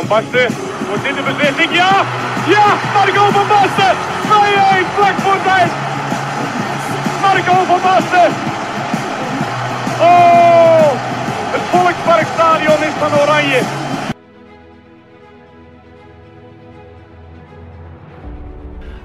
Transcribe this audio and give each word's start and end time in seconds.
Van 0.00 0.08
Basten 0.08 0.48
wordt 0.88 1.04
in 1.04 1.14
de 1.14 1.22
beslissing. 1.22 1.76
Ja! 1.76 1.92
Ja! 2.54 2.66
Marco 2.94 3.24
van 3.30 3.46
Basten! 3.48 3.94
2-1 4.82 4.86
vlak 4.96 5.16
voor 5.24 5.38
tijd! 5.44 5.70
Marco 7.22 7.64
van 7.70 7.80
Basten! 7.82 8.30
Oh! 10.00 10.90
Het 11.52 11.60
Volksparkstadion 11.70 12.82
is 12.88 12.94
van 12.98 13.20
Oranje. 13.20 13.60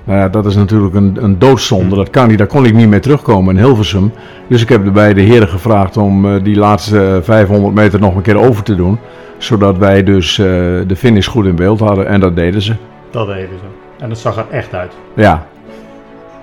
Nou 0.03 0.29
dat 0.29 0.45
is 0.45 0.55
natuurlijk 0.55 0.95
een, 0.95 1.17
een 1.23 1.39
doodzonde. 1.39 1.95
Dat 1.95 2.09
kan 2.09 2.27
niet, 2.27 2.37
daar 2.37 2.47
kon 2.47 2.65
ik 2.65 2.73
niet 2.73 2.89
meer 2.89 3.01
terugkomen 3.01 3.57
in 3.57 3.63
Hilversum. 3.63 4.13
Dus 4.47 4.61
ik 4.61 4.69
heb 4.69 4.83
de 4.83 4.91
beide 4.91 5.21
heren 5.21 5.47
gevraagd 5.47 5.97
om 5.97 6.25
eh, 6.25 6.43
die 6.43 6.55
laatste 6.55 7.19
500 7.23 7.73
meter 7.73 7.99
nog 7.99 8.15
een 8.15 8.21
keer 8.21 8.39
over 8.39 8.63
te 8.63 8.75
doen. 8.75 8.99
Zodat 9.37 9.77
wij 9.77 10.03
dus 10.03 10.39
eh, 10.39 10.45
de 10.87 10.95
finish 10.95 11.27
goed 11.27 11.45
in 11.45 11.55
beeld 11.55 11.79
hadden. 11.79 12.07
En 12.07 12.19
dat 12.19 12.35
deden 12.35 12.61
ze. 12.61 12.75
Dat 13.09 13.27
deden 13.27 13.59
ze. 13.59 14.03
En 14.03 14.09
dat 14.09 14.17
zag 14.17 14.37
er 14.37 14.45
echt 14.49 14.73
uit. 14.73 14.91
Ja, 15.13 15.47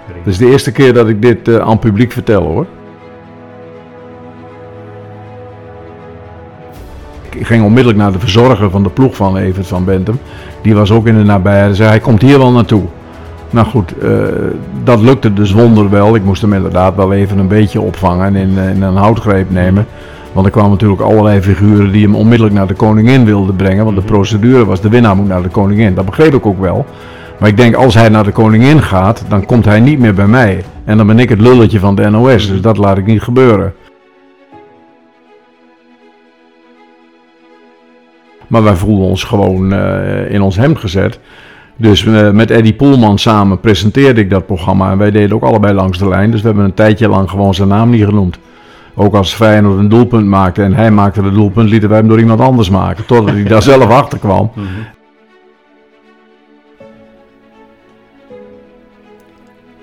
het 0.07 0.27
is 0.27 0.39
de 0.39 0.51
eerste 0.51 0.73
keer 0.73 0.93
dat 0.93 1.09
ik 1.09 1.23
dit 1.23 1.49
eh, 1.49 1.57
aan 1.57 1.71
het 1.71 1.81
publiek 1.81 2.13
vertel 2.13 2.43
hoor. 2.43 2.67
Ik 7.31 7.47
ging 7.47 7.65
onmiddellijk 7.65 7.99
naar 7.99 8.13
de 8.13 8.19
verzorger 8.19 8.71
van 8.71 8.83
de 8.83 8.89
ploeg 8.89 9.17
van 9.17 9.37
Evert 9.37 9.67
van 9.67 9.85
Bentum. 9.85 10.19
Die 10.63 10.75
was 10.75 10.91
ook 10.91 11.07
in 11.07 11.17
de 11.19 11.25
nabijheid 11.25 11.69
en 11.69 11.77
zei 11.77 11.89
hij 11.89 12.01
komt 12.01 12.23
hier 12.23 12.39
wel 12.39 12.53
naartoe. 12.53 12.83
Nou 13.51 13.67
goed, 13.67 13.99
eh, 13.99 14.11
dat 14.85 15.01
lukte 15.01 15.33
dus 15.33 15.53
wonder 15.53 15.91
wel. 15.91 16.15
Ik 16.15 16.25
moest 16.25 16.43
hem 16.43 16.53
inderdaad 16.53 16.95
wel 16.95 17.13
even 17.13 17.39
een 17.39 17.49
beetje 17.49 17.81
opvangen 17.81 18.27
en 18.27 18.35
in, 18.35 18.59
in 18.59 18.83
een 18.83 18.97
houtgreep 18.97 19.51
nemen. 19.51 19.87
Want 20.33 20.47
er 20.47 20.53
kwamen 20.53 20.71
natuurlijk 20.71 21.01
allerlei 21.01 21.43
figuren 21.43 21.93
die 21.93 22.03
hem 22.03 22.15
onmiddellijk 22.15 22.57
naar 22.57 22.67
de 22.67 22.75
koningin 22.75 23.25
wilden 23.25 23.57
brengen. 23.57 23.85
Want 23.85 23.97
de 23.97 24.03
procedure 24.03 24.65
was, 24.65 24.81
de 24.81 24.89
winnaar 24.89 25.17
moet 25.17 25.29
naar 25.29 25.43
de 25.43 25.49
koningin. 25.49 25.95
Dat 25.95 26.07
begreep 26.07 26.35
ik 26.35 26.47
ook 26.47 26.61
wel. 26.61 26.87
Maar 27.39 27.49
ik 27.49 27.57
denk, 27.57 27.75
als 27.75 27.95
hij 27.95 28.09
naar 28.09 28.25
de 28.25 28.33
koningin 28.33 28.83
gaat, 28.83 29.25
dan 29.29 29.47
komt 29.47 29.65
hij 29.65 29.81
niet 29.81 29.99
meer 29.99 30.15
bij 30.15 30.27
mij. 30.27 30.65
En 30.85 30.97
dan 30.97 31.07
ben 31.07 31.19
ik 31.19 31.29
het 31.29 31.41
lulletje 31.41 31.79
van 31.79 31.95
de 31.95 32.11
NOS, 32.11 32.49
dus 32.49 32.61
dat 32.61 32.77
laat 32.77 32.99
ik 32.99 33.07
niet 33.07 33.23
gebeuren. 33.23 33.75
Maar 38.47 38.63
wij 38.63 38.75
voelden 38.75 39.07
ons 39.07 39.25
gewoon 39.25 39.73
eh, 39.73 40.31
in 40.31 40.43
ons 40.43 40.57
hemd 40.57 40.79
gezet. 40.79 41.19
Dus 41.77 42.07
eh, 42.07 42.31
met 42.31 42.51
Eddie 42.51 42.75
Poelman 42.75 43.19
samen 43.19 43.61
presenteerde 43.61 44.21
ik 44.21 44.31
dat 44.31 44.47
programma. 44.47 44.91
En 44.91 44.99
wij 44.99 45.11
deden 45.11 45.37
ook 45.37 45.43
allebei 45.43 45.75
langs 45.75 45.99
de 45.99 46.09
lijn. 46.09 46.31
Dus 46.31 46.41
we 46.41 46.47
hebben 46.47 46.65
een 46.65 46.75
tijdje 46.75 47.09
lang 47.09 47.31
gewoon 47.31 47.55
zijn 47.55 47.69
naam 47.69 47.91
niet 47.91 48.05
genoemd. 48.05 48.39
Ook 48.95 49.15
als 49.15 49.35
Feyenoord 49.35 49.79
een 49.79 49.89
doelpunt 49.89 50.27
maakte 50.27 50.63
en 50.63 50.75
hij 50.75 50.91
maakte 50.91 51.23
het 51.23 51.35
doelpunt, 51.35 51.69
lieten 51.69 51.89
wij 51.89 51.99
hem 51.99 52.09
door 52.09 52.19
iemand 52.19 52.41
anders 52.41 52.71
maken. 52.71 53.07
Totdat 53.07 53.35
hij 53.35 53.45
daar 53.45 53.63
zelf 53.73 53.91
achter 53.91 54.19
kwam. 54.19 54.51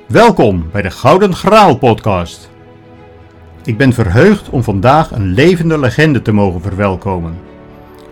Welkom 0.07 0.69
bij 0.71 0.81
de 0.81 0.89
Gouden 0.89 1.35
Graal 1.35 1.77
podcast. 1.77 2.49
Ik 3.63 3.77
ben 3.77 3.93
verheugd 3.93 4.49
om 4.49 4.63
vandaag 4.63 5.11
een 5.11 5.33
levende 5.33 5.80
legende 5.80 6.21
te 6.21 6.31
mogen 6.31 6.61
verwelkomen. 6.61 7.37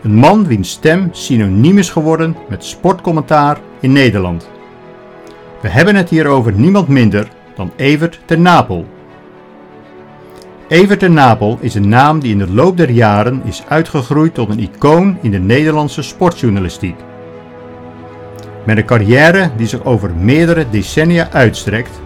Een 0.01 0.15
man 0.15 0.47
wiens 0.47 0.69
stem 0.69 1.09
synoniem 1.11 1.77
is 1.77 1.89
geworden 1.89 2.35
met 2.49 2.65
sportcommentaar 2.65 3.57
in 3.79 3.91
Nederland. 3.91 4.49
We 5.61 5.67
hebben 5.67 5.95
het 5.95 6.09
hier 6.09 6.27
over 6.27 6.51
niemand 6.53 6.87
minder 6.87 7.27
dan 7.55 7.71
Evert 7.75 8.19
ten 8.25 8.41
Napel. 8.41 8.85
Evert 10.67 10.99
ten 10.99 11.13
Napel 11.13 11.57
is 11.61 11.75
een 11.75 11.89
naam 11.89 12.19
die 12.19 12.31
in 12.31 12.37
de 12.37 12.51
loop 12.51 12.77
der 12.77 12.89
jaren 12.89 13.41
is 13.45 13.63
uitgegroeid 13.67 14.33
tot 14.33 14.49
een 14.49 14.59
icoon 14.59 15.17
in 15.21 15.31
de 15.31 15.39
Nederlandse 15.39 16.01
sportjournalistiek. 16.01 16.95
Met 18.65 18.77
een 18.77 18.85
carrière 18.85 19.49
die 19.57 19.67
zich 19.67 19.83
over 19.83 20.15
meerdere 20.15 20.65
decennia 20.69 21.29
uitstrekt, 21.31 22.01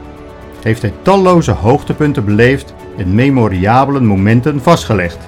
heeft 0.61 0.81
hij 0.81 0.93
talloze 1.01 1.51
hoogtepunten 1.51 2.25
beleefd 2.25 2.73
en 2.97 3.15
memorabele 3.15 3.99
momenten 3.99 4.61
vastgelegd. 4.61 5.19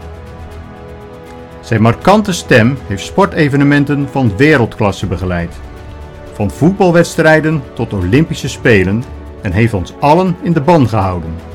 Zijn 1.61 1.81
markante 1.81 2.33
stem 2.33 2.77
heeft 2.87 3.05
sportevenementen 3.05 4.07
van 4.11 4.37
wereldklasse 4.37 5.07
begeleid. 5.07 5.55
Van 6.33 6.51
voetbalwedstrijden 6.51 7.63
tot 7.73 7.93
Olympische 7.93 8.49
Spelen 8.49 9.03
en 9.41 9.51
heeft 9.51 9.73
ons 9.73 9.93
allen 9.99 10.35
in 10.41 10.53
de 10.53 10.61
ban 10.61 10.89
gehouden. 10.89 11.52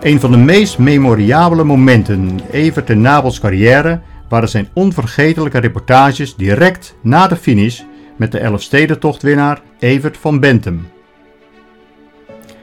Een 0.00 0.20
van 0.20 0.30
de 0.30 0.36
meest 0.36 0.78
memorabele 0.78 1.64
momenten 1.64 2.28
in 2.28 2.40
Evert 2.50 2.86
ten 2.86 3.00
Nabels 3.00 3.40
carrière 3.40 4.00
waren 4.28 4.48
zijn 4.48 4.68
onvergetelijke 4.72 5.58
reportages 5.58 6.36
direct 6.36 6.96
na 7.02 7.26
de 7.26 7.36
finish 7.36 7.80
met 8.16 8.32
de 8.32 8.38
Elfstedentochtwinnaar 8.38 9.60
Evert 9.78 10.16
van 10.16 10.40
Bentum. 10.40 10.88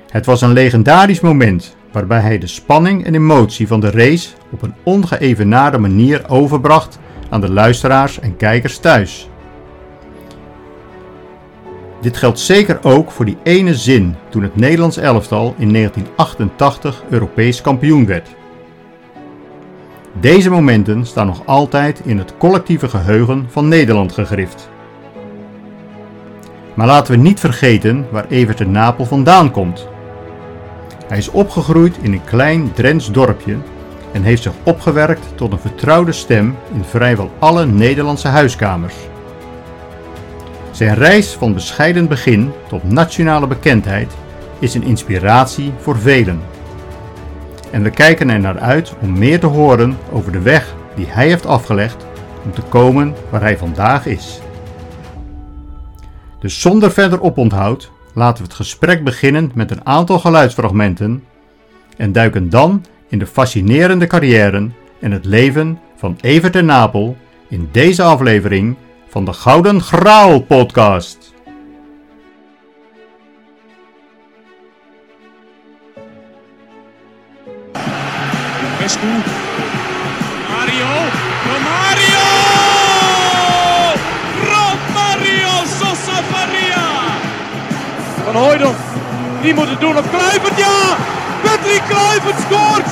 Het 0.09 0.25
was 0.25 0.41
een 0.41 0.53
legendarisch 0.53 1.19
moment 1.19 1.75
waarbij 1.91 2.19
hij 2.19 2.37
de 2.37 2.47
spanning 2.47 3.05
en 3.05 3.15
emotie 3.15 3.67
van 3.67 3.79
de 3.79 3.91
race 3.91 4.29
op 4.51 4.61
een 4.61 4.73
ongeëvenaarde 4.83 5.77
manier 5.77 6.29
overbracht 6.29 6.99
aan 7.29 7.41
de 7.41 7.51
luisteraars 7.51 8.19
en 8.19 8.37
kijkers 8.37 8.77
thuis. 8.77 9.29
Dit 12.05 12.17
geldt 12.17 12.39
zeker 12.39 12.79
ook 12.81 13.11
voor 13.11 13.25
die 13.25 13.37
ene 13.43 13.75
zin 13.75 14.15
toen 14.29 14.43
het 14.43 14.55
Nederlands 14.55 14.97
elftal 14.97 15.55
in 15.57 15.73
1988 15.73 17.03
Europees 17.09 17.61
kampioen 17.61 18.05
werd. 18.05 18.35
Deze 20.19 20.49
momenten 20.49 21.05
staan 21.05 21.25
nog 21.25 21.45
altijd 21.45 22.01
in 22.03 22.17
het 22.17 22.37
collectieve 22.37 22.89
geheugen 22.89 23.45
van 23.49 23.67
Nederland 23.67 24.11
gegrift. 24.11 24.69
Maar 26.73 26.87
laten 26.87 27.13
we 27.13 27.21
niet 27.21 27.39
vergeten 27.39 28.07
waar 28.11 28.27
Evert 28.29 28.57
de 28.57 28.67
Napel 28.67 29.05
vandaan 29.05 29.51
komt. 29.51 29.87
Hij 31.07 31.17
is 31.17 31.29
opgegroeid 31.29 31.97
in 32.01 32.13
een 32.13 32.23
klein 32.23 32.73
Drents 32.73 33.11
dorpje 33.11 33.57
en 34.11 34.23
heeft 34.23 34.43
zich 34.43 34.53
opgewerkt 34.63 35.27
tot 35.35 35.51
een 35.51 35.59
vertrouwde 35.59 36.11
stem 36.11 36.55
in 36.73 36.83
vrijwel 36.83 37.31
alle 37.39 37.65
Nederlandse 37.65 38.27
huiskamers. 38.27 38.95
Zijn 40.75 40.95
reis 40.95 41.33
van 41.33 41.53
bescheiden 41.53 42.07
begin 42.07 42.51
tot 42.67 42.83
nationale 42.83 43.47
bekendheid 43.47 44.13
is 44.59 44.73
een 44.73 44.83
inspiratie 44.83 45.71
voor 45.77 45.99
velen. 45.99 46.41
En 47.71 47.83
we 47.83 47.89
kijken 47.89 48.29
er 48.29 48.39
naar 48.39 48.59
uit 48.59 48.93
om 49.01 49.17
meer 49.17 49.39
te 49.39 49.45
horen 49.45 49.97
over 50.11 50.31
de 50.31 50.41
weg 50.41 50.75
die 50.95 51.05
hij 51.07 51.27
heeft 51.27 51.45
afgelegd 51.45 52.05
om 52.45 52.53
te 52.53 52.61
komen 52.61 53.15
waar 53.29 53.41
hij 53.41 53.57
vandaag 53.57 54.05
is. 54.05 54.39
Dus 56.39 56.61
zonder 56.61 56.91
verder 56.91 57.21
oponthoud 57.21 57.91
laten 58.13 58.37
we 58.37 58.49
het 58.49 58.57
gesprek 58.57 59.03
beginnen 59.03 59.51
met 59.53 59.71
een 59.71 59.85
aantal 59.85 60.19
geluidsfragmenten 60.19 61.23
en 61.97 62.11
duiken 62.11 62.49
dan 62.49 62.85
in 63.07 63.19
de 63.19 63.27
fascinerende 63.27 64.07
carrière 64.07 64.69
en 64.99 65.11
het 65.11 65.25
leven 65.25 65.79
van 65.95 66.17
Evert 66.21 66.53
de 66.53 66.61
Napel 66.61 67.17
in 67.47 67.69
deze 67.71 68.03
aflevering 68.03 68.75
van 69.15 69.25
de 69.25 69.33
Gouden 69.33 69.81
Graal 69.81 70.39
podcast. 70.39 71.17
Pescu. 78.77 79.07
Mario. 80.51 80.91
Romario! 81.49 82.25
Romario 84.51 85.53
Sosa 85.79 86.21
Faria. 86.31 86.87
Van 88.25 88.35
Hooydonk. 88.35 88.75
Die 89.41 89.53
moet 89.53 89.69
het 89.69 89.79
doen 89.79 89.97
op 89.97 90.05
Kluivert. 90.09 90.57
Ja! 90.57 90.95
Patrick 91.41 91.81
Kluivert 91.87 92.39
scoort. 92.39 92.87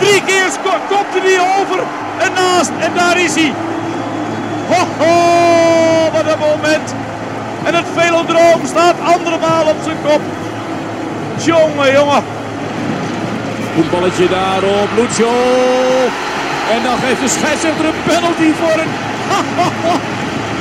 Drie 0.00 0.22
keer 0.22 0.50
kopte 0.88 1.20
hij 1.20 1.60
over 1.60 1.78
en 2.18 2.32
naast. 2.32 2.70
En 2.80 2.94
daar 2.94 3.20
is 3.20 3.34
hij. 3.34 3.52
Ho, 4.68 6.10
wat 6.12 6.26
een 6.32 6.38
moment. 6.38 6.94
En 7.64 7.74
het 7.74 7.88
velodroom 7.94 8.60
staat 8.66 8.96
andermaal 9.14 9.64
op 9.66 9.76
zijn 9.84 9.96
kop. 10.06 10.20
Jongen, 11.44 11.92
jongen. 11.92 12.22
Goed 13.74 13.90
balletje 13.90 14.28
daar 14.28 14.62
op 14.62 14.88
Lucio. 14.96 15.32
En 16.74 16.82
dan 16.82 16.96
geeft 17.04 17.20
de 17.20 17.28
scheidsrechter 17.28 17.84
een 17.84 18.02
penalty 18.06 18.50
voor 18.60 18.76
een... 18.82 18.92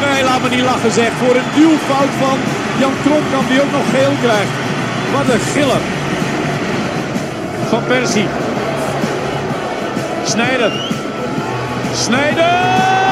nee, 0.03 0.23
laat 0.23 0.41
me 0.41 0.49
niet 0.49 0.65
lachen 0.71 0.91
zeg. 0.91 1.11
Voor 1.21 1.35
een 1.35 1.49
duwfout 1.55 2.13
van 2.19 2.37
Jan 2.79 2.93
Tromkamp 3.03 3.47
die 3.49 3.61
ook 3.61 3.71
nog 3.71 3.85
geel 3.91 4.13
krijgt. 4.21 4.53
Wat 5.13 5.33
een 5.33 5.39
giller. 5.53 5.83
Van 7.69 7.83
Persie. 7.87 8.27
Snijder. 10.23 10.71
Snijder! 11.93 13.04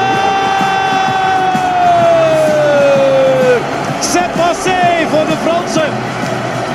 C'est 4.12 4.30
passé 4.36 4.80
voor 5.10 5.26
de 5.30 5.36
Fransen. 5.44 5.92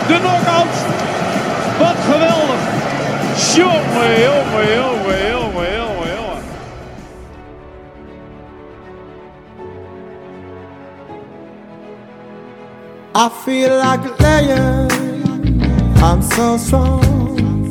De. 0.07 0.17
Wat 1.79 1.95
geweldig. 2.11 2.61
Jongen, 3.55 4.21
jongen, 4.21 4.67
jongen, 4.75 5.27
jongen, 5.29 5.71
jongen, 5.77 6.09
jongen. 6.15 6.43
I 13.15 13.29
feel 13.43 13.77
like 13.77 14.05
a 14.05 14.13
lion. 14.19 14.87
I'm 16.01 16.21
so 16.21 16.57
strong. 16.57 17.69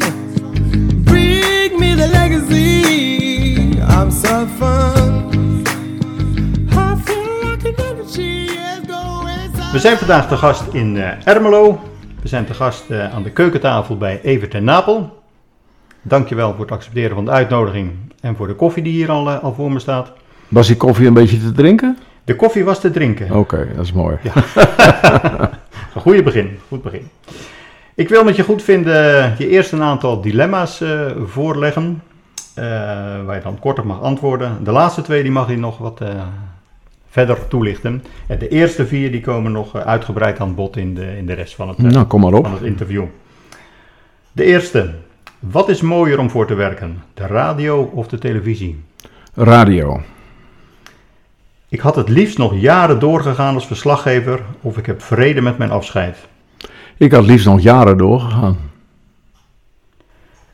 Bring 1.05 1.79
me 1.79 1.95
the 1.95 2.09
legacy. 2.09 3.79
I'm 3.83 4.11
so 4.11 4.47
fun. 4.59 5.28
We 9.73 9.79
zijn 9.79 9.97
vandaag 9.99 10.29
te 10.29 10.37
gast 10.37 10.65
in 10.73 10.97
eh, 10.97 11.27
Ermelo. 11.27 11.81
We 12.23 12.29
zijn 12.29 12.45
te 12.47 12.55
gast 12.55 12.91
eh, 12.91 13.15
aan 13.15 13.23
de 13.23 13.31
keukentafel 13.31 13.97
bij 13.97 14.21
Evert 14.23 14.55
en 14.55 14.65
Napel. 14.65 15.23
Dankjewel 16.03 16.51
voor 16.51 16.61
het 16.61 16.71
accepteren 16.71 17.15
van 17.15 17.25
de 17.25 17.31
uitnodiging 17.31 17.93
en 18.21 18.37
voor 18.37 18.47
de 18.47 18.55
koffie 18.55 18.83
die 18.83 18.93
hier 18.93 19.11
al, 19.11 19.31
eh, 19.31 19.43
al 19.43 19.55
voor 19.55 19.73
me 19.73 19.79
staat. 19.79 20.13
Was 20.49 20.67
die 20.67 20.77
koffie 20.77 21.07
een 21.07 21.15
beetje 21.15 21.39
te 21.39 21.53
drinken? 21.53 21.99
De 22.25 22.37
koffie 22.37 22.65
was 22.65 22.81
te 22.81 22.91
drinken. 22.91 23.31
Oké, 23.33 23.69
dat 23.77 23.85
is 23.85 23.93
mooi. 23.93 24.17
Een 25.95 26.01
goede 26.01 26.23
begin, 26.23 26.59
goed 26.69 26.83
begin. 26.83 27.09
Ik 27.95 28.09
wil 28.09 28.25
met 28.25 28.37
je 28.37 28.43
goed 28.43 28.63
vinden 28.63 29.35
je 29.39 29.49
eerst 29.49 29.73
een 29.73 29.83
aantal 29.83 30.21
dilemma's 30.21 30.83
voorleggen, 31.25 32.03
waar 33.25 33.35
je 33.35 33.43
dan 33.43 33.59
kort 33.59 33.79
op 33.79 33.85
mag 33.85 34.03
antwoorden. 34.03 34.65
De 34.65 34.73
laatste 34.73 35.03
twee 35.03 35.23
die 35.23 35.33
mag 35.33 35.49
je 35.49 35.57
nog 35.57 35.79
wat 35.79 36.01
verder 37.09 37.49
toelichten. 37.49 38.05
En 38.27 38.39
de 38.39 38.49
eerste 38.49 38.87
vier 38.87 39.11
die 39.13 39.21
komen 39.21 39.53
nog 39.53 39.75
eh, 39.77 39.83
uitgebreid 39.83 40.41
aan 40.41 40.55
bod 40.55 40.77
in 40.77 40.95
de, 40.95 41.17
in 41.17 41.27
de 41.27 41.33
rest 41.33 41.55
van 41.55 41.69
het, 41.69 41.79
eh, 41.79 41.85
Nou, 41.85 42.07
kom 42.07 42.21
maar 42.21 42.33
op. 42.33 42.45
van 42.45 42.55
het 42.55 42.63
interview. 42.63 43.05
De 44.33 44.45
eerste. 44.45 44.95
Wat 45.39 45.69
is 45.69 45.81
mooier 45.81 46.19
om 46.19 46.31
voor 46.31 46.47
te 46.47 46.55
werken? 46.55 47.03
De 47.15 47.27
radio 47.27 47.83
of 47.95 48.09
de 48.09 48.19
televisie? 48.19 48.83
Radio. 49.35 50.01
Ik 51.69 51.81
had 51.81 51.97
het 51.97 52.09
liefst 52.09 52.39
nog 52.39 52.55
jaren 52.55 52.99
doorgegaan 52.99 53.55
als 53.55 53.67
verslaggever 53.67 54.41
of 54.61 54.77
ik 54.79 54.87
heb 54.87 55.03
vrede 55.03 55.41
met 55.41 55.59
mijn 55.59 55.71
afscheid. 55.71 56.17
Ik 56.97 57.13
had 57.13 57.25
liefst 57.27 57.47
nog 57.47 57.61
jaren 57.61 57.97
doorgegaan. 57.99 58.57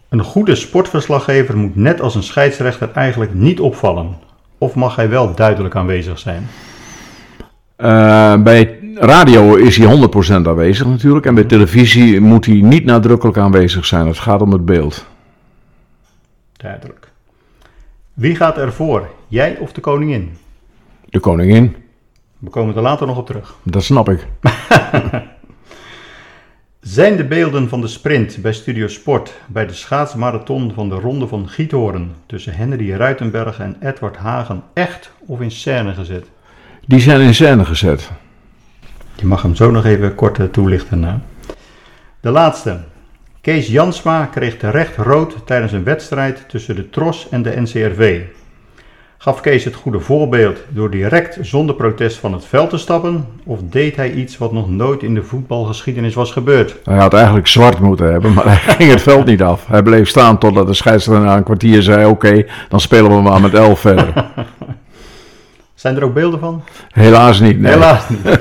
Een 0.08 0.22
goede 0.22 0.54
sportverslaggever 0.54 1.56
moet 1.56 1.76
net 1.76 2.00
als 2.00 2.14
een 2.14 2.22
scheidsrechter 2.22 2.90
eigenlijk 2.92 3.34
niet 3.34 3.60
opvallen. 3.60 4.14
Of 4.64 4.74
mag 4.74 4.96
hij 4.96 5.08
wel 5.08 5.34
duidelijk 5.34 5.76
aanwezig 5.76 6.18
zijn? 6.18 6.46
Eh, 7.76 8.42
bij 8.42 8.78
radio 8.94 9.54
is 9.54 9.76
hij 9.76 9.86
100% 9.86 10.46
aanwezig 10.46 10.86
natuurlijk. 10.86 11.26
En 11.26 11.34
bij 11.34 11.44
televisie 11.44 12.20
moet 12.20 12.46
hij 12.46 12.54
niet 12.60 12.84
nadrukkelijk 12.84 13.38
aanwezig 13.38 13.86
zijn. 13.86 14.06
Het 14.06 14.18
gaat 14.18 14.40
om 14.40 14.52
het 14.52 14.64
beeld. 14.64 15.06
Duidelijk. 16.56 17.12
Wie 18.14 18.36
gaat 18.36 18.58
ervoor? 18.58 19.08
Jij 19.28 19.58
of 19.58 19.72
de 19.72 19.80
koningin? 19.80 20.36
De 21.04 21.20
koningin, 21.20 21.76
We 22.38 22.50
komen 22.50 22.76
er 22.76 22.82
later 22.82 23.06
nog 23.06 23.18
op 23.18 23.26
terug. 23.26 23.54
dat 23.62 23.84
snap 23.84 24.08
ik. 24.08 24.26
Zijn 26.84 27.16
de 27.16 27.24
beelden 27.24 27.68
van 27.68 27.80
de 27.80 27.86
sprint 27.86 28.38
bij 28.42 28.52
Studio 28.52 28.88
Sport 28.88 29.32
bij 29.46 29.66
de 29.66 29.72
schaatsmarathon 29.72 30.72
van 30.74 30.88
de 30.88 30.94
Ronde 30.94 31.26
van 31.26 31.48
Giethoorn 31.48 32.12
tussen 32.26 32.54
Henry 32.54 32.92
Ruitenberg 32.92 33.58
en 33.58 33.76
Edward 33.80 34.16
Hagen 34.16 34.62
echt 34.74 35.10
of 35.26 35.40
in 35.40 35.50
scène 35.50 35.94
gezet? 35.94 36.26
Die 36.86 37.00
zijn 37.00 37.20
in 37.20 37.34
scène 37.34 37.64
gezet. 37.64 38.10
Je 39.14 39.26
mag 39.26 39.42
hem 39.42 39.54
zo 39.54 39.70
nog 39.70 39.84
even 39.84 40.14
kort 40.14 40.38
eh, 40.38 40.46
toelichten. 40.46 41.02
hè. 41.02 41.14
De 42.20 42.30
laatste. 42.30 42.80
Kees 43.40 43.66
Jansma 43.66 44.26
kreeg 44.26 44.56
terecht 44.56 44.96
rood 44.96 45.46
tijdens 45.46 45.72
een 45.72 45.84
wedstrijd 45.84 46.48
tussen 46.48 46.76
de 46.76 46.90
Tros 46.90 47.28
en 47.28 47.42
de 47.42 47.60
NCRV. 47.60 48.22
Gaf 49.18 49.40
Kees 49.40 49.64
het 49.64 49.74
goede 49.74 50.00
voorbeeld 50.00 50.58
door 50.68 50.90
direct 50.90 51.38
zonder 51.40 51.74
protest 51.74 52.16
van 52.16 52.32
het 52.32 52.44
veld 52.44 52.70
te 52.70 52.78
stappen? 52.78 53.26
Of 53.44 53.58
deed 53.62 53.96
hij 53.96 54.12
iets 54.12 54.38
wat 54.38 54.52
nog 54.52 54.70
nooit 54.70 55.02
in 55.02 55.14
de 55.14 55.22
voetbalgeschiedenis 55.22 56.14
was 56.14 56.32
gebeurd? 56.32 56.76
Hij 56.84 56.96
had 56.96 57.14
eigenlijk 57.14 57.46
zwart 57.46 57.78
moeten 57.78 58.12
hebben, 58.12 58.32
maar 58.32 58.44
hij 58.44 58.56
ging 58.76 58.90
het 58.90 59.02
veld 59.02 59.26
niet 59.26 59.42
af. 59.42 59.66
Hij 59.66 59.82
bleef 59.82 60.08
staan 60.08 60.38
totdat 60.38 60.66
de 60.66 60.74
scheidsrechter 60.74 61.24
na 61.24 61.36
een 61.36 61.44
kwartier 61.44 61.82
zei: 61.82 62.06
Oké, 62.06 62.44
dan 62.68 62.80
spelen 62.80 63.10
we 63.10 63.22
maar 63.22 63.40
met 63.40 63.54
11 63.54 63.80
verder. 63.80 64.12
Zijn 65.74 65.96
er 65.96 66.04
ook 66.04 66.14
beelden 66.14 66.40
van? 66.40 66.62
Helaas 66.92 67.40
niet. 67.40 67.60
Nee. 67.60 67.72
Helaas 67.72 68.08
niet. 68.08 68.40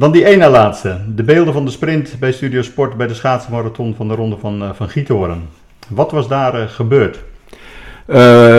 Dan 0.00 0.12
die 0.12 0.24
ene 0.24 0.48
laatste. 0.48 1.00
De 1.14 1.22
beelden 1.22 1.52
van 1.52 1.64
de 1.64 1.70
sprint 1.70 2.16
bij 2.18 2.32
Studio 2.32 2.62
Sport 2.62 2.96
bij 2.96 3.06
de 3.06 3.14
schaatsmarathon 3.14 3.94
van 3.94 4.08
de 4.08 4.14
Ronde 4.14 4.36
van, 4.36 4.62
eh, 4.62 4.68
van 4.72 4.88
Giethoorn. 4.88 5.48
Wat 5.88 6.10
was 6.10 6.28
daar 6.28 6.54
eh, 6.54 6.68
gebeurd? 6.68 7.18
Eh, 8.10 8.16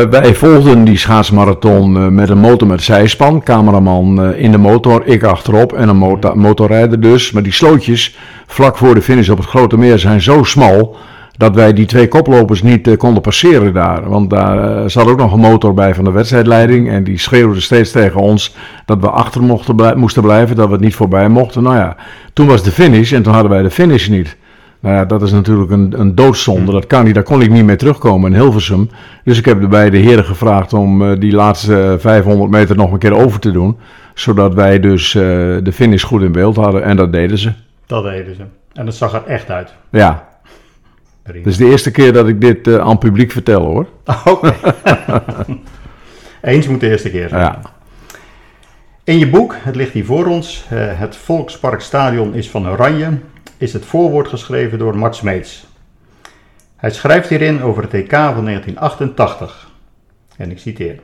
wij 0.09 0.35
volgden 0.35 0.83
die 0.83 0.97
schaatsmarathon 0.97 1.97
eh, 1.97 2.07
met 2.07 2.29
een 2.29 2.37
motor 2.37 2.67
met 2.67 2.81
zijspan. 2.81 3.43
Cameraman 3.43 4.23
eh, 4.23 4.43
in 4.43 4.51
de 4.51 4.57
motor, 4.57 5.05
ik 5.05 5.23
achterop 5.23 5.73
en 5.73 5.89
een 5.89 5.97
motor, 5.97 6.37
motorrijder 6.37 6.99
dus. 6.99 7.31
Maar 7.31 7.43
die 7.43 7.51
slootjes 7.51 8.17
vlak 8.47 8.77
voor 8.77 8.95
de 8.95 9.01
finish 9.01 9.29
op 9.29 9.37
het 9.37 9.47
Grote 9.47 9.77
Meer 9.77 9.99
zijn 9.99 10.21
zo 10.21 10.43
smal 10.43 10.95
dat 11.37 11.55
wij 11.55 11.73
die 11.73 11.85
twee 11.85 12.07
koplopers 12.07 12.61
niet 12.61 12.97
konden 12.97 13.21
passeren 13.21 13.73
daar. 13.73 14.09
Want 14.09 14.29
daar 14.29 14.89
zat 14.89 15.07
ook 15.07 15.17
nog 15.17 15.33
een 15.33 15.39
motor 15.39 15.73
bij 15.73 15.95
van 15.95 16.03
de 16.03 16.11
wedstrijdleiding. 16.11 16.89
En 16.89 17.03
die 17.03 17.19
schreeuwde 17.19 17.61
steeds 17.61 17.91
tegen 17.91 18.21
ons 18.21 18.55
dat 18.85 18.99
we 18.99 19.09
achter 19.09 19.43
mochten 19.43 19.75
blij- 19.75 19.95
moesten 19.95 20.23
blijven, 20.23 20.55
dat 20.55 20.67
we 20.67 20.73
het 20.73 20.81
niet 20.81 20.95
voorbij 20.95 21.29
mochten. 21.29 21.63
Nou 21.63 21.75
ja, 21.75 21.95
toen 22.33 22.47
was 22.47 22.63
de 22.63 22.71
finish 22.71 23.13
en 23.13 23.23
toen 23.23 23.33
hadden 23.33 23.51
wij 23.51 23.61
de 23.61 23.71
finish 23.71 24.07
niet. 24.07 24.37
Nou 24.81 24.95
ja, 24.95 25.05
dat 25.05 25.21
is 25.21 25.31
natuurlijk 25.31 25.71
een, 25.71 25.93
een 25.99 26.15
doodzonde. 26.15 26.71
Dat 26.71 26.87
kan 26.87 27.03
niet, 27.05 27.13
daar 27.13 27.23
kon 27.23 27.41
ik 27.41 27.49
niet 27.49 27.65
meer 27.65 27.77
terugkomen 27.77 28.33
in 28.33 28.39
Hilversum. 28.39 28.89
Dus 29.23 29.37
ik 29.37 29.45
heb 29.45 29.61
de 29.61 29.67
beide 29.67 29.97
heren 29.97 30.23
gevraagd 30.25 30.73
om 30.73 31.01
eh, 31.11 31.19
die 31.19 31.31
laatste 31.31 31.83
eh, 31.83 31.93
500 31.99 32.51
meter 32.51 32.75
nog 32.75 32.91
een 32.91 32.99
keer 32.99 33.13
over 33.15 33.39
te 33.39 33.51
doen. 33.51 33.77
Zodat 34.13 34.53
wij 34.53 34.79
dus 34.79 35.15
eh, 35.15 35.21
de 35.63 35.71
finish 35.73 36.03
goed 36.03 36.21
in 36.21 36.31
beeld 36.31 36.55
hadden. 36.55 36.83
En 36.83 36.95
dat 36.95 37.11
deden 37.11 37.37
ze. 37.37 37.51
Dat 37.85 38.03
deden 38.03 38.35
ze. 38.35 38.41
En 38.73 38.85
dat 38.85 38.95
zag 38.95 39.13
er 39.13 39.23
echt 39.25 39.49
uit. 39.49 39.73
Ja, 39.89 40.27
Prima. 41.23 41.37
het 41.39 41.47
is 41.47 41.57
de 41.57 41.65
eerste 41.65 41.91
keer 41.91 42.13
dat 42.13 42.27
ik 42.27 42.41
dit 42.41 42.67
eh, 42.67 42.77
aan 42.77 42.89
het 42.89 42.99
publiek 42.99 43.31
vertel 43.31 43.61
hoor. 43.61 43.85
Oké. 44.25 44.53
Eens 46.41 46.67
moet 46.67 46.79
de 46.79 46.89
eerste 46.89 47.09
keer 47.09 47.29
zijn. 47.29 47.41
Ja, 47.41 47.59
In 49.03 49.19
je 49.19 49.29
boek, 49.29 49.55
het 49.59 49.75
ligt 49.75 49.91
hier 49.93 50.05
voor 50.05 50.25
ons, 50.25 50.65
eh, 50.69 50.77
Het 50.79 51.15
Volksparkstadion 51.15 52.33
is 52.33 52.49
van 52.49 52.69
Oranje, 52.69 53.09
is 53.61 53.73
het 53.73 53.85
voorwoord 53.85 54.27
geschreven 54.27 54.79
door 54.79 54.97
Mart 54.97 55.15
Smeets. 55.15 55.67
Hij 56.75 56.91
schrijft 56.91 57.29
hierin 57.29 57.61
over 57.61 57.83
het 57.83 57.93
EK 57.93 58.11
van 58.11 58.45
1988. 58.45 59.71
En 60.37 60.51
ik 60.51 60.59
citeer. 60.59 60.99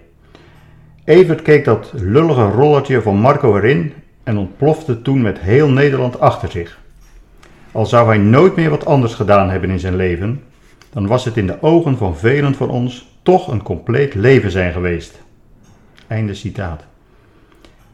Evert 1.04 1.42
keek 1.42 1.66
dat 1.66 1.92
lullige 1.96 2.50
rollertje 2.50 3.02
van 3.02 3.16
Marco 3.16 3.56
erin 3.56 3.94
en 4.24 4.38
ontplofte 4.38 5.02
toen 5.02 5.22
met 5.22 5.40
heel 5.40 5.70
Nederland 5.70 6.20
achter 6.20 6.52
zich. 6.52 6.80
Al 7.72 7.86
zou 7.86 8.08
hij 8.08 8.18
nooit 8.18 8.56
meer 8.56 8.70
wat 8.70 8.86
anders 8.86 9.14
gedaan 9.14 9.50
hebben 9.50 9.70
in 9.70 9.80
zijn 9.80 9.96
leven, 9.96 10.44
dan 10.90 11.08
was 11.08 11.26
het 11.26 11.38
in 11.38 11.48
de 11.48 11.62
ogen 11.62 11.98
van 11.98 12.18
velen 12.18 12.56
van 12.56 12.70
ons 12.70 13.18
toch 13.24 13.48
een 13.48 13.64
compleet 13.64 14.14
leven 14.14 14.52
zijn 14.52 14.74
geweest. 14.74 15.22
Einde 16.08 16.34
citaat. 16.34 16.84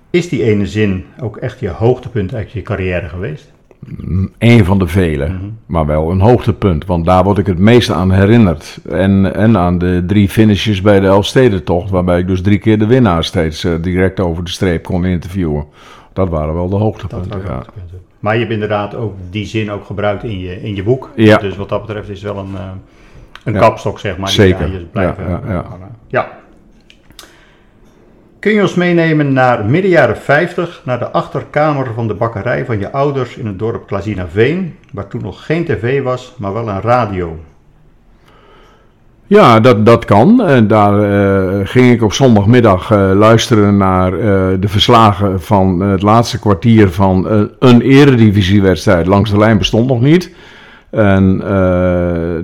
Is 0.10 0.30
die 0.30 0.44
ene 0.44 0.68
zin 0.68 1.06
ook 1.20 1.38
echt 1.38 1.60
je 1.60 1.70
hoogtepunt 1.70 2.34
uit 2.34 2.52
je 2.52 2.62
carrière 2.62 3.10
geweest? 3.10 3.53
Een 4.38 4.66
van 4.66 4.80
de 4.80 4.88
vele. 4.88 5.28
Mhm. 5.28 5.38
Maar 5.66 5.86
wel 5.86 6.12
een 6.12 6.20
hoogtepunt. 6.20 6.86
Want 6.86 7.06
daar 7.06 7.24
word 7.24 7.38
ik 7.38 7.46
het 7.46 7.58
meest 7.60 7.90
aan 7.92 8.12
herinnerd. 8.12 8.80
En, 8.90 9.36
en 9.36 9.58
aan 9.58 9.78
de 9.78 10.04
drie 10.08 10.30
finishes 10.30 10.82
bij 10.82 11.00
de 11.00 11.08
Elfstedentocht. 11.08 11.90
Waarbij 11.90 12.20
ik 12.20 12.28
dus 12.28 12.42
drie 12.42 12.58
keer 12.60 12.80
de 12.80 12.86
winnaar 12.88 13.24
steeds 13.24 13.63
eh, 13.63 13.72
direct 13.82 14.20
over 14.20 14.44
de 14.44 14.50
streep 14.50 14.84
kon 14.84 15.06
interviewen. 15.06 15.66
Dat 16.13 16.30
waren 16.30 16.54
wel 16.54 16.70
de 16.70 16.75
hoogtepunten. 16.75 17.42
ja. 17.46 17.54
hoogtepunten. 17.54 18.00
Maar 18.20 18.34
je 18.34 18.40
hebt 18.40 18.52
inderdaad 18.52 18.96
ook 18.96 19.13
die 19.30 19.46
zin 19.46 19.72
ook 19.72 19.86
gebruikt 19.86 20.24
in 20.24 20.40
je, 20.40 20.62
in 20.62 20.75
je 20.75 20.84
boek. 20.84 21.10
Ja. 21.16 21.38
Dus 21.38 21.56
wat 21.56 21.70
dat 21.70 21.86
betreft 21.86 22.10
is 22.10 22.22
wel 22.22 22.38
een, 22.38 22.56
eh, 22.56 22.62
een 23.44 23.54
Ja. 23.54 23.60
kapstok, 23.60 24.00
zeg 24.00 24.18
maar. 24.18 24.30
Zeker. 24.30 24.72
je 24.72 24.86
blijven 24.92 25.30
Ja, 25.30 25.66
ja. 26.08 26.42
Kun 28.44 28.54
je 28.54 28.62
ons 28.62 28.76
meenemen 28.76 29.34
naar 29.34 29.66
midden 29.66 29.92
jaren 29.92 30.18
50, 30.18 30.82
naar 30.86 31.00
de 31.00 31.12
achterkamer 31.12 31.94
van 31.96 32.08
de 32.08 32.14
bakkerij 32.14 32.66
van 32.66 32.80
je 32.80 32.92
ouders 32.92 33.38
in 33.38 33.46
het 33.46 33.60
dorp 33.60 33.88
Klazinaveen, 33.88 34.76
waar 34.92 35.08
toen 35.08 35.22
nog 35.22 35.46
geen 35.46 35.66
tv 35.66 36.02
was, 36.02 36.34
maar 36.38 36.54
wel 36.54 36.68
een 36.68 36.82
radio. 36.82 37.40
Ja, 39.28 39.60
dat, 39.60 39.86
dat 39.86 40.06
kan. 40.06 40.42
En 40.42 40.68
daar 40.68 41.04
eh, 41.04 41.68
ging 41.68 41.92
ik 41.92 42.04
op 42.04 42.14
zondagmiddag 42.14 42.92
eh, 42.92 43.12
luisteren 43.14 43.78
naar 43.78 44.14
eh, 44.14 44.20
de 44.60 44.68
verslagen 44.68 45.42
van 45.42 45.80
het 45.80 46.02
laatste 46.02 46.40
kwartier 46.40 46.90
van 46.90 47.30
eh, 47.30 47.42
een 47.60 47.82
eredivisiewedstrijd. 47.82 49.06
Langs 49.06 49.32
de 49.32 49.38
lijn 49.38 49.58
bestond 49.58 49.88
nog 49.88 50.02
niet. 50.02 50.36
En 50.94 51.42
eh, 51.42 51.48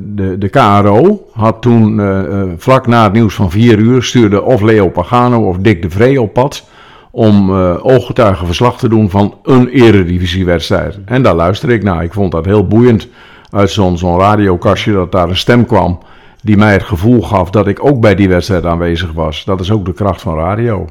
de, 0.02 0.36
de 0.38 0.50
KRO 0.50 1.28
had 1.34 1.62
toen, 1.62 2.00
eh, 2.00 2.42
eh, 2.42 2.50
vlak 2.58 2.88
na 2.88 3.04
het 3.04 3.14
nieuws 3.14 3.36
van 3.36 3.52
vier 3.52 3.78
uur, 3.78 4.04
stuurde 4.04 4.42
of 4.42 4.62
Leo 4.62 4.90
Pagano 4.90 5.48
of 5.48 5.58
Dick 5.58 5.82
de 5.82 5.90
Vree 5.90 6.22
op 6.22 6.34
pad 6.34 6.68
om 7.12 7.50
eh 7.50 7.86
ooggetuigenverslag 7.86 8.78
te 8.78 8.90
doen 8.90 9.10
van 9.10 9.38
een 9.44 9.68
eredivisiewedstrijd. 9.68 11.00
En 11.06 11.24
daar 11.24 11.36
luisterde 11.36 11.74
ik 11.74 11.84
naar. 11.84 12.04
Ik 12.04 12.14
vond 12.14 12.32
dat 12.32 12.46
heel 12.46 12.68
boeiend 12.68 13.08
uit 13.52 13.70
zo'n 13.70 14.20
radiokastje 14.20 14.94
dat 14.94 15.12
daar 15.12 15.30
een 15.30 15.38
stem 15.38 15.66
kwam 15.66 16.00
die 16.42 16.58
mij 16.58 16.72
het 16.72 16.84
gevoel 16.84 17.22
gaf 17.22 17.50
dat 17.50 17.68
ik 17.68 17.86
ook 17.86 18.02
bij 18.02 18.16
die 18.16 18.30
wedstrijd 18.30 18.66
aanwezig 18.66 19.12
was. 19.12 19.46
Dat 19.46 19.60
is 19.60 19.72
ook 19.72 19.86
de 19.86 19.94
kracht 19.94 20.22
van 20.22 20.36
radio. 20.36 20.88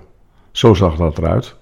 Zo 0.53 0.75
zag 0.75 0.97
dat 0.97 1.19
eruit. 1.19 1.55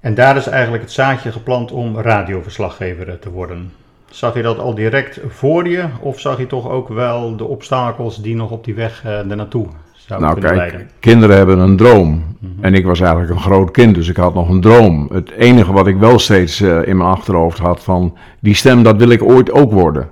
En 0.00 0.14
daar 0.14 0.36
is 0.36 0.46
eigenlijk 0.46 0.82
het 0.82 0.92
zaadje 0.92 1.32
geplant 1.32 1.72
om 1.72 2.00
radioverslaggever 2.00 3.18
te 3.18 3.30
worden. 3.30 3.72
Zag 4.10 4.34
je 4.34 4.42
dat 4.42 4.58
al 4.58 4.74
direct 4.74 5.20
voor 5.28 5.68
je 5.68 5.84
of 6.00 6.20
zag 6.20 6.38
je 6.38 6.46
toch 6.46 6.68
ook 6.68 6.88
wel 6.88 7.36
de 7.36 7.44
obstakels 7.44 8.22
die 8.22 8.34
nog 8.34 8.50
op 8.50 8.64
die 8.64 8.74
weg 8.74 9.04
uh, 9.04 9.18
ernaartoe 9.18 9.66
zouden 10.06 10.28
Nou 10.28 10.40
kunnen 10.40 10.58
kijk, 10.58 10.72
leiden? 10.72 10.90
kinderen 11.00 11.36
hebben 11.36 11.58
een 11.58 11.76
droom. 11.76 12.36
Mhm. 12.38 12.64
En 12.64 12.74
ik 12.74 12.84
was 12.84 13.00
eigenlijk 13.00 13.30
een 13.30 13.40
groot 13.40 13.70
kind, 13.70 13.94
dus 13.94 14.08
ik 14.08 14.16
had 14.16 14.34
nog 14.34 14.48
een 14.48 14.60
droom. 14.60 15.08
Het 15.12 15.30
enige 15.30 15.72
wat 15.72 15.86
ik 15.86 15.96
wel 15.96 16.18
steeds 16.18 16.60
eh, 16.60 16.86
in 16.86 16.96
mijn 16.96 17.10
achterhoofd 17.10 17.58
had 17.58 17.82
van... 17.82 18.16
die 18.40 18.54
stem, 18.54 18.82
dat 18.82 18.96
wil 18.96 19.08
ik 19.08 19.22
ooit 19.22 19.52
ook 19.52 19.72
worden. 19.72 20.10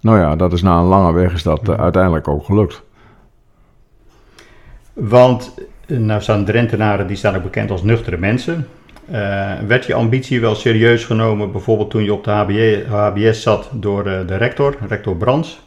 Nou 0.00 0.18
ja, 0.18 0.36
dat 0.36 0.52
is 0.52 0.62
na 0.62 0.78
een 0.78 0.84
lange 0.84 1.12
weg 1.12 1.32
is 1.32 1.42
dat 1.42 1.68
eh, 1.68 1.74
uiteindelijk 1.74 2.28
ook 2.28 2.44
gelukt. 2.44 2.82
Want 4.92 5.54
eh, 5.86 5.98
nou 5.98 6.20
staan 6.22 6.44
Drentenaren 6.44 7.06
die 7.06 7.16
staan 7.16 7.36
ook 7.36 7.42
bekend 7.42 7.70
als 7.70 7.82
nuchtere 7.82 8.16
mensen. 8.16 8.66
Eh, 9.10 9.50
werd 9.66 9.86
je 9.86 9.94
ambitie 9.94 10.40
wel 10.40 10.54
serieus 10.54 11.04
genomen, 11.04 11.52
bijvoorbeeld 11.52 11.90
toen 11.90 12.04
je 12.04 12.12
op 12.12 12.24
de 12.24 12.30
HBS 12.88 13.42
zat 13.42 13.70
door 13.72 14.06
eh, 14.06 14.26
de 14.26 14.36
rector, 14.36 14.76
rector 14.88 15.16
Brands? 15.16 15.60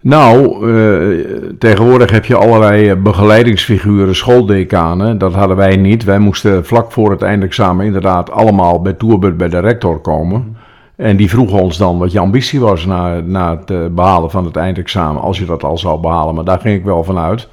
Nou, 0.00 0.36
eh, 0.72 1.28
tegenwoordig 1.58 2.10
heb 2.10 2.24
je 2.24 2.36
allerlei 2.36 2.94
begeleidingsfiguren, 2.94 4.14
schooldecanen. 4.14 5.18
Dat 5.18 5.34
hadden 5.34 5.56
wij 5.56 5.76
niet. 5.76 6.04
Wij 6.04 6.18
moesten 6.18 6.66
vlak 6.66 6.92
voor 6.92 7.10
het 7.10 7.22
eindexamen 7.22 7.86
inderdaad 7.86 8.30
allemaal 8.30 8.82
bij 8.82 8.92
Toerbut 8.92 9.36
bij 9.36 9.48
de 9.48 9.58
rector 9.58 10.00
komen. 10.00 10.56
En 10.96 11.16
die 11.16 11.28
vroegen 11.28 11.60
ons 11.60 11.76
dan 11.76 11.98
wat 11.98 12.12
je 12.12 12.18
ambitie 12.18 12.60
was 12.60 12.86
na, 12.86 13.20
na 13.20 13.58
het 13.58 13.70
eh, 13.70 13.78
behalen 13.90 14.30
van 14.30 14.44
het 14.44 14.56
eindexamen, 14.56 15.22
als 15.22 15.38
je 15.38 15.44
dat 15.44 15.64
al 15.64 15.78
zou 15.78 16.00
behalen. 16.00 16.34
Maar 16.34 16.44
daar 16.44 16.60
ging 16.60 16.78
ik 16.78 16.84
wel 16.84 17.04
van 17.04 17.18
uit. 17.18 17.48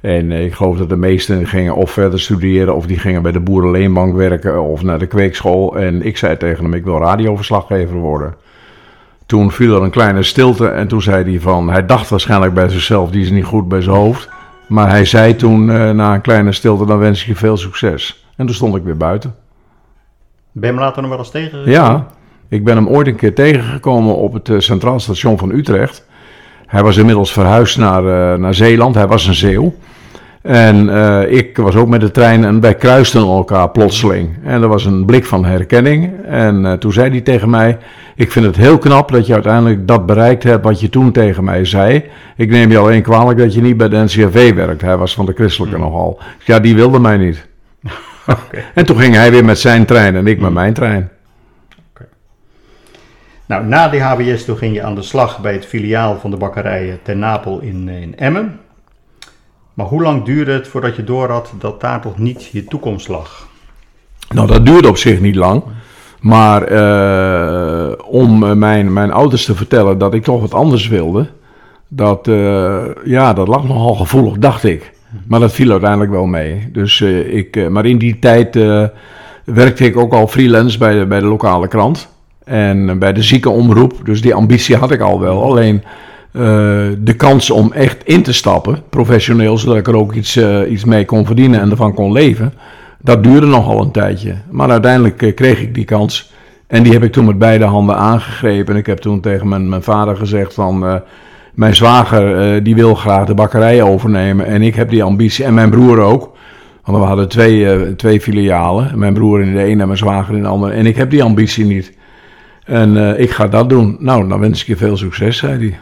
En 0.00 0.32
ik 0.32 0.54
geloof 0.54 0.78
dat 0.78 0.88
de 0.88 0.96
meesten 0.96 1.46
gingen 1.46 1.74
of 1.74 1.90
verder 1.90 2.20
studeren, 2.20 2.74
of 2.74 2.86
die 2.86 2.98
gingen 2.98 3.22
bij 3.22 3.32
de 3.32 3.40
Boerenleenbank 3.40 4.14
werken, 4.14 4.62
of 4.62 4.82
naar 4.82 4.98
de 4.98 5.06
kweekschool. 5.06 5.76
En 5.76 6.02
ik 6.02 6.16
zei 6.16 6.36
tegen 6.36 6.64
hem, 6.64 6.74
ik 6.74 6.84
wil 6.84 6.98
radioverslaggever 6.98 7.96
worden. 7.96 8.34
Toen 9.26 9.50
viel 9.50 9.76
er 9.76 9.82
een 9.82 9.90
kleine 9.90 10.22
stilte 10.22 10.68
en 10.68 10.88
toen 10.88 11.02
zei 11.02 11.30
hij 11.30 11.40
van, 11.40 11.70
hij 11.70 11.86
dacht 11.86 12.08
waarschijnlijk 12.08 12.54
bij 12.54 12.68
zichzelf, 12.68 13.10
die 13.10 13.22
is 13.22 13.30
niet 13.30 13.44
goed 13.44 13.68
bij 13.68 13.80
zijn 13.80 13.96
hoofd. 13.96 14.28
Maar 14.68 14.88
hij 14.90 15.04
zei 15.04 15.36
toen 15.36 15.70
eh, 15.70 15.90
na 15.90 16.14
een 16.14 16.20
kleine 16.20 16.52
stilte, 16.52 16.86
dan 16.86 16.98
wens 16.98 17.20
ik 17.20 17.26
je 17.26 17.36
veel 17.36 17.56
succes. 17.56 18.26
En 18.36 18.46
toen 18.46 18.54
stond 18.54 18.76
ik 18.76 18.82
weer 18.82 18.96
buiten. 18.96 19.34
Ben 20.52 20.70
je 20.70 20.76
hem 20.76 20.84
later 20.84 21.02
nog 21.02 21.10
wel 21.10 21.18
eens 21.18 21.30
tegen? 21.30 21.70
Ja, 21.70 22.06
ik 22.48 22.64
ben 22.64 22.76
hem 22.76 22.88
ooit 22.88 23.06
een 23.06 23.16
keer 23.16 23.34
tegengekomen 23.34 24.16
op 24.16 24.32
het 24.32 24.48
eh, 24.48 24.58
Centraal 24.58 25.00
Station 25.00 25.38
van 25.38 25.50
Utrecht. 25.50 26.06
Hij 26.66 26.82
was 26.82 26.96
inmiddels 26.96 27.32
verhuisd 27.32 27.78
naar, 27.78 28.32
eh, 28.32 28.38
naar 28.38 28.54
Zeeland, 28.54 28.94
hij 28.94 29.06
was 29.06 29.26
een 29.26 29.34
Zeeuw. 29.34 29.74
En 30.48 30.88
eh, 30.88 31.32
ik 31.38 31.56
was 31.56 31.74
ook 31.74 31.88
met 31.88 32.00
de 32.00 32.10
trein 32.10 32.44
en 32.44 32.60
wij 32.60 32.74
kruisten 32.74 33.20
elkaar 33.20 33.70
plotseling. 33.70 34.28
En 34.44 34.62
er 34.62 34.68
was 34.68 34.84
een 34.84 35.04
blik 35.04 35.24
van 35.24 35.44
herkenning. 35.44 36.10
En 36.24 36.66
eh, 36.66 36.72
toen 36.72 36.92
zei 36.92 37.10
hij 37.10 37.20
tegen 37.20 37.50
mij: 37.50 37.78
Ik 38.14 38.32
vind 38.32 38.46
het 38.46 38.56
heel 38.56 38.78
knap 38.78 39.12
dat 39.12 39.26
je 39.26 39.32
uiteindelijk 39.32 39.88
dat 39.88 40.06
bereikt 40.06 40.42
hebt 40.42 40.64
wat 40.64 40.80
je 40.80 40.88
toen 40.88 41.12
tegen 41.12 41.44
mij 41.44 41.64
zei. 41.64 42.04
Ik 42.36 42.50
neem 42.50 42.70
je 42.70 42.78
alleen 42.78 43.02
kwalijk 43.02 43.38
dat 43.38 43.54
je 43.54 43.60
niet 43.60 43.76
bij 43.76 43.88
de 43.88 43.96
NCRV 43.96 44.54
werkt. 44.54 44.80
Hij 44.80 44.96
was 44.96 45.14
van 45.14 45.26
de 45.26 45.32
christelijke 45.32 45.78
nogal. 45.78 46.20
Ja, 46.44 46.58
die 46.58 46.74
wilde 46.74 46.98
mij 46.98 47.16
niet. 47.16 47.46
En 48.74 48.86
toen 48.86 48.98
ging 48.98 49.14
hij 49.14 49.30
weer 49.30 49.44
met 49.44 49.58
zijn 49.58 49.84
trein 49.84 50.16
en 50.16 50.26
ik 50.26 50.40
met 50.40 50.52
mijn 50.52 50.72
trein. 50.72 51.10
Nou, 53.46 53.64
na 53.64 53.88
die 53.88 54.00
HBS 54.00 54.44
toen 54.44 54.56
ging 54.56 54.74
je 54.74 54.82
aan 54.82 54.94
de 54.94 55.02
slag 55.02 55.40
bij 55.40 55.52
het 55.52 55.66
filiaal 55.66 56.18
van 56.18 56.30
de 56.30 56.36
bakkerij 56.36 56.98
Ten 57.02 57.18
Napel 57.18 57.60
in, 57.60 57.88
eh, 57.88 58.00
in 58.00 58.16
Emmen. 58.16 58.60
Maar 59.78 59.86
hoe 59.86 60.02
lang 60.02 60.24
duurde 60.24 60.52
het 60.52 60.68
voordat 60.68 60.96
je 60.96 61.04
doorhad 61.04 61.52
dat 61.58 61.80
daar 61.80 62.00
toch 62.00 62.18
niet 62.18 62.48
je 62.52 62.64
toekomst 62.64 63.08
lag? 63.08 63.48
Nou, 64.28 64.46
dat 64.46 64.66
duurde 64.66 64.88
op 64.88 64.96
zich 64.96 65.20
niet 65.20 65.34
lang. 65.34 65.62
Maar 66.20 66.62
eh, 66.62 67.92
om 68.06 68.44
eh, 68.44 68.52
mijn, 68.52 68.92
mijn 68.92 69.12
ouders 69.12 69.44
te 69.44 69.54
vertellen 69.54 69.98
dat 69.98 70.14
ik 70.14 70.22
toch 70.22 70.40
wat 70.40 70.54
anders 70.54 70.88
wilde, 70.88 71.26
dat, 71.88 72.28
eh, 72.28 72.84
ja, 73.04 73.32
dat 73.32 73.48
lag 73.48 73.64
nogal 73.64 73.94
gevoelig, 73.94 74.38
dacht 74.38 74.64
ik. 74.64 74.92
Maar 75.26 75.40
dat 75.40 75.52
viel 75.52 75.70
uiteindelijk 75.70 76.10
wel 76.10 76.26
mee. 76.26 76.68
Dus, 76.72 77.00
ik, 77.00 77.68
maar 77.68 77.86
in 77.86 77.98
die 77.98 78.18
tijd 78.18 78.54
werkte 79.44 79.84
ik 79.84 79.96
ook 79.96 80.12
al 80.12 80.26
freelance 80.26 80.78
bij 80.78 80.98
de, 80.98 81.06
bij 81.06 81.20
de 81.20 81.26
lokale 81.26 81.68
krant. 81.68 82.08
En 82.44 82.98
bij 82.98 83.12
de 83.12 83.22
ziekenomroep. 83.22 84.00
Dus 84.04 84.20
die 84.20 84.34
ambitie 84.34 84.76
had 84.76 84.90
ik 84.90 85.00
al 85.00 85.20
wel. 85.20 85.42
Alleen 85.42 85.82
eh, 86.32 86.42
de 86.98 87.14
kans 87.16 87.50
om 87.50 87.72
echt 87.72 88.04
in 88.04 88.22
te 88.22 88.32
stappen, 88.32 88.82
professioneel, 88.90 89.58
zodat 89.58 89.76
ik 89.76 89.88
er 89.88 89.96
ook 89.96 90.12
iets, 90.12 90.36
eh, 90.36 90.70
iets 90.70 90.84
mee 90.84 91.04
kon 91.04 91.26
verdienen 91.26 91.60
en 91.60 91.70
ervan 91.70 91.94
kon 91.94 92.12
leven. 92.12 92.52
Dat 93.02 93.22
duurde 93.22 93.46
nogal 93.46 93.80
een 93.80 93.90
tijdje. 93.90 94.34
Maar 94.50 94.70
uiteindelijk 94.70 95.22
eh, 95.22 95.34
kreeg 95.34 95.60
ik 95.60 95.74
die 95.74 95.84
kans. 95.84 96.32
En 96.66 96.82
die 96.82 96.92
heb 96.92 97.02
ik 97.02 97.12
toen 97.12 97.24
met 97.24 97.38
beide 97.38 97.64
handen 97.64 97.96
aangegrepen. 97.96 98.72
En 98.74 98.80
ik 98.80 98.86
heb 98.86 98.98
toen 98.98 99.20
tegen 99.20 99.48
mijn, 99.48 99.68
mijn 99.68 99.82
vader 99.82 100.16
gezegd 100.16 100.54
van... 100.54 101.02
mijn 101.54 101.74
zwager 101.74 102.62
die 102.62 102.74
wil 102.74 102.94
graag 102.94 103.26
de 103.26 103.34
bakkerij 103.34 103.82
overnemen. 103.82 104.46
En 104.46 104.62
ik 104.62 104.74
heb 104.74 104.90
die 104.90 105.02
ambitie. 105.02 105.44
En 105.44 105.54
mijn 105.54 105.70
broer 105.70 106.00
ook. 106.00 106.36
Want 106.84 106.98
we 106.98 107.04
hadden 107.04 107.28
twee, 107.28 107.96
twee 107.96 108.20
filialen. 108.20 108.98
Mijn 108.98 109.14
broer 109.14 109.40
in 109.40 109.52
de 109.52 109.62
ene 109.62 109.80
en 109.80 109.86
mijn 109.86 109.98
zwager 109.98 110.36
in 110.36 110.42
de 110.42 110.48
andere. 110.48 110.72
En 110.72 110.86
ik 110.86 110.96
heb 110.96 111.10
die 111.10 111.22
ambitie 111.22 111.64
niet. 111.64 111.92
En 112.64 113.20
ik 113.20 113.30
ga 113.30 113.46
dat 113.46 113.68
doen. 113.68 113.96
Nou, 114.00 114.28
dan 114.28 114.40
wens 114.40 114.60
ik 114.60 114.66
je 114.66 114.76
veel 114.76 114.96
succes, 114.96 115.36
zei 115.36 115.58
hij. 115.58 115.78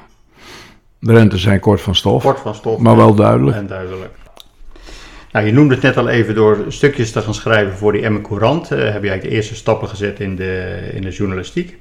De 0.99 1.13
rentes 1.13 1.43
zijn 1.43 1.61
kort 1.61 1.81
van 1.81 1.95
stof. 1.95 2.23
Kort 2.23 2.41
van 2.41 2.55
stof. 2.55 2.79
Maar 2.79 2.97
wel 2.97 3.15
duidelijk. 3.15 3.57
En 3.57 3.67
duidelijk. 3.67 4.11
Nou, 5.33 5.47
je 5.47 5.53
noemde 5.53 5.75
het 5.75 5.83
net 5.83 5.97
al 5.97 6.09
even 6.09 6.35
door 6.35 6.65
stukjes 6.69 7.13
te 7.13 7.21
gaan 7.23 7.35
schrijven 7.35 7.77
voor 7.77 7.93
die 7.93 8.03
Emmen 8.03 8.23
Courant. 8.23 8.71
eh, 8.71 8.79
heb 8.79 8.87
je 8.87 8.91
eigenlijk 8.93 9.23
de 9.23 9.29
eerste 9.29 9.55
stappen 9.55 9.89
gezet 9.89 10.21
in 10.21 10.37
de, 10.37 10.79
in 10.95 11.03
de 11.03 11.11
journalistiek. 11.11 11.79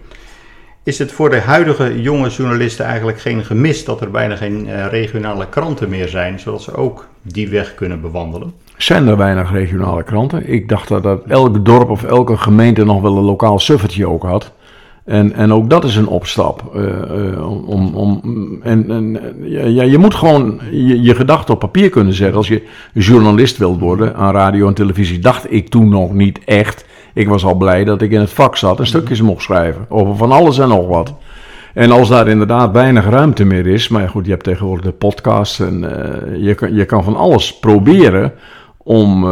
Is 0.84 1.00
het 1.00 1.12
voor 1.12 1.30
de 1.30 1.40
huidige 1.40 2.02
jonge 2.02 2.30
journalisten 2.30 2.86
eigenlijk 2.86 3.20
geen 3.20 3.46
gemis 3.46 3.86
dat 3.86 4.02
er 4.02 4.12
bijna 4.12 4.36
geen 4.36 4.70
eh, 4.70 4.88
regionale 4.88 5.50
kranten 5.50 5.90
meer 5.90 6.08
zijn, 6.08 6.40
zodat 6.40 6.62
ze 6.62 6.76
ook 6.76 7.08
die 7.22 7.50
weg 7.50 7.76
kunnen 7.76 8.02
bewandelen? 8.02 8.54
Zijn 8.78 9.08
er 9.08 9.18
weinig 9.18 9.52
regionale 9.52 10.04
kranten? 10.04 10.50
Ik 10.50 10.70
dacht 10.70 10.88
dat, 10.88 11.04
dat 11.04 11.24
elk 11.28 11.66
dorp 11.66 11.90
of 11.90 12.04
elke 12.04 12.38
gemeente 12.38 12.84
nog 12.84 13.02
wel 13.02 13.18
een 13.18 13.24
lokaal 13.24 13.60
suffertje 13.60 14.08
ook 14.08 14.24
had. 14.24 14.52
En, 15.06 15.34
en 15.34 15.54
ook 15.54 15.70
dat 15.70 15.84
is 15.84 15.96
een 15.96 16.08
opstap. 16.08 16.76
eh, 16.76 16.84
eh, 16.84 17.38
en, 18.62 18.92
en, 18.92 19.20
ja, 19.44 19.84
je 19.84 19.98
moet 19.98 20.16
gewoon 20.16 20.60
je, 20.72 21.16
gedachten 21.16 21.54
op 21.54 21.60
papier 21.60 21.90
kunnen 21.90 22.14
zetten. 22.14 22.38
Als 22.38 22.48
je 22.48 22.64
journalist 22.94 23.58
wilt 23.58 23.80
worden 23.80 24.16
aan 24.16 24.34
radio 24.34 24.68
en 24.68 24.74
televisie, 24.74 25.20
dacht 25.20 25.52
ik 25.52 25.70
toen 25.70 25.90
nog 25.90 26.14
niet 26.14 26.40
echt. 26.46 26.86
Ik 27.14 27.28
was 27.28 27.46
al 27.46 27.56
blij 27.56 27.84
dat 27.84 28.02
ik 28.02 28.12
in 28.12 28.20
het 28.20 28.30
vak 28.30 28.58
zat 28.58 28.80
en 28.80 28.88
stukjes 28.88 29.22
mocht 29.22 29.44
schrijven. 29.44 29.86
Over 29.90 30.16
van 30.16 30.32
alles 30.32 30.60
en 30.60 30.68
nog 30.68 30.88
wat. 30.88 31.14
En 31.74 31.92
als 31.92 32.10
daar 32.10 32.28
inderdaad 32.28 32.72
weinig 32.72 33.10
ruimte 33.10 33.46
meer 33.46 33.68
is, 33.68 33.88
maar 33.88 34.10
goed, 34.10 34.26
je 34.26 34.32
hebt 34.32 34.44
tegenwoordig 34.44 34.86
de 34.86 34.92
podcast 34.92 35.60
en 35.60 36.04
eh, 36.04 36.44
je, 36.44 36.54
kan, 36.54 36.74
je 36.74 36.86
kan 36.86 37.04
van 37.04 37.16
alles 37.16 37.60
proberen 37.60 38.34
om, 38.78 39.26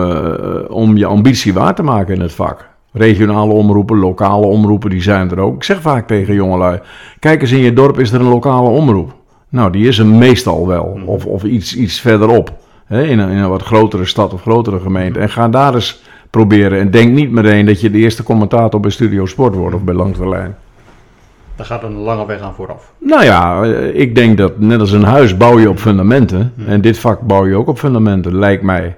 om 0.68 0.98
je 0.98 1.06
ambitie 1.06 1.54
waar 1.54 1.76
te 1.76 1.84
maken 1.84 2.16
in 2.16 2.22
het 2.22 2.34
vak. 2.34 2.73
Regionale 2.94 3.54
omroepen, 3.54 3.98
lokale 3.98 4.46
omroepen, 4.46 4.90
die 4.90 5.02
zijn 5.02 5.32
er 5.32 5.40
ook. 5.40 5.56
Ik 5.56 5.64
zeg 5.64 5.82
vaak 5.82 6.08
tegen 6.08 6.34
jongelui, 6.34 6.80
kijk 7.20 7.42
eens 7.42 7.52
in 7.52 7.60
je 7.60 7.74
dorp, 7.74 8.00
is 8.00 8.12
er 8.12 8.20
een 8.20 8.28
lokale 8.28 8.70
omroep? 8.70 9.14
Nou, 9.50 9.72
die 9.72 9.88
is 9.88 10.00
er 10.00 10.06
meestal 10.06 10.68
wel, 10.68 11.00
of, 11.06 11.26
of 11.26 11.44
iets, 11.44 11.76
iets 11.76 12.00
verderop. 12.00 12.54
Hè, 12.86 13.04
in, 13.04 13.20
een, 13.20 13.30
in 13.30 13.38
een 13.38 13.50
wat 13.50 13.64
grotere 13.64 14.06
stad 14.06 14.34
of 14.34 14.42
grotere 14.42 14.80
gemeente. 14.80 15.20
En 15.20 15.30
ga 15.30 15.50
daar 15.50 15.74
eens 15.74 16.04
proberen. 16.30 16.80
En 16.80 16.92
denk 16.92 17.14
niet 17.14 17.32
meteen 17.32 17.66
dat 17.66 17.82
je 17.82 17.92
de 17.92 17.98
eerste 17.98 18.24
commentator 18.24 18.80
bij 18.80 18.92
Studio 18.92 19.26
Sport 19.26 19.56
wordt 19.56 19.76
of 19.76 19.84
bij 19.84 19.94
Langs 19.94 20.18
de 20.18 20.30
Lijn. 20.30 20.56
Daar 21.56 21.66
gaat 21.66 21.84
een 21.84 21.96
lange 21.96 22.26
weg 22.26 22.42
aan 22.42 22.54
vooraf. 22.54 22.94
Nou 23.00 23.24
ja, 23.24 23.64
eh, 23.64 24.00
ik 24.00 24.16
denk 24.16 24.38
dat 24.38 24.60
net 24.60 24.80
als 24.80 24.92
een 24.92 25.04
huis 25.04 25.38
bouw 25.38 25.60
je 25.60 25.70
op 25.70 25.80
fundamenten. 25.80 26.54
En 26.68 26.82
dit 26.82 27.00
vak 27.00 27.22
bouw 27.22 27.48
je 27.48 27.56
ook 27.56 27.68
op 27.68 27.80
fundamenten, 27.80 28.36
lijkt 28.36 28.64
mij. 28.64 28.96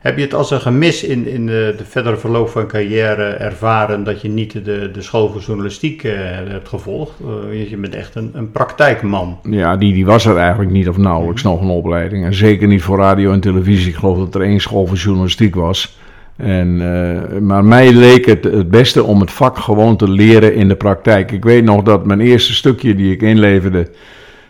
Heb 0.00 0.16
je 0.16 0.22
het 0.22 0.34
als 0.34 0.50
een 0.50 0.60
gemis 0.60 1.04
in, 1.04 1.28
in 1.28 1.46
de, 1.46 1.74
de 1.76 1.84
verdere 1.84 2.16
verloop 2.16 2.48
van 2.48 2.66
carrière 2.66 3.24
ervaren 3.24 4.04
dat 4.04 4.20
je 4.20 4.28
niet 4.28 4.64
de, 4.64 4.90
de 4.92 5.02
school 5.02 5.28
voor 5.28 5.40
journalistiek 5.40 6.04
eh, 6.04 6.12
hebt 6.48 6.68
gevolgd? 6.68 7.20
Eh, 7.52 7.70
je 7.70 7.76
bent 7.76 7.94
echt 7.94 8.14
een, 8.14 8.30
een 8.32 8.50
praktijkman. 8.50 9.38
Ja, 9.50 9.76
die, 9.76 9.92
die 9.92 10.06
was 10.06 10.26
er 10.26 10.36
eigenlijk 10.36 10.70
niet 10.70 10.88
of 10.88 10.96
nauwelijks 10.96 11.42
nog 11.42 11.60
een 11.60 11.68
opleiding. 11.68 12.24
En 12.24 12.34
zeker 12.34 12.68
niet 12.68 12.82
voor 12.82 12.98
radio 12.98 13.32
en 13.32 13.40
televisie. 13.40 13.88
Ik 13.88 13.96
geloof 13.96 14.18
dat 14.18 14.34
er 14.34 14.42
één 14.42 14.60
school 14.60 14.86
voor 14.86 14.96
journalistiek 14.96 15.54
was. 15.54 15.98
En, 16.36 16.80
eh, 16.80 17.38
maar 17.38 17.64
mij 17.64 17.92
leek 17.92 18.26
het 18.26 18.44
het 18.44 18.70
beste 18.70 19.04
om 19.04 19.20
het 19.20 19.30
vak 19.30 19.58
gewoon 19.58 19.96
te 19.96 20.10
leren 20.10 20.54
in 20.54 20.68
de 20.68 20.76
praktijk. 20.76 21.32
Ik 21.32 21.44
weet 21.44 21.64
nog 21.64 21.82
dat 21.82 22.06
mijn 22.06 22.20
eerste 22.20 22.54
stukje 22.54 22.94
die 22.94 23.12
ik 23.12 23.22
inleverde 23.22 23.88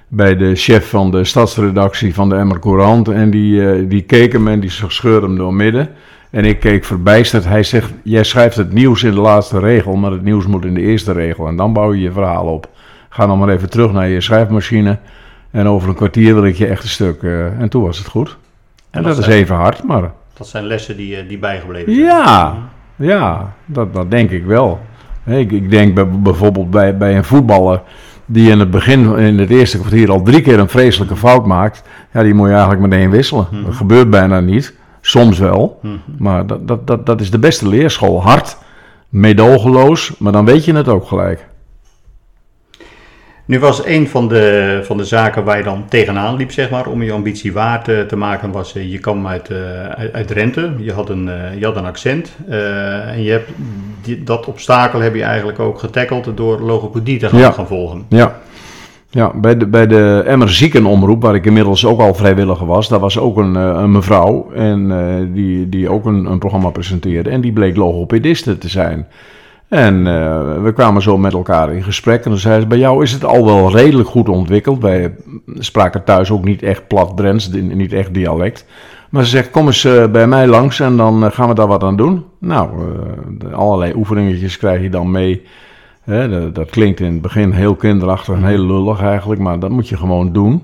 bij 0.09 0.37
de 0.37 0.55
chef 0.55 0.89
van 0.89 1.11
de 1.11 1.25
stadsredactie 1.25 2.15
van 2.15 2.29
de 2.29 2.35
Emmer 2.37 2.59
Courant. 2.59 3.09
En 3.09 3.31
die, 3.31 3.71
eh, 3.71 3.89
die 3.89 4.03
keek 4.03 4.33
hem 4.33 4.49
en 4.49 4.61
die 4.61 4.71
scheurde 4.71 5.27
hem 5.27 5.37
door 5.37 5.55
midden. 5.55 5.89
En 6.31 6.45
ik 6.45 6.61
keek 6.61 6.85
verbijsterd. 6.85 7.45
Hij 7.45 7.63
zegt, 7.63 7.93
jij 8.03 8.25
schrijft 8.25 8.57
het 8.57 8.73
nieuws 8.73 9.03
in 9.03 9.15
de 9.15 9.21
laatste 9.21 9.59
regel, 9.59 9.97
maar 9.97 10.11
het 10.11 10.23
nieuws 10.23 10.47
moet 10.47 10.65
in 10.65 10.75
de 10.75 10.81
eerste 10.81 11.13
regel. 11.13 11.47
En 11.47 11.57
dan 11.57 11.73
bouw 11.73 11.93
je 11.93 12.01
je 12.01 12.13
verhaal 12.13 12.47
op. 12.47 12.69
Ga 13.09 13.27
dan 13.27 13.39
maar 13.39 13.49
even 13.49 13.71
terug 13.71 13.93
naar 13.93 14.09
je 14.09 14.21
schrijfmachine. 14.21 14.99
En 15.51 15.67
over 15.67 15.89
een 15.89 15.95
kwartier 15.95 16.35
wil 16.35 16.45
ik 16.45 16.57
je 16.57 16.67
echt 16.67 16.83
een 16.83 16.89
stuk. 16.89 17.23
eh, 17.23 17.61
en 17.61 17.69
toen 17.69 17.83
was 17.83 17.99
het 17.99 18.07
goed. 18.07 18.37
En 18.91 19.03
dat, 19.03 19.19
is 19.19 19.27
even 19.27 19.57
hard, 19.57 19.83
maar 19.85 20.13
Dat 20.37 20.47
zijn 20.47 20.65
lessen 20.65 20.97
die, 20.97 21.17
eh, 21.17 21.29
die 21.29 21.39
bijgebleven 21.39 21.95
zijn. 21.95 22.07
Ja, 22.07 22.57
ja 22.97 23.55
dat, 23.65 23.95
dat 23.95 24.11
denk 24.11 24.31
ik 24.31 24.45
wel. 24.45 24.81
Ik, 25.27 25.53
ik 25.53 25.71
denk 25.71 25.95
bij, 25.95 26.09
bijvoorbeeld 26.09 26.71
bij, 26.71 26.97
bij 26.97 27.17
een 27.17 27.25
voetballer 27.25 27.83
die 28.27 28.51
in 28.51 28.59
het 28.59 28.71
begin, 28.71 29.19
in 29.19 29.39
het 29.39 29.51
eerste 29.51 29.79
kwartier, 29.79 30.11
al 30.11 30.23
drie 30.23 30.41
keer 30.41 30.59
een 30.59 30.69
vreselijke 30.69 31.17
fout 31.17 31.47
maakt. 31.47 31.83
Ja, 32.13 32.23
die 32.23 32.35
moet 32.35 32.47
je 32.47 32.53
eigenlijk 32.53 32.83
meteen 32.83 33.11
wisselen. 33.11 33.47
Dat 33.65 33.75
gebeurt 33.75 34.11
bijna 34.11 34.41
niet. 34.41 34.75
Soms 35.01 35.39
wel. 35.39 35.81
Maar 36.19 36.47
dat, 36.47 36.69
dat, 36.69 36.87
dat, 36.87 37.07
dat 37.07 37.21
is 37.21 37.31
de 37.31 37.39
beste 37.39 37.69
leerschool. 37.69 38.23
Hard, 38.23 38.57
meedogenloos, 39.09 40.19
maar 40.19 40.33
dan 40.33 40.45
weet 40.45 40.65
je 40.65 40.75
het 40.75 40.89
ook 40.89 41.07
gelijk. 41.07 41.47
Nu 43.47 43.59
was 43.59 43.87
een 43.87 44.09
van 44.09 44.29
de, 44.29 44.81
van 44.83 44.97
de 44.97 45.05
zaken 45.05 45.45
waar 45.45 45.59
je 45.59 45.65
dan 45.65 45.85
tegenaan 45.89 46.37
liep, 46.37 46.53
zeg 46.53 46.71
maar, 46.71 46.87
om 46.87 47.03
je 47.03 47.13
ambitie 47.13 47.53
waar 47.53 47.85
te, 47.85 48.05
te 48.09 48.17
maken, 48.17 48.51
was 48.51 48.75
eh, 48.75 48.91
je 48.91 48.99
kwam 48.99 49.27
uit, 49.27 49.51
eh, 49.51 49.87
uit, 49.89 50.13
uit 50.13 50.27
Drenthe, 50.29 50.73
je 50.79 50.93
had 50.93 51.09
een, 51.09 51.29
eh, 51.29 51.59
je 51.59 51.65
had 51.65 51.77
een 51.77 51.85
accent 51.85 52.37
en 52.49 53.23
je 53.23 53.31
hebt 53.31 53.51
die, 54.03 54.23
dat 54.23 54.47
obstakel 54.47 55.01
heb 55.01 55.15
je 55.15 55.23
eigenlijk 55.23 55.59
ook 55.59 55.79
getackeld 55.79 56.37
door 56.37 56.61
logopedie 56.61 57.19
te 57.19 57.29
gaan, 57.29 57.39
Ja. 57.39 57.51
gaan 57.51 57.67
volgen. 57.67 58.05
Ja, 58.09 58.37
ja 59.11 59.33
bij, 59.35 59.57
de, 59.57 59.67
bij 59.67 59.87
de 59.87 60.23
Emmer 60.27 60.51
Ziekenomroep, 60.51 61.23
waar 61.23 61.35
ik 61.35 61.47
inmiddels 61.47 61.87
ook 61.87 62.01
al 62.01 62.15
vrijwilliger 62.15 62.67
was, 62.67 62.89
daar 62.89 63.01
was 63.01 63.19
ook 63.19 63.37
een, 63.37 63.55
een 63.55 63.93
mevrouw 63.93 64.51
en, 64.55 65.31
die, 65.35 65.69
die 65.69 65.89
ook 65.89 66.05
een, 66.07 66.25
een 66.25 66.39
programma 66.39 66.71
presenteerde. 66.71 67.31
En 67.31 67.41
die 67.41 67.53
bleek 67.53 67.77
logopediste 67.77 68.59
te 68.59 68.69
zijn. 68.69 69.07
En 69.69 70.07
eh, 70.07 70.63
we 70.63 70.73
kwamen 70.73 71.03
zo 71.03 71.19
met 71.19 71.33
elkaar 71.33 71.73
in 71.73 71.83
gesprek. 71.83 72.25
En 72.25 72.31
toen 72.31 72.39
zei 72.39 72.61
ze, 72.61 72.67
bij 72.67 72.79
jou 72.79 73.03
is 73.03 73.13
het 73.13 73.25
al 73.25 73.45
wel 73.45 73.71
redelijk 73.71 74.09
goed 74.09 74.29
ontwikkeld. 74.29 74.83
Wij 74.83 75.15
spraken 75.55 76.05
thuis 76.05 76.31
ook 76.31 76.45
niet 76.45 76.63
echt 76.63 76.87
plat 76.87 77.17
Drents, 77.17 77.51
niet 77.51 77.93
echt 77.93 78.15
dialect. 78.15 78.67
Maar 79.11 79.25
ze 79.25 79.31
zegt, 79.31 79.51
kom 79.51 79.67
eens 79.67 79.85
eh, 79.85 80.07
bij 80.07 80.27
mij 80.27 80.47
langs 80.47 80.81
en 80.81 80.97
dan 80.97 81.25
eh, 81.25 81.31
gaan 81.31 81.49
we 81.49 81.55
daar 81.55 81.67
wat 81.67 81.83
aan 81.83 81.97
doen. 81.97 82.25
Nou, 82.39 82.69
allerlei 83.53 83.93
oefeningetjes 83.97 84.59
krijg 84.59 84.83
je 84.83 84.91
dan 84.91 85.11
mee. 85.11 85.43
Dat, 86.53 86.71
klinkt 86.71 87.01
in 87.01 87.13
het 87.13 87.23
begin 87.23 87.51
heel 87.51 87.75
kinderachtig 87.75 88.35
en 88.35 88.45
heel 88.45 88.67
lullig 88.67 89.03
eigenlijk, 89.03 89.41
maar 89.41 89.59
dat 89.59 89.71
moet 89.71 89.89
je 89.89 89.97
gewoon 89.97 90.33
doen. 90.33 90.63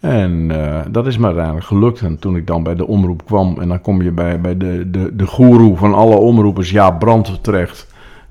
En 0.00 0.52
dat 0.90 1.06
is 1.06 1.18
me 1.18 1.26
uiteindelijk 1.26 1.66
gelukt. 1.66 2.00
En 2.00 2.18
toen 2.18 2.36
ik 2.36 2.46
dan 2.46 2.62
bij 2.62 2.74
de 2.74 2.86
omroep 2.86 3.24
kwam, 3.24 3.56
en 3.60 3.68
dan 3.68 3.80
kom 3.80 4.02
je 4.02 4.10
bij, 4.10 4.40
bij 4.40 4.56
de, 4.56 4.90
de, 4.90 5.16
de 5.16 5.26
goeroe 5.26 5.76
van 5.76 5.94
alle 5.94 6.16
omroepers, 6.16 6.70
Jaap 6.70 6.98
Brandt, 6.98 7.42
terecht. 7.42 7.86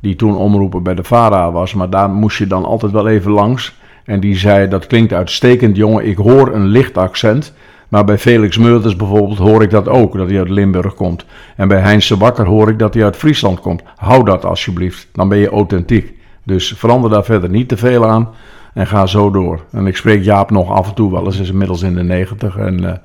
Die 0.05 0.15
toen 0.15 0.35
omroeper 0.35 0.81
bij 0.81 0.95
de 0.95 1.03
VARA 1.03 1.51
was, 1.51 1.73
maar 1.73 1.89
daar 1.89 2.09
moest 2.09 2.37
je 2.37 2.47
dan 2.47 2.65
altijd 2.65 2.91
wel 2.91 3.07
even 3.07 3.31
langs. 3.31 3.75
En 4.03 4.19
die 4.19 4.35
zei, 4.35 4.67
dat 4.67 4.87
klinkt 4.87 5.13
uitstekend 5.13 5.75
jongen, 5.75 6.05
ik 6.05 6.17
hoor 6.17 6.53
een 6.53 6.65
licht 6.65 6.97
accent. 6.97 7.53
Maar 7.89 8.05
bij 8.05 8.17
Felix 8.17 8.57
Meurtens 8.57 8.95
bijvoorbeeld 8.95 9.37
hoor 9.37 9.61
ik 9.61 9.69
dat 9.69 9.87
ook, 9.87 10.17
dat 10.17 10.29
hij 10.29 10.39
uit 10.39 10.49
Limburg 10.49 10.93
komt. 10.93 11.25
En 11.55 11.67
bij 11.67 11.79
Heinz 11.79 12.07
de 12.07 12.17
Bakker 12.17 12.45
hoor 12.45 12.69
ik 12.69 12.79
dat 12.79 12.93
hij 12.93 13.03
uit 13.03 13.15
Friesland 13.15 13.59
komt. 13.59 13.83
Hou 13.95 14.23
dat 14.23 14.45
alsjeblieft, 14.45 15.07
dan 15.11 15.29
ben 15.29 15.37
je 15.37 15.49
authentiek. 15.49 16.13
Dus 16.43 16.73
verander 16.77 17.09
daar 17.09 17.23
verder 17.23 17.49
niet 17.49 17.67
te 17.67 17.77
veel 17.77 18.07
aan 18.07 18.29
en 18.73 18.87
ga 18.87 19.05
zo 19.05 19.31
door. 19.31 19.59
En 19.71 19.87
ik 19.87 19.95
spreek 19.95 20.23
Jaap 20.23 20.51
nog 20.51 20.71
af 20.71 20.87
en 20.87 20.95
toe 20.95 21.11
wel 21.11 21.25
eens, 21.25 21.39
is 21.39 21.49
inmiddels 21.49 21.81
in 21.81 21.95
de 21.95 22.03
negentig. 22.03 22.57
En 22.57 22.85
eh, 22.89 22.97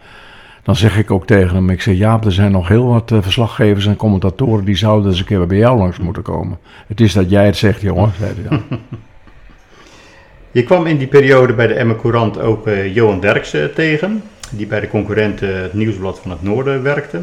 dan 0.71 0.79
zeg 0.79 0.99
ik 0.99 1.11
ook 1.11 1.27
tegen 1.27 1.55
hem, 1.55 1.71
ik 1.71 1.83
zeg 1.83 1.95
Jaap, 1.95 2.25
er 2.25 2.33
zijn 2.33 2.51
nog 2.51 2.69
heel 2.69 2.87
wat 2.87 3.11
eh, 3.11 3.19
verslaggevers 3.23 3.87
en 3.87 3.97
commentatoren 3.97 4.65
die 4.65 4.77
zouden 4.77 5.11
eens 5.11 5.19
een 5.19 5.25
keer 5.25 5.47
bij 5.47 5.57
jou 5.57 5.79
langs 5.79 5.99
moeten 5.99 6.23
komen. 6.23 6.59
Het 6.87 7.01
is 7.01 7.13
dat 7.13 7.31
jij 7.31 7.47
het 7.47 7.57
zegt, 7.57 7.81
jongen, 7.81 8.13
zei 8.19 8.33
hij 8.35 8.49
dan. 8.49 8.63
Je 10.51 10.63
kwam 10.63 10.87
in 10.87 10.97
die 10.97 11.07
periode 11.07 11.53
bij 11.53 11.67
de 11.67 11.75
Emmer 11.75 11.97
Courant 11.97 12.41
ook 12.41 12.67
eh, 12.67 12.95
Johan 12.95 13.21
Derks 13.21 13.53
eh, 13.53 13.65
tegen, 13.65 14.23
die 14.51 14.67
bij 14.67 14.81
de 14.81 14.89
concurrent 14.89 15.41
het 15.41 15.73
Nieuwsblad 15.73 16.19
van 16.23 16.31
het 16.31 16.43
Noorden 16.43 16.83
werkte. 16.83 17.21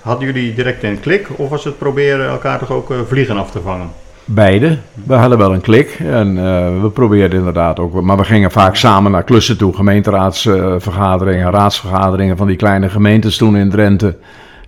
Hadden 0.00 0.26
jullie 0.26 0.54
direct 0.54 0.82
een 0.82 1.00
klik 1.00 1.28
of 1.36 1.48
was 1.48 1.64
het 1.64 1.78
proberen 1.78 2.28
elkaar 2.28 2.58
toch 2.58 2.70
ook 2.70 2.94
vliegen 3.06 3.36
af 3.36 3.50
te 3.50 3.60
vangen? 3.60 3.90
Beide. 4.30 4.78
We 5.06 5.14
hadden 5.14 5.38
wel 5.38 5.54
een 5.54 5.60
klik 5.60 5.98
en 5.98 6.38
eh, 6.38 6.82
we 6.82 6.90
probeerden 6.90 7.38
inderdaad 7.38 7.78
ook. 7.78 8.00
Maar 8.02 8.16
we 8.16 8.24
gingen 8.24 8.50
vaak 8.50 8.76
samen 8.76 9.10
naar 9.10 9.22
klussen 9.22 9.58
toe. 9.58 9.74
Gemeenteraadsvergaderingen, 9.74 11.50
raadsvergaderingen 11.50 12.36
van 12.36 12.46
die 12.46 12.56
kleine 12.56 12.88
gemeentes 12.88 13.36
toen 13.36 13.56
in 13.56 13.70
Drenthe. 13.70 14.16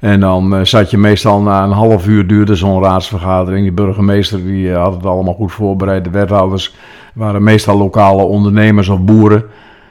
En 0.00 0.20
dan 0.20 0.54
eh, 0.54 0.64
zat 0.64 0.90
je 0.90 0.98
meestal 0.98 1.40
na 1.40 1.64
een 1.64 1.70
half 1.70 2.06
uur 2.06 2.26
duurde 2.26 2.54
zo'n 2.54 2.82
raadsvergadering. 2.82 3.62
Die 3.62 3.72
burgemeester 3.72 4.44
die 4.44 4.72
eh, 4.72 4.82
had 4.82 4.94
het 4.94 5.06
allemaal 5.06 5.34
goed 5.34 5.52
voorbereid. 5.52 6.04
De 6.04 6.10
wethouders 6.10 6.74
waren 7.14 7.42
meestal 7.42 7.78
lokale 7.78 8.22
ondernemers 8.22 8.88
of 8.88 9.00
boeren. 9.00 9.44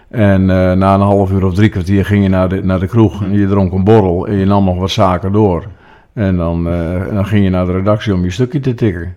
En 0.09 0.49
eh, 0.49 0.71
na 0.71 0.93
een 0.93 1.01
half 1.01 1.31
uur 1.31 1.45
of 1.45 1.53
drie 1.53 1.69
kwartier 1.69 2.05
ging 2.05 2.23
je 2.23 2.29
naar 2.29 2.49
de, 2.49 2.63
naar 2.63 2.79
de 2.79 2.87
kroeg 2.87 3.23
en 3.23 3.33
je 3.33 3.47
dronk 3.47 3.73
een 3.73 3.83
borrel 3.83 4.27
en 4.27 4.35
je 4.35 4.45
nam 4.45 4.65
nog 4.65 4.77
wat 4.77 4.91
zaken 4.91 5.31
door. 5.31 5.65
En 6.13 6.37
dan, 6.37 6.67
eh, 6.67 7.13
dan 7.13 7.25
ging 7.25 7.43
je 7.43 7.49
naar 7.49 7.65
de 7.65 7.71
redactie 7.71 8.13
om 8.13 8.23
je 8.23 8.29
stukje 8.29 8.59
te 8.59 8.73
tikken. 8.73 9.15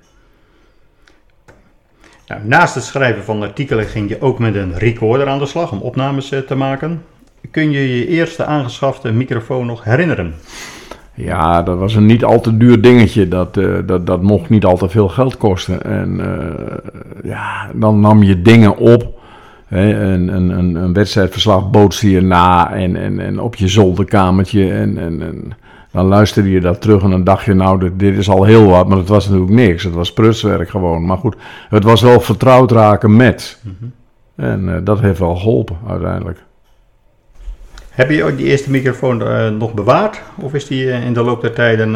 Naast 2.45 2.75
het 2.75 2.85
schrijven 2.85 3.25
van 3.25 3.43
artikelen 3.43 3.85
ging 3.85 4.09
je 4.09 4.21
ook 4.21 4.39
met 4.39 4.55
een 4.55 4.79
recorder 4.79 5.29
aan 5.29 5.39
de 5.39 5.47
slag 5.47 5.73
om 5.73 5.81
opnames 5.81 6.31
eh, 6.31 6.39
te 6.39 6.55
maken. 6.55 7.03
Kun 7.51 7.71
je 7.71 7.97
je 7.97 8.07
eerste 8.07 8.45
aangeschafte 8.45 9.13
microfoon 9.13 9.67
nog 9.67 9.85
herinneren? 9.85 10.35
Ja, 11.15 11.63
dat 11.63 11.79
was 11.79 11.95
een 11.95 12.07
niet 12.07 12.25
al 12.25 12.41
te 12.41 12.57
duur 12.57 12.81
dingetje. 12.81 13.29
Dat, 13.29 13.57
eh, 13.57 13.75
dat, 13.87 14.07
dat 14.07 14.23
mocht 14.23 14.49
niet 14.49 14.65
al 14.65 14.77
te 14.77 14.89
veel 14.89 15.09
geld 15.09 15.37
kosten. 15.37 15.83
En 15.83 16.21
eh, 16.21 16.91
ja, 17.25 17.71
dan 17.75 18.01
nam 18.01 18.23
je 18.23 18.43
dingen 18.43 18.77
op. 18.77 19.21
Een, 19.69 20.35
een, 20.35 20.59
een, 20.59 20.75
een 20.75 20.93
wedstrijdverslag 20.93 21.71
bootste 21.71 22.11
je 22.11 22.21
na 22.21 22.73
en, 22.73 22.97
en, 22.97 23.21
en 23.21 23.41
op 23.41 23.55
je 23.55 23.69
zolderkamertje. 23.69 24.73
En, 24.73 24.99
en, 24.99 25.23
en 25.23 25.53
dan 25.93 26.07
luisterde 26.07 26.51
je 26.51 26.61
dat 26.61 26.81
terug 26.81 27.03
en 27.03 27.11
dan 27.11 27.25
dacht 27.25 27.45
je, 27.45 27.55
nou, 27.55 27.79
dit, 27.79 27.99
dit 27.99 28.17
is 28.17 28.29
al 28.29 28.45
heel 28.45 28.67
wat. 28.67 28.89
Maar 28.89 28.99
het 28.99 29.09
was 29.09 29.29
natuurlijk 29.29 29.53
niks. 29.53 29.85
Het 29.85 29.95
was 29.95 30.13
prutswerk 30.13 30.69
gewoon. 30.69 31.07
Maar 31.07 31.17
goed, 31.17 31.37
het 31.69 31.85
was 31.85 32.01
wel 32.01 32.21
vertrouwd 32.21 32.71
raken 32.71 33.17
met. 33.17 33.61
En 34.37 34.75
eh, 34.75 34.81
dat 34.85 35.01
heeft 35.01 35.19
wel 35.19 35.37
geholpen 35.37 35.77
uiteindelijk. 35.89 36.39
Heb 37.91 38.11
je 38.11 38.25
ook 38.25 38.37
die 38.37 38.47
eerste 38.47 38.71
microfoon 38.71 39.23
eh, 39.23 39.49
nog 39.49 39.75
bewaard? 39.75 40.23
Of 40.41 40.55
is 40.55 40.67
die 40.67 40.91
eh, 40.91 41.07
in 41.07 41.13
de 41.13 41.23
loop 41.23 41.41
der 41.41 41.53
tijden... 41.53 41.91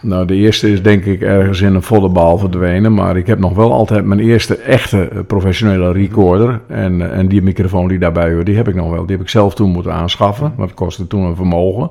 Nou, 0.00 0.26
de 0.26 0.34
eerste 0.34 0.70
is 0.70 0.82
denk 0.82 1.04
ik 1.04 1.20
ergens 1.20 1.60
in 1.60 1.74
een 1.74 1.82
volle 1.82 2.08
bal 2.08 2.38
verdwenen. 2.38 2.94
Maar 2.94 3.16
ik 3.16 3.26
heb 3.26 3.38
nog 3.38 3.54
wel 3.54 3.72
altijd 3.72 4.04
mijn 4.04 4.20
eerste 4.20 4.56
echte 4.56 5.24
professionele 5.26 5.92
recorder. 5.92 6.60
En, 6.68 7.12
en 7.12 7.28
die 7.28 7.42
microfoon 7.42 7.88
die 7.88 7.98
daarbij 7.98 8.32
hoort, 8.32 8.46
die 8.46 8.56
heb 8.56 8.68
ik 8.68 8.74
nog 8.74 8.90
wel. 8.90 9.06
Die 9.06 9.16
heb 9.16 9.24
ik 9.24 9.30
zelf 9.30 9.54
toen 9.54 9.70
moeten 9.70 9.92
aanschaffen. 9.92 10.52
Want 10.56 10.70
het 10.70 10.78
kostte 10.78 11.06
toen 11.06 11.22
een 11.22 11.36
vermogen. 11.36 11.90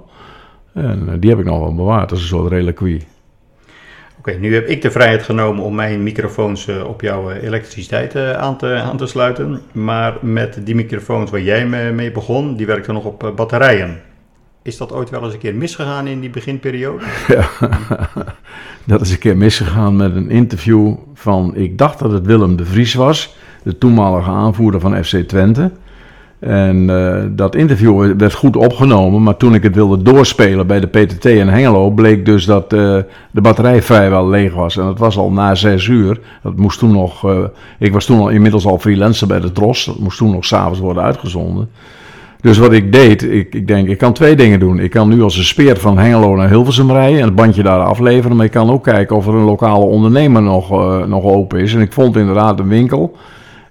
En 0.74 1.04
eh, 1.08 1.14
die 1.20 1.30
heb 1.30 1.40
ik 1.40 1.46
nog 1.46 1.60
wel 1.60 1.76
bewaard. 1.76 2.10
Dat 2.10 2.18
is 2.18 2.24
een 2.24 2.30
soort 2.30 2.52
reliquie. 2.52 3.02
Oké, 4.18 4.32
nu 4.32 4.54
heb 4.54 4.68
ik 4.68 4.82
de 4.82 4.92
vrijheid 4.92 5.24
genomen 5.24 5.64
om 5.64 5.76
mijn 5.76 6.04
microfoons 6.04 6.68
eh, 6.68 6.88
op 6.88 7.02
jouw 7.02 7.30
eh, 7.30 7.44
elektriciteit 7.44 8.16
aan, 8.16 8.58
te, 8.58 8.74
aan 8.76 8.98
te 8.98 9.06
sluiten. 9.06 9.62
Maar 9.72 10.18
met 10.22 10.60
die 10.64 10.76
microfoons 10.76 11.32
waar 11.32 11.42
jij 11.42 11.66
mee, 11.94 12.12
begon, 12.12 12.56
die 12.56 12.66
werkten 12.66 12.94
nog 12.94 13.06
op 13.06 13.32
batterijen. 13.36 14.02
Is 14.62 14.78
dat 14.78 14.94
ooit 14.94 15.10
wel 15.10 15.24
eens 15.24 15.34
een 15.34 15.40
keer 15.40 15.56
misgegaan 15.56 16.08
in 16.08 16.20
die 16.20 16.30
beginperiode? 16.30 17.06
Dat 18.86 19.02
is 19.02 19.12
een 19.12 19.20
keer 19.20 19.38
misgegaan 19.38 19.96
met 19.96 20.16
een 20.16 20.30
interview 20.30 20.96
van, 21.14 21.56
ik 21.56 21.78
dacht 21.78 22.00
dat 22.00 22.12
het 22.12 22.26
Willem 22.26 22.56
de 22.56 22.66
Vries 22.66 22.94
was, 22.94 23.36
de 23.64 23.78
toenmalige 23.78 24.30
aanvoerder 24.30 24.80
van 24.80 25.04
FC 25.04 25.16
Twente. 25.18 25.72
En 26.44 26.90
eh, 26.90 27.24
dat 27.30 27.56
interview 27.56 28.14
werd 28.18 28.34
goed 28.34 28.56
opgenomen, 28.56 29.24
maar 29.24 29.38
toen 29.38 29.54
ik 29.54 29.64
het 29.64 29.76
wilde 29.76 30.02
doorspelen 30.02 30.68
bij 30.68 30.80
de 30.80 30.88
PTT 30.88 31.26
in 31.26 31.48
Hengelo, 31.48 31.90
bleek 31.90 32.26
dus 32.26 32.46
dat 32.46 32.74
eh, 32.74 32.98
de 33.32 33.42
batterij 33.42 33.82
vrijwel 33.82 34.30
leeg 34.30 34.54
was. 34.54 34.78
En 34.78 34.86
dat 34.86 35.00
was 35.00 35.18
al 35.18 35.32
na 35.32 35.56
zes 35.56 35.88
uur. 35.88 36.20
Dat 36.42 36.56
moest 36.56 36.80
toen 36.80 36.92
nog, 36.92 37.30
eh, 37.30 37.38
ik 37.80 37.94
was 37.94 38.06
toen 38.06 38.20
al 38.20 38.30
inmiddels 38.30 38.66
al 38.66 38.80
freelancer 38.80 39.28
bij 39.28 39.40
de 39.40 39.52
Tros, 39.52 39.86
dat 39.86 40.00
moest 40.00 40.18
toen 40.18 40.32
nog 40.32 40.46
s'avonds 40.46 40.80
worden 40.80 41.04
uitgezonden. 41.04 41.70
Dus 42.42 42.58
wat 42.58 42.74
ik 42.74 42.92
deed, 42.92 43.24
ik, 43.24 43.56
ik 43.56 43.68
denk, 43.68 43.88
ik 43.88 43.98
kan 43.98 44.14
twee 44.14 44.36
dingen 44.36 44.60
doen. 44.60 44.80
Ik 44.80 44.90
kan 44.90 45.10
nu 45.10 45.22
als 45.22 45.38
een 45.38 45.44
speer 45.44 45.78
van 45.78 45.98
Hengelo 45.98 46.36
naar 46.36 46.50
Hilversum 46.50 46.92
rijden 46.92 47.20
en 47.20 47.26
het 47.26 47.36
bandje 47.36 47.64
daar 47.64 47.80
afleveren. 47.80 48.38
Maar 48.38 48.46
ik 48.46 48.52
kan 48.52 48.70
ook 48.70 48.84
kijken 48.84 49.16
of 49.16 49.28
er 49.28 49.34
een 49.34 49.44
lokale 49.44 49.86
ondernemer 49.86 50.42
nog, 50.42 50.70
nog 51.08 51.24
open 51.24 51.60
is. 51.60 51.74
En 51.74 51.82
ik 51.82 51.94
vond 51.94 52.18
inderdaad 52.18 52.60
een 52.60 52.68
winkel. 52.68 53.16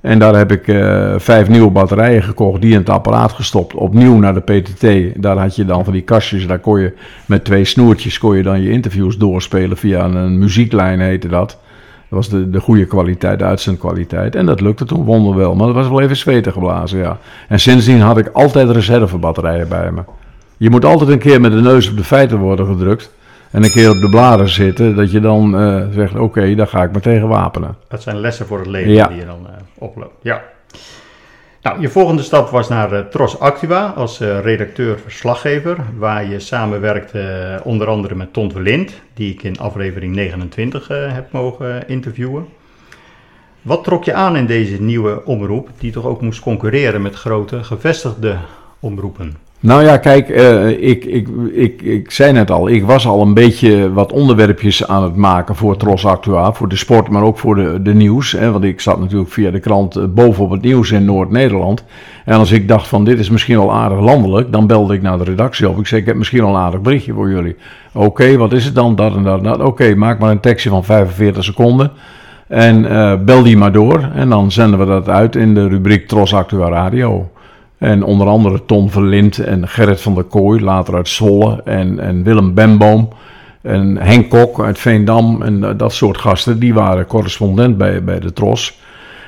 En 0.02 0.18
daar 0.18 0.34
heb 0.34 0.52
ik 0.52 0.68
eh, 0.68 1.14
vijf 1.16 1.48
nieuwe 1.48 1.70
batterijen 1.70 2.22
gekocht, 2.22 2.60
die 2.60 2.72
in 2.72 2.78
het 2.78 2.90
apparaat 2.90 3.32
gestopt. 3.32 3.74
Opnieuw 3.74 4.18
naar 4.18 4.34
de 4.34 4.40
PTT. 4.40 5.22
Daar 5.22 5.36
had 5.36 5.56
je 5.56 5.64
dan 5.64 5.84
van 5.84 5.92
die 5.92 6.02
kastjes, 6.02 6.46
daar 6.46 6.58
kon 6.58 6.80
je 6.80 6.92
met 7.26 7.44
twee 7.44 7.64
snoertjes 7.64 8.18
kon 8.18 8.36
je 8.36 8.42
dan 8.42 8.62
je 8.62 8.70
interviews 8.70 9.16
doorspelen 9.16 9.76
via 9.76 10.04
een, 10.04 10.14
een 10.14 10.38
muzieklijn 10.38 11.00
heette 11.00 11.28
dat. 11.28 11.48
Dat 11.48 11.58
was 12.08 12.28
de, 12.28 12.50
de 12.50 12.60
goede 12.60 12.84
kwaliteit, 12.86 13.38
de 13.38 13.44
uitzendkwaliteit. 13.44 14.34
En 14.34 14.46
dat 14.46 14.60
lukte 14.60 14.84
toen 14.84 15.04
wonderwel. 15.04 15.54
Maar 15.54 15.66
dat 15.66 15.74
was 15.76 15.88
wel 15.88 16.00
even 16.00 16.16
zweten 16.16 16.52
geblazen, 16.52 16.98
ja. 16.98 17.18
En 17.48 17.60
sindsdien 17.60 18.00
had 18.00 18.18
ik 18.18 18.28
altijd 18.32 18.70
reservebatterijen 18.70 19.68
bij 19.68 19.90
me. 19.90 20.02
Je 20.56 20.70
moet 20.70 20.84
altijd 20.84 21.10
een 21.10 21.18
keer 21.18 21.40
met 21.40 21.52
de 21.52 21.60
neus 21.60 21.90
op 21.90 21.96
de 21.96 22.04
feiten 22.04 22.38
worden 22.38 22.66
gedrukt. 22.66 23.12
En 23.50 23.64
een 23.64 23.70
keer 23.70 23.90
op 23.90 24.00
de 24.00 24.08
bladeren 24.08 24.48
zitten. 24.52 24.96
Dat 24.96 25.10
je 25.10 25.20
dan 25.20 25.58
eh, 25.58 25.82
zegt, 25.94 26.14
oké, 26.18 26.54
daar 26.54 26.66
ga 26.66 26.82
ik 26.82 26.92
me 26.92 27.00
tegen 27.00 27.28
wapenen. 27.28 27.76
Dat 27.88 28.02
zijn 28.02 28.16
lessen 28.20 28.46
voor 28.46 28.58
het 28.58 28.66
leven 28.66 28.92
Ja. 28.92 29.08
die 29.08 29.16
je 29.18 29.24
dan 29.26 29.46
eh, 29.46 29.52
Ja. 30.22 30.42
Nou, 31.62 31.80
je 31.80 31.88
volgende 31.88 32.22
stap 32.22 32.48
was 32.48 32.68
naar 32.68 32.92
uh, 32.92 33.00
Tros 33.00 33.38
Actua 33.38 33.86
als 33.96 34.20
uh, 34.20 34.40
redacteur-verslaggever, 34.40 35.76
waar 35.96 36.28
je 36.28 36.40
samenwerkte 36.40 37.56
uh, 37.58 37.66
onder 37.66 37.86
andere 37.86 38.14
met 38.14 38.32
Ton 38.32 38.50
Verlind, 38.52 38.92
die 39.14 39.32
ik 39.32 39.42
in 39.42 39.58
aflevering 39.58 40.14
29 40.14 40.88
heb 40.88 41.32
mogen 41.32 41.88
interviewen. 41.88 42.46
Wat 43.62 43.84
trok 43.84 44.04
je 44.04 44.14
aan 44.14 44.36
in 44.36 44.46
deze 44.46 44.82
nieuwe 44.82 45.24
omroep, 45.24 45.68
die 45.78 45.92
toch 45.92 46.04
ook 46.04 46.20
moest 46.20 46.40
concurreren 46.40 47.02
met 47.02 47.14
grote 47.14 47.64
gevestigde 47.64 48.38
omroepen? 48.80 49.36
Nou 49.62 49.84
ja, 49.84 49.96
kijk, 49.96 50.28
uh, 50.28 50.68
ik, 50.68 51.04
ik, 51.04 51.28
ik, 51.52 51.82
ik 51.82 52.10
zei 52.10 52.32
net 52.32 52.50
al, 52.50 52.68
ik 52.68 52.84
was 52.84 53.06
al 53.06 53.20
een 53.20 53.34
beetje 53.34 53.92
wat 53.92 54.12
onderwerpjes 54.12 54.86
aan 54.86 55.02
het 55.02 55.16
maken 55.16 55.56
voor 55.56 55.76
Tros 55.76 56.06
Actua, 56.06 56.52
voor 56.52 56.68
de 56.68 56.76
sport, 56.76 57.08
maar 57.08 57.22
ook 57.22 57.38
voor 57.38 57.54
de, 57.54 57.82
de 57.82 57.94
nieuws. 57.94 58.32
Hè, 58.32 58.50
want 58.50 58.64
ik 58.64 58.80
zat 58.80 59.00
natuurlijk 59.00 59.30
via 59.30 59.50
de 59.50 59.60
krant 59.60 59.96
uh, 59.96 60.04
bovenop 60.08 60.50
het 60.50 60.62
nieuws 60.62 60.90
in 60.90 61.04
Noord-Nederland. 61.04 61.84
En 62.24 62.38
als 62.38 62.52
ik 62.52 62.68
dacht 62.68 62.88
van 62.88 63.04
dit 63.04 63.18
is 63.18 63.30
misschien 63.30 63.58
wel 63.58 63.72
aardig 63.72 64.00
landelijk, 64.00 64.52
dan 64.52 64.66
belde 64.66 64.94
ik 64.94 65.02
naar 65.02 65.18
de 65.18 65.24
redactie 65.24 65.68
op. 65.68 65.78
Ik 65.78 65.86
zei, 65.86 66.00
ik 66.00 66.06
heb 66.06 66.16
misschien 66.16 66.40
wel 66.40 66.54
een 66.54 66.60
aardig 66.60 66.80
berichtje 66.80 67.12
voor 67.12 67.30
jullie. 67.30 67.56
Oké, 67.92 68.36
wat 68.36 68.52
is 68.52 68.64
het 68.64 68.74
dan? 68.74 68.94
Dat 68.96 69.16
en 69.16 69.22
dat 69.22 69.38
en 69.38 69.44
dat. 69.44 69.60
Oké, 69.60 69.94
maak 69.94 70.18
maar 70.18 70.30
een 70.30 70.40
tekstje 70.40 70.70
van 70.70 70.84
45 70.84 71.44
seconden. 71.44 71.90
En 72.48 72.84
uh, 72.84 73.14
bel 73.24 73.42
die 73.42 73.56
maar 73.56 73.72
door. 73.72 74.10
En 74.14 74.28
dan 74.28 74.50
zenden 74.50 74.78
we 74.78 74.86
dat 74.86 75.08
uit 75.08 75.36
in 75.36 75.54
de 75.54 75.68
rubriek 75.68 76.08
Tros 76.08 76.34
Actua 76.34 76.68
Radio. 76.68 77.30
En 77.82 78.04
onder 78.04 78.26
andere 78.26 78.64
Tom 78.66 78.90
Verlind 78.90 79.38
en 79.38 79.68
Gerrit 79.68 80.00
van 80.00 80.14
der 80.14 80.24
Kooi, 80.24 80.60
later 80.60 80.94
uit 80.94 81.08
Zwolle. 81.08 81.60
En, 81.64 81.98
en 81.98 82.22
Willem 82.22 82.54
Bemboom. 82.54 83.08
En 83.62 83.96
Henk 83.96 84.30
Kok 84.30 84.60
uit 84.60 84.78
Veendam. 84.78 85.42
En 85.42 85.58
uh, 85.58 85.70
dat 85.76 85.92
soort 85.92 86.18
gasten, 86.18 86.58
die 86.58 86.74
waren 86.74 87.06
correspondent 87.06 87.76
bij, 87.76 88.04
bij 88.04 88.20
de 88.20 88.32
Tros. 88.32 88.78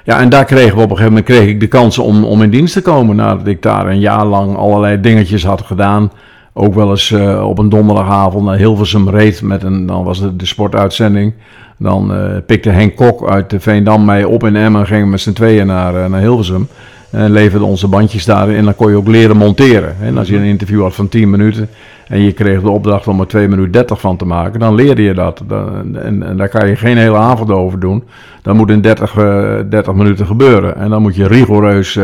Ja, 0.04 0.20
en 0.20 0.28
daar 0.28 0.44
kregen 0.44 0.76
we 0.76 0.82
op 0.82 0.90
een 0.90 0.96
gegeven 0.96 1.08
moment 1.08 1.24
kreeg 1.24 1.48
ik 1.48 1.60
de 1.60 1.66
kans 1.66 1.98
om, 1.98 2.24
om 2.24 2.42
in 2.42 2.50
dienst 2.50 2.72
te 2.72 2.82
komen. 2.82 3.16
Nadat 3.16 3.46
ik 3.46 3.62
daar 3.62 3.86
een 3.86 4.00
jaar 4.00 4.24
lang 4.24 4.56
allerlei 4.56 5.00
dingetjes 5.00 5.44
had 5.44 5.62
gedaan. 5.62 6.10
Ook 6.52 6.74
wel 6.74 6.90
eens 6.90 7.10
uh, 7.10 7.48
op 7.48 7.58
een 7.58 7.68
donderdagavond 7.68 8.44
naar 8.44 8.56
Hilversum 8.56 9.08
reed 9.08 9.42
met 9.42 9.62
een, 9.62 9.86
dan 9.86 10.04
was 10.04 10.18
het 10.18 10.38
de 10.38 10.46
sportuitzending. 10.46 11.32
Dan 11.78 12.12
uh, 12.12 12.36
pikte 12.46 12.70
Henk 12.70 12.96
Kok 12.96 13.30
uit 13.30 13.54
Veendam 13.58 14.04
mij 14.04 14.24
op 14.24 14.44
in 14.44 14.56
Emmen 14.56 14.80
en 14.80 14.86
gingen 14.86 15.10
met 15.10 15.20
z'n 15.20 15.32
tweeën 15.32 15.66
naar, 15.66 16.10
naar 16.10 16.20
Hilversum. 16.20 16.68
En 17.14 17.30
leverde 17.30 17.64
onze 17.64 17.88
bandjes 17.88 18.24
daarin 18.24 18.56
en 18.56 18.64
dan 18.64 18.74
kon 18.74 18.90
je 18.90 18.96
ook 18.96 19.08
leren 19.08 19.36
monteren. 19.36 19.96
En 20.00 20.18
als 20.18 20.28
je 20.28 20.36
een 20.36 20.44
interview 20.44 20.82
had 20.82 20.94
van 20.94 21.08
10 21.08 21.30
minuten 21.30 21.68
en 22.08 22.20
je 22.20 22.32
kreeg 22.32 22.60
de 22.60 22.70
opdracht 22.70 23.08
om 23.08 23.20
er 23.20 23.26
2 23.26 23.48
minuten 23.48 23.72
30 23.72 24.00
van 24.00 24.16
te 24.16 24.24
maken, 24.24 24.60
dan 24.60 24.74
leerde 24.74 25.02
je 25.02 25.14
dat. 25.14 25.42
En, 25.48 26.22
en 26.22 26.36
daar 26.36 26.48
kan 26.48 26.68
je 26.68 26.76
geen 26.76 26.96
hele 26.96 27.16
avond 27.16 27.50
over 27.50 27.80
doen. 27.80 28.04
Dat 28.42 28.54
moet 28.54 28.70
in 28.70 28.80
30, 28.80 29.16
uh, 29.16 29.56
30 29.68 29.94
minuten 29.94 30.26
gebeuren. 30.26 30.76
En 30.76 30.90
dan 30.90 31.02
moet 31.02 31.16
je 31.16 31.26
rigoureus 31.26 31.98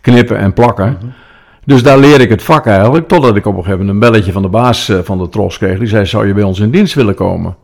knippen 0.00 0.38
en 0.38 0.52
plakken. 0.52 0.88
Mm 0.88 0.96
-hmm. 1.00 1.12
Dus 1.64 1.82
daar 1.82 1.98
leer 1.98 2.20
ik 2.20 2.30
het 2.30 2.42
vak 2.42 2.66
eigenlijk, 2.66 3.08
totdat 3.08 3.36
ik 3.36 3.46
op 3.46 3.56
een 3.56 3.62
gegeven 3.62 3.86
moment 3.86 4.04
een 4.04 4.10
belletje 4.10 4.32
van 4.32 4.42
de 4.42 4.48
baas 4.48 4.92
van 5.02 5.18
de 5.18 5.28
tros 5.28 5.58
kreeg. 5.58 5.78
Die 5.78 5.88
zei, 5.88 6.06
zou 6.06 6.26
je 6.26 6.34
bij 6.34 6.42
ons 6.42 6.60
in 6.60 6.70
dienst 6.70 6.94
willen 6.94 7.14
komen? 7.14 7.56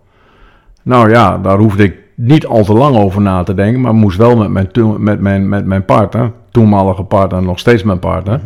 Nou 0.83 1.11
ja, 1.11 1.39
daar 1.39 1.59
hoefde 1.59 1.85
ik 1.85 1.95
niet 2.15 2.47
al 2.47 2.65
te 2.65 2.73
lang 2.73 2.97
over 2.97 3.21
na 3.23 3.43
te 3.43 3.55
denken, 3.55 3.81
maar 3.81 3.95
moest 3.95 4.19
wel 4.19 4.37
met 4.37 4.51
mijn, 4.51 5.03
met 5.03 5.21
mijn, 5.21 5.49
met 5.49 5.67
mijn 5.67 5.85
partner, 5.85 6.33
toenmalige 6.57 7.03
partner, 7.03 7.43
nog 7.43 7.59
steeds 7.59 7.83
mijn 7.83 7.99
partner, 7.99 8.41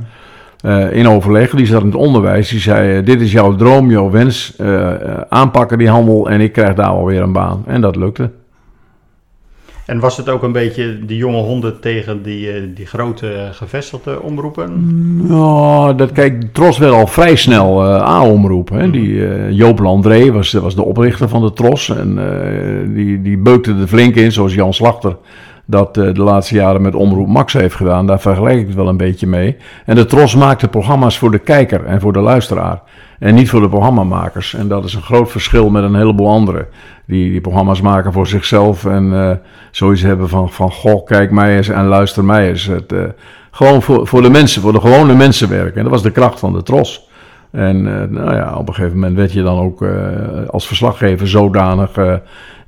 uh, 0.65 0.93
in 0.93 1.09
overleg. 1.09 1.51
Die 1.51 1.67
zat 1.67 1.81
in 1.81 1.87
het 1.87 1.97
onderwijs, 1.97 2.49
die 2.49 2.61
zei, 2.61 3.03
dit 3.03 3.21
is 3.21 3.33
jouw 3.33 3.55
droom, 3.57 3.91
jouw 3.91 4.11
wens, 4.11 4.55
uh, 4.61 4.91
aanpakken 5.29 5.79
die 5.79 5.89
handel 5.89 6.31
en 6.31 6.41
ik 6.41 6.53
krijg 6.53 6.75
daar 6.75 6.87
alweer 6.87 7.23
een 7.23 7.33
baan. 7.33 7.63
En 7.67 7.81
dat 7.81 7.97
lukte. 7.97 8.31
En 9.87 10.01
was 10.01 10.17
het 10.17 10.29
ook 10.29 10.43
een 10.43 10.53
beetje 10.53 11.05
die 11.07 11.17
jonge 11.17 11.41
honden 11.41 11.81
tegen 11.81 12.23
die, 12.23 12.73
die 12.73 12.87
grote 12.87 13.49
gevestigde 13.53 14.23
omroepen? 14.23 14.71
Ja, 15.29 15.93
dat 15.93 16.13
kijk, 16.13 16.43
Tros 16.53 16.79
werd 16.79 16.93
al 16.93 17.07
vrij 17.07 17.37
snel 17.37 17.85
uh, 17.85 18.03
A-omroep. 18.03 18.69
Hè. 18.69 18.91
Die, 18.91 19.09
uh, 19.09 19.51
Joop 19.51 19.79
Landré 19.79 20.33
was, 20.33 20.53
was 20.53 20.75
de 20.75 20.85
oprichter 20.85 21.29
van 21.29 21.43
de 21.43 21.53
Tros. 21.53 21.89
En 21.89 22.19
uh, 22.19 22.95
die, 22.95 23.23
die 23.23 23.39
beukte 23.39 23.75
er 23.81 23.87
flink 23.87 24.15
in, 24.15 24.33
zoals 24.33 24.55
Jan 24.55 24.75
Slachter 24.75 25.17
dat 25.71 25.95
de 25.95 26.13
laatste 26.15 26.55
jaren 26.55 26.83
met 26.83 26.95
Omroep 26.95 27.29
Max 27.29 27.53
heeft 27.53 27.75
gedaan. 27.75 28.07
Daar 28.07 28.21
vergelijk 28.21 28.59
ik 28.59 28.67
het 28.67 28.77
wel 28.77 28.89
een 28.89 28.97
beetje 28.97 29.27
mee. 29.27 29.57
En 29.87 29.95
de 29.95 30.05
Tros 30.05 30.35
maakte 30.35 30.69
programma's 30.69 31.19
voor 31.19 31.31
de 31.31 31.39
kijker 31.39 31.85
en 31.85 32.01
voor 32.01 32.13
de 32.13 32.21
luisteraar. 32.21 32.83
En 33.19 33.35
niet 33.35 33.51
voor 33.51 33.61
de 33.61 33.69
programmamakers. 33.69 34.55
En 34.55 34.69
dat 34.69 34.85
is 34.85 34.95
een 34.95 35.03
groot 35.03 35.31
verschil 35.31 35.71
met 35.71 35.83
een 35.83 35.95
heleboel 35.95 36.29
anderen. 36.29 36.67
Die, 37.07 37.31
die 37.31 37.41
programma's 37.41 37.81
maken 37.81 38.13
voor 38.13 38.27
zichzelf 38.27 38.85
en 38.85 39.05
uh, 39.05 39.31
zoiets 39.71 40.03
hebben 40.03 40.29
van, 40.29 40.51
van 40.51 40.73
goh, 40.73 41.05
kijk 41.05 41.31
mij 41.31 41.57
eens 41.57 41.69
en 41.69 41.87
luister 41.87 42.25
mij 42.25 42.49
eens. 42.49 42.67
Het, 42.67 42.93
uh, 42.93 43.03
gewoon 43.51 43.83
voor, 43.83 44.07
voor 44.07 44.23
de 44.23 44.31
mensen, 44.31 44.63
voor 44.63 44.73
de 44.73 44.81
gewone 44.81 45.15
mensen 45.15 45.49
werken. 45.49 45.77
En 45.77 45.83
dat 45.83 45.93
was 45.93 46.03
de 46.03 46.11
kracht 46.11 46.39
van 46.39 46.53
de 46.53 46.63
tros. 46.63 47.09
En 47.51 47.77
uh, 47.77 48.03
nou 48.09 48.35
ja, 48.35 48.55
op 48.57 48.69
een 48.69 48.75
gegeven 48.75 48.99
moment 48.99 49.17
werd 49.17 49.33
je 49.33 49.43
dan 49.43 49.59
ook 49.59 49.85
als 50.51 50.67
verslaggever 50.67 51.29
zodanig, 51.29 51.95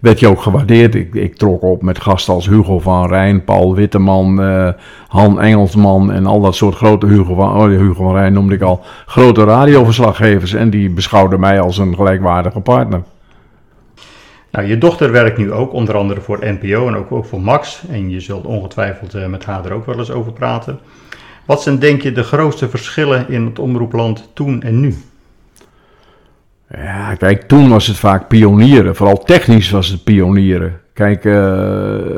werd 0.01 0.21
je 0.21 0.29
ook 0.29 0.41
gewaardeerd. 0.41 0.95
Ik, 0.95 1.15
ik, 1.15 1.37
trok 1.37 1.63
op 1.63 1.83
met 1.83 2.01
gasten 2.01 2.35
als 2.35 2.49
Hugo 2.49 2.79
van 2.79 3.09
Rijn, 3.09 3.45
Paul 3.45 3.75
Witteman, 3.75 4.41
Han 5.09 5.41
Engelsman 5.41 6.13
en 6.13 6.27
al 6.27 6.41
dat 6.41 6.55
soort 6.55 6.75
grote 6.75 7.07
Hugo 7.07 7.35
van, 7.35 7.55
oh, 7.55 7.65
Hugo 7.65 8.05
van 8.05 8.15
Rijn 8.15 8.33
noemde 8.33 8.55
ik 8.55 8.63
al, 8.63 8.81
grote 9.07 9.45
radioverslaggevers. 9.45 10.55
En 10.55 10.71
die 10.71 10.91
beschouwden 10.91 11.41
mij 11.41 11.61
als 11.61 11.79
een 11.79 11.95
gelijkwaardige 11.95 12.61
partner. 12.61 13.03
Nou, 14.53 14.67
je 14.67 14.79
dochter 14.79 15.13
werkt 15.13 15.39
nu 15.39 15.53
ook 15.53 15.73
onder 15.73 15.97
andere 15.97 16.21
voor 16.21 16.39
NPO 16.41 16.89
en 16.89 16.97
ook, 16.97 17.13
ook 17.13 17.25
voor 17.25 17.41
Max. 17.41 17.83
En 17.89 18.11
je 18.11 18.21
zult 18.21 18.47
ongetwijfeld 18.47 19.29
met 19.29 19.45
haar 19.45 19.65
er 19.65 19.73
ook 19.73 19.87
wel 19.87 19.99
eens 19.99 20.11
over 20.11 20.33
praten. 20.33 20.79
Wat 21.45 21.63
zijn 21.63 21.79
denk 21.79 22.03
je 22.03 22.13
de 22.13 22.23
grootste 22.23 22.69
verschillen 22.69 23.29
in 23.29 23.45
het 23.47 23.59
omroepland 23.59 24.31
toen 24.35 24.63
en 24.63 24.81
nu? 24.81 24.97
Ja, 26.77 27.15
kijk, 27.15 27.43
toen 27.43 27.69
was 27.69 27.87
het 27.87 27.97
vaak 27.97 28.29
pionieren. 28.29 28.97
Vooral 28.97 29.19
technisch 29.19 29.71
was 29.71 29.89
het 29.89 30.05
pionieren. 30.05 30.81
Kijk, 30.93 31.25
uh, 31.25 31.35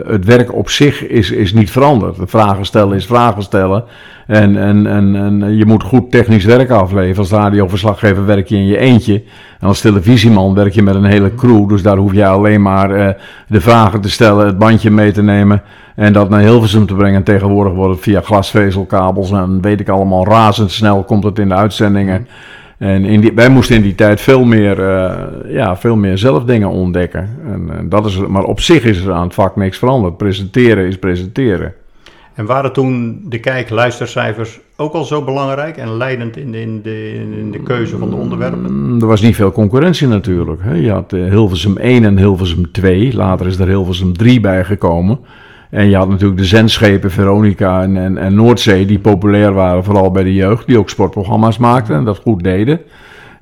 het 0.06 0.24
werk 0.24 0.54
op 0.54 0.70
zich 0.70 1.06
is, 1.06 1.30
is 1.30 1.52
niet 1.52 1.70
veranderd. 1.70 2.16
Vragen 2.24 2.64
stellen 2.64 2.96
is 2.96 3.06
vragen 3.06 3.42
stellen. 3.42 3.84
En, 4.26 4.56
en, 4.56 4.86
en, 4.86 5.16
en 5.16 5.56
je 5.56 5.66
moet 5.66 5.82
goed 5.82 6.10
technisch 6.10 6.44
werk 6.44 6.70
afleveren. 6.70 7.18
Als 7.18 7.30
radioverslaggever 7.30 8.26
werk 8.26 8.48
je 8.48 8.56
in 8.56 8.66
je 8.66 8.78
eentje. 8.78 9.22
En 9.60 9.68
als 9.68 9.80
televisieman 9.80 10.54
werk 10.54 10.72
je 10.72 10.82
met 10.82 10.94
een 10.94 11.04
hele 11.04 11.34
crew. 11.34 11.68
Dus 11.68 11.82
daar 11.82 11.96
hoef 11.96 12.12
je 12.12 12.26
alleen 12.26 12.62
maar 12.62 12.90
uh, 12.90 13.08
de 13.48 13.60
vragen 13.60 14.00
te 14.00 14.10
stellen, 14.10 14.46
het 14.46 14.58
bandje 14.58 14.90
mee 14.90 15.12
te 15.12 15.22
nemen. 15.22 15.62
En 15.96 16.12
dat 16.12 16.28
naar 16.28 16.40
Hilversum 16.40 16.86
te 16.86 16.94
brengen. 16.94 17.16
En 17.16 17.24
tegenwoordig 17.24 17.72
wordt 17.72 17.94
het 17.94 18.02
via 18.02 18.20
glasvezelkabels. 18.20 19.30
En 19.30 19.60
weet 19.60 19.80
ik 19.80 19.88
allemaal, 19.88 20.26
razendsnel 20.26 21.04
komt 21.04 21.24
het 21.24 21.38
in 21.38 21.48
de 21.48 21.54
uitzendingen. 21.54 22.26
En 22.84 23.04
in 23.04 23.20
die, 23.20 23.32
wij 23.34 23.48
moesten 23.48 23.76
in 23.76 23.82
die 23.82 23.94
tijd 23.94 24.20
veel 24.20 24.44
meer, 24.44 24.78
uh, 24.78 25.12
ja, 25.52 25.76
veel 25.76 25.96
meer 25.96 26.18
zelf 26.18 26.44
dingen 26.44 26.68
ontdekken. 26.68 27.30
En, 27.44 27.70
en, 27.78 27.88
dat 27.88 28.06
is, 28.06 28.16
maar 28.16 28.44
op 28.44 28.60
zich 28.60 28.84
is 28.84 29.04
er 29.04 29.12
aan 29.12 29.24
het 29.24 29.34
vak 29.34 29.56
niks 29.56 29.78
veranderd. 29.78 30.16
Presenteren 30.16 30.86
is 30.86 30.98
presenteren. 30.98 31.74
En 32.34 32.46
waren 32.46 32.72
toen 32.72 33.20
de 33.28 33.38
kijk-luistercijfers 33.38 34.60
ook 34.76 34.92
al 34.92 35.04
zo 35.04 35.22
belangrijk 35.22 35.76
en 35.76 35.96
leidend 35.96 36.36
in 36.36 36.52
de, 36.52 36.60
in, 36.60 36.82
de, 36.82 37.14
in 37.38 37.50
de 37.50 37.62
keuze 37.62 37.98
van 37.98 38.10
de 38.10 38.16
onderwerpen? 38.16 38.96
Er 39.00 39.06
was 39.06 39.20
niet 39.20 39.36
veel 39.36 39.52
concurrentie 39.52 40.06
natuurlijk. 40.06 40.60
Hè. 40.62 40.74
Je 40.74 40.90
had 40.90 41.10
Hilversum 41.10 41.76
1 41.76 42.04
en 42.04 42.18
Hilversum 42.18 42.72
2. 42.72 43.14
Later 43.14 43.46
is 43.46 43.58
er 43.58 43.68
Hilversum 43.68 44.16
3 44.16 44.40
bijgekomen. 44.40 45.18
En 45.74 45.88
je 45.88 45.96
had 45.96 46.08
natuurlijk 46.08 46.40
de 46.40 46.44
zendschepen 46.44 47.10
Veronica 47.10 47.82
en, 47.82 47.96
en, 47.96 48.18
en, 48.18 48.34
Noordzee, 48.34 48.86
die 48.86 48.98
populair 48.98 49.52
waren, 49.52 49.84
vooral 49.84 50.10
bij 50.10 50.22
de 50.22 50.34
jeugd, 50.34 50.66
die 50.66 50.78
ook 50.78 50.90
sportprogramma's 50.90 51.58
maakten 51.58 51.96
en 51.96 52.04
dat 52.04 52.18
goed 52.18 52.42
deden. 52.42 52.80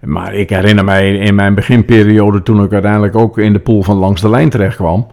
Maar 0.00 0.34
ik 0.34 0.50
herinner 0.50 0.84
mij 0.84 1.14
in 1.14 1.34
mijn 1.34 1.54
beginperiode, 1.54 2.42
toen 2.42 2.64
ik 2.64 2.72
uiteindelijk 2.72 3.16
ook 3.16 3.38
in 3.38 3.52
de 3.52 3.58
pool 3.58 3.82
van 3.82 3.96
Langs 3.96 4.20
de 4.20 4.28
Lijn 4.28 4.50
terecht 4.50 4.76
kwam, 4.76 5.06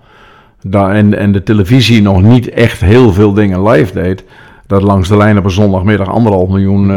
en, 0.72 1.18
en 1.18 1.32
de 1.32 1.44
televisie 1.44 2.02
nog 2.02 2.22
niet 2.22 2.50
echt 2.50 2.82
heel 2.82 3.14
veel 3.14 3.34
dingen 3.34 3.68
live 3.68 3.94
deed, 3.94 4.24
dat 4.68 4.82
Langs 4.82 5.10
de 5.10 5.18
Lijn 5.18 5.38
op 5.38 5.44
een 5.44 5.52
zondagmiddag 5.52 6.10
anderhalf 6.10 6.50
miljoen 6.50 6.90
uh, 6.90 6.96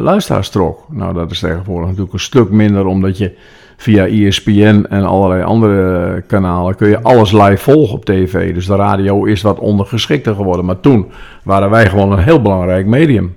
luisteraars 0.00 0.48
trok. 0.48 0.84
Nou, 0.90 1.14
dat 1.14 1.30
is 1.30 1.38
tegenwoordig 1.38 1.86
natuurlijk 1.86 2.12
een 2.12 2.20
stuk 2.20 2.50
minder, 2.50 2.86
omdat 2.86 3.18
je 3.18 3.36
via 3.76 4.06
ESPN 4.06 4.84
en 4.88 5.04
allerlei 5.04 5.42
andere 5.42 6.22
kanalen 6.26 6.74
kun 6.76 6.88
je 6.88 7.02
alles 7.02 7.32
live 7.32 7.56
volgen 7.56 7.94
op 7.94 8.04
tv. 8.04 8.54
Dus 8.54 8.66
de 8.66 8.76
radio 8.76 9.24
is 9.24 9.42
wat 9.42 9.58
ondergeschikter 9.58 10.34
geworden. 10.34 10.64
Maar 10.64 10.80
toen 10.80 11.10
waren 11.44 11.70
wij 11.70 11.88
gewoon 11.88 12.12
een 12.12 12.18
heel 12.18 12.42
belangrijk 12.42 12.86
medium. 12.86 13.34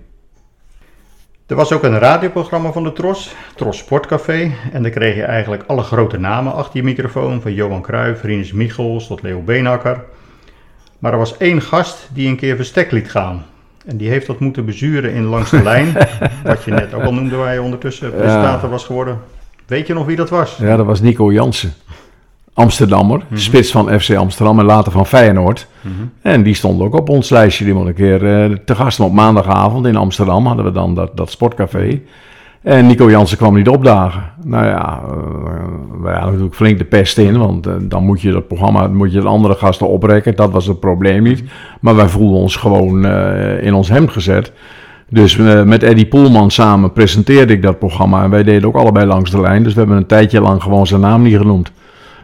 Er 1.47 1.56
was 1.56 1.71
ook 1.71 1.84
een 1.84 1.99
radioprogramma 1.99 2.71
van 2.71 2.84
de 2.84 2.93
Tros, 2.93 3.36
Tros 3.56 3.78
Sportcafé. 3.78 4.52
En 4.71 4.82
daar 4.82 4.91
kreeg 4.91 5.15
je 5.15 5.23
eigenlijk 5.23 5.63
alle 5.67 5.82
grote 5.82 6.19
namen 6.19 6.54
achter 6.54 6.78
je 6.78 6.84
microfoon. 6.84 7.41
Van 7.41 7.54
Johan 7.54 7.82
Cruijff, 7.82 8.23
Rinus 8.23 8.52
Michels 8.52 9.08
tot 9.08 9.21
Leo 9.21 9.41
Beenhakker. 9.41 10.04
Maar 10.99 11.12
er 11.12 11.17
was 11.17 11.38
één 11.38 11.62
gast 11.62 12.10
die 12.13 12.28
een 12.28 12.36
keer 12.36 12.56
verstek 12.56 12.91
liet 12.91 13.12
gaan. 13.12 13.45
En 13.86 13.97
die 13.97 14.10
heeft 14.10 14.28
dat 14.28 14.39
moeten 14.39 14.65
bezuren 14.65 15.13
in 15.13 15.23
Langs 15.23 15.49
de 15.49 15.63
Lijn. 15.63 15.93
wat 16.43 16.63
je 16.63 16.71
net 16.71 16.93
ook 16.93 17.04
al 17.04 17.13
noemde, 17.13 17.36
waar 17.36 17.54
je 17.54 17.62
ondertussen 17.62 18.12
presentator 18.12 18.69
was 18.69 18.86
geworden. 18.86 19.19
Weet 19.69 19.88
je 19.88 19.93
nog 19.93 20.05
wie 20.05 20.15
dat 20.15 20.29
was? 20.29 20.58
Ja, 20.58 20.75
dat 20.75 20.86
was 20.86 21.01
Nico 21.01 21.32
Jansen. 21.32 21.73
Amsterdammer, 22.53 23.21
spits 23.34 23.71
van 23.71 23.99
FC 23.99 24.15
Amsterdam 24.15 24.60
en 24.60 24.65
later 24.65 24.91
van 24.91 25.05
Feyenoord. 25.05 25.67
En 26.21 26.43
die 26.43 26.53
stond 26.53 26.82
ook 26.82 26.95
op 26.95 27.10
ons 27.10 27.29
lijstje. 27.29 27.65
Die 27.65 27.73
moet 27.73 27.88
een 27.88 27.93
keer 27.93 28.25
eh, 28.25 28.58
te 28.65 28.75
gasten 28.75 29.05
op 29.05 29.12
maandagavond 29.12 29.86
in 29.86 29.95
Amsterdam. 29.95 30.45
Hadden 30.45 30.65
we 30.65 30.71
dan 30.71 30.95
dat, 30.95 31.17
dat 31.17 31.29
sportcafé. 31.32 32.01
En 32.62 32.88
Nico 32.88 33.10
Jansen 33.10 33.38
kwam 33.38 33.55
niet 33.55 33.67
opdagen. 33.67 34.23
Nou 34.43 34.65
ja, 34.65 35.01
eh, 35.08 35.13
wij 36.01 36.13
hadden 36.13 36.29
natuurlijk 36.29 36.55
flink 36.55 36.77
de 36.77 36.86
pest 36.86 37.17
in. 37.17 37.38
Want 37.38 37.67
eh, 37.67 37.73
dan 37.82 38.03
moet 38.03 38.21
je 38.21 38.32
dat 38.32 38.47
programma, 38.47 38.88
moet 38.88 39.13
je 39.13 39.21
de 39.21 39.27
andere 39.27 39.55
gasten 39.55 39.88
oprekken. 39.88 40.36
Dat 40.36 40.51
was 40.51 40.65
het 40.65 40.79
probleem 40.79 41.23
niet. 41.23 41.43
Maar 41.82 41.95
wij 41.95 42.08
voelden 42.08 42.39
ons 42.39 42.55
gewoon 42.55 43.05
in 43.62 43.73
ons 43.73 43.89
hemd 43.89 44.12
gezet. 44.12 44.51
Dus 45.10 45.38
eh, 45.38 45.63
met 45.63 45.84
Eddie 45.84 46.06
Poelman 46.06 46.52
samen 46.52 46.91
presenteerde 46.93 47.54
ik 47.54 47.62
dat 47.62 47.80
programma. 47.80 48.24
En 48.24 48.30
wij 48.30 48.43
deden 48.43 48.67
ook 48.67 48.76
allebei 48.76 49.06
langs 49.06 49.32
de 49.32 49.41
lijn. 49.41 49.63
Dus 49.63 49.74
we 49.74 49.80
hebben 49.80 49.98
een 49.98 50.06
tijdje 50.06 50.41
lang 50.41 50.63
gewoon 50.63 50.88
zijn 50.88 51.02
naam 51.02 51.22
niet 51.22 51.38
genoemd. 51.38 51.72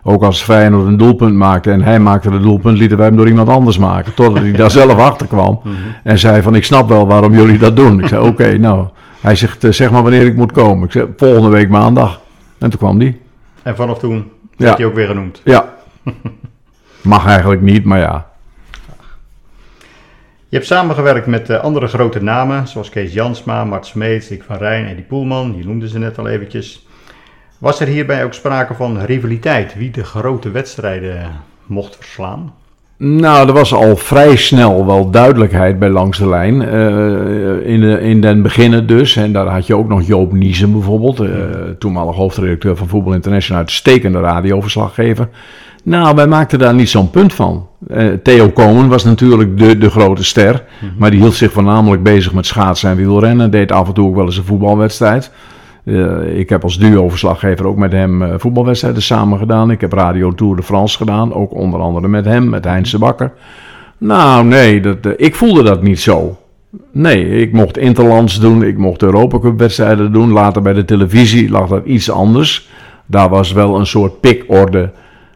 Ook 0.03 0.23
als 0.23 0.41
Feyenoord 0.41 0.85
een 0.87 0.97
doelpunt 0.97 1.35
maakte 1.35 1.71
en 1.71 1.81
hij 1.81 1.99
maakte 1.99 2.29
het 2.29 2.41
doelpunt, 2.41 2.77
lieten 2.77 2.97
wij 2.97 3.07
hem 3.07 3.15
door 3.15 3.27
iemand 3.27 3.49
anders 3.49 3.77
maken. 3.77 4.13
Totdat 4.13 4.43
hij 4.43 4.51
daar 4.51 4.71
zelf 4.81 4.97
achter 4.97 5.27
kwam 5.27 5.61
en 6.03 6.19
zei 6.19 6.41
van 6.41 6.55
ik 6.55 6.63
snap 6.65 6.89
wel 6.89 7.07
waarom 7.07 7.33
jullie 7.33 7.57
dat 7.57 7.75
doen. 7.75 7.99
Ik 7.99 8.07
zei 8.07 8.27
oké, 8.27 8.57
nou. 8.67 8.87
Hij 9.21 9.35
zegt 9.35 9.63
eh, 9.63 9.71
zeg 9.71 9.91
maar 9.91 10.01
wanneer 10.01 10.25
ik 10.25 10.35
moet 10.35 10.51
komen. 10.51 10.85
Ik 10.85 10.91
zei 10.91 11.05
volgende 11.17 11.49
week 11.49 11.69
maandag. 11.69 12.19
En 12.57 12.69
toen 12.69 12.79
kwam 12.79 12.97
die. 12.99 13.21
En 13.63 13.75
vanaf 13.75 13.99
toen 13.99 14.15
Ja. 14.57 14.65
werd 14.65 14.77
hij 14.77 14.85
ook 14.85 14.95
weer 14.95 15.07
genoemd. 15.07 15.41
Ja. 15.43 15.73
Mag 17.01 17.25
eigenlijk 17.27 17.61
niet, 17.61 17.83
maar 17.85 17.99
ja. 17.99 18.25
Je 20.49 20.55
hebt 20.55 20.65
samengewerkt 20.65 21.27
met 21.27 21.49
eh, 21.49 21.63
andere 21.63 21.87
grote 21.87 22.23
namen, 22.23 22.67
zoals 22.67 22.89
Kees 22.89 23.13
Jansma, 23.13 23.63
Mart 23.63 23.85
Smeets, 23.85 24.27
Dick 24.27 24.43
van 24.43 24.57
Rijn, 24.57 24.85
Eddie 24.87 25.03
Poelman. 25.03 25.53
Je 25.57 25.65
noemde 25.65 25.89
ze 25.89 25.99
net 25.99 26.17
al 26.17 26.27
eventjes. 26.27 26.85
Was 27.57 27.79
er 27.79 27.87
hierbij 27.87 28.23
ook 28.23 28.33
sprake 28.33 28.73
van 28.73 28.99
rivaliteit? 29.01 29.75
Wie 29.77 29.91
de 29.91 30.03
grote 30.03 30.51
wedstrijden 30.51 31.31
mocht 31.65 31.95
verslaan? 31.95 32.53
Nou, 32.97 33.47
er 33.47 33.53
was 33.53 33.73
al 33.73 33.95
vrij 33.95 34.35
snel 34.35 34.85
wel 34.85 35.09
duidelijkheid 35.09 35.79
bij 35.79 35.89
Langs 35.89 36.17
de 36.17 36.29
Lijn. 36.29 36.61
eh, 36.61 37.73
in, 37.73 37.81
de, 37.81 37.99
in 38.01 38.21
den 38.21 38.41
beginnen 38.41 38.87
dus. 38.87 39.15
En 39.15 39.31
daar 39.33 39.47
had 39.47 39.67
je 39.67 39.75
ook 39.75 39.87
nog 39.87 40.07
Joop 40.07 40.33
Niezen 40.33 40.71
bijvoorbeeld. 40.71 41.19
eh 41.19 41.29
toenmalig 41.79 42.15
hoofdredacteur 42.15 42.75
van 42.75 42.87
Voetbal 42.87 43.13
International. 43.13 43.61
Uitstekende 43.61 44.19
radioverslaggever. 44.19 45.27
Nou, 45.85 46.15
wij 46.15 46.27
maakten 46.27 46.59
daar 46.59 46.73
niet 46.73 46.89
zo'n 46.89 47.09
punt 47.09 47.33
van. 47.33 47.67
Eh, 47.87 48.07
Theo 48.23 48.49
Komen 48.49 48.87
was 48.87 49.03
natuurlijk 49.03 49.59
de, 49.59 49.77
de 49.77 49.89
grote 49.89 50.23
ster. 50.23 50.63
Maar 50.97 51.11
die 51.11 51.19
hield 51.19 51.33
zich 51.33 51.51
voornamelijk 51.51 52.03
bezig 52.03 52.33
met 52.33 52.45
schaatsen 52.45 52.89
en 52.89 52.95
wielrennen. 52.95 53.51
Deed 53.51 53.71
af 53.71 53.87
en 53.87 53.93
toe 53.93 54.07
ook 54.07 54.15
wel 54.15 54.25
eens 54.25 54.37
een 54.37 54.43
voetbalwedstrijd. 54.43 55.31
Eh, 55.83 56.37
ik 56.37 56.49
heb 56.49 56.63
als 56.63 56.77
duo-verslaggever 56.77 57.67
ook 57.67 57.77
met 57.77 57.91
hem 57.91 58.23
eh, 58.23 58.33
voetbalwedstrijden 58.37 59.01
samen 59.01 59.37
gedaan. 59.37 59.71
Ik 59.71 59.81
heb 59.81 59.93
Radio 59.93 60.33
Tour 60.33 60.55
de 60.55 60.63
France 60.63 60.97
gedaan, 60.97 61.33
ook 61.33 61.53
onder 61.53 61.79
andere 61.79 62.07
met 62.07 62.25
hem, 62.25 62.49
met 62.49 62.65
Heinz 62.65 62.91
de 62.91 62.97
Bakker. 62.97 63.31
Nou, 63.97 64.45
nee, 64.45 64.81
dat, 64.81 64.97
ik 65.17 65.35
voelde 65.35 65.63
dat 65.63 65.81
niet 65.83 65.99
zo. 65.99 66.37
Nee, 66.91 67.29
ik 67.29 67.53
mocht 67.53 67.77
interlands 67.77 68.39
doen, 68.39 68.63
ik 68.63 68.77
mocht 68.77 69.01
Europa 69.01 69.39
Cup 69.39 69.59
wedstrijden 69.59 70.11
doen. 70.11 70.31
Later 70.31 70.61
bij 70.61 70.73
de 70.73 70.85
televisie 70.85 71.49
lag 71.49 71.67
dat 71.67 71.85
iets 71.85 72.11
anders. 72.11 72.69
Daar 73.05 73.29
was 73.29 73.51
wel 73.51 73.79
een 73.79 73.85
soort 73.85 74.19
pikorde 74.19 74.91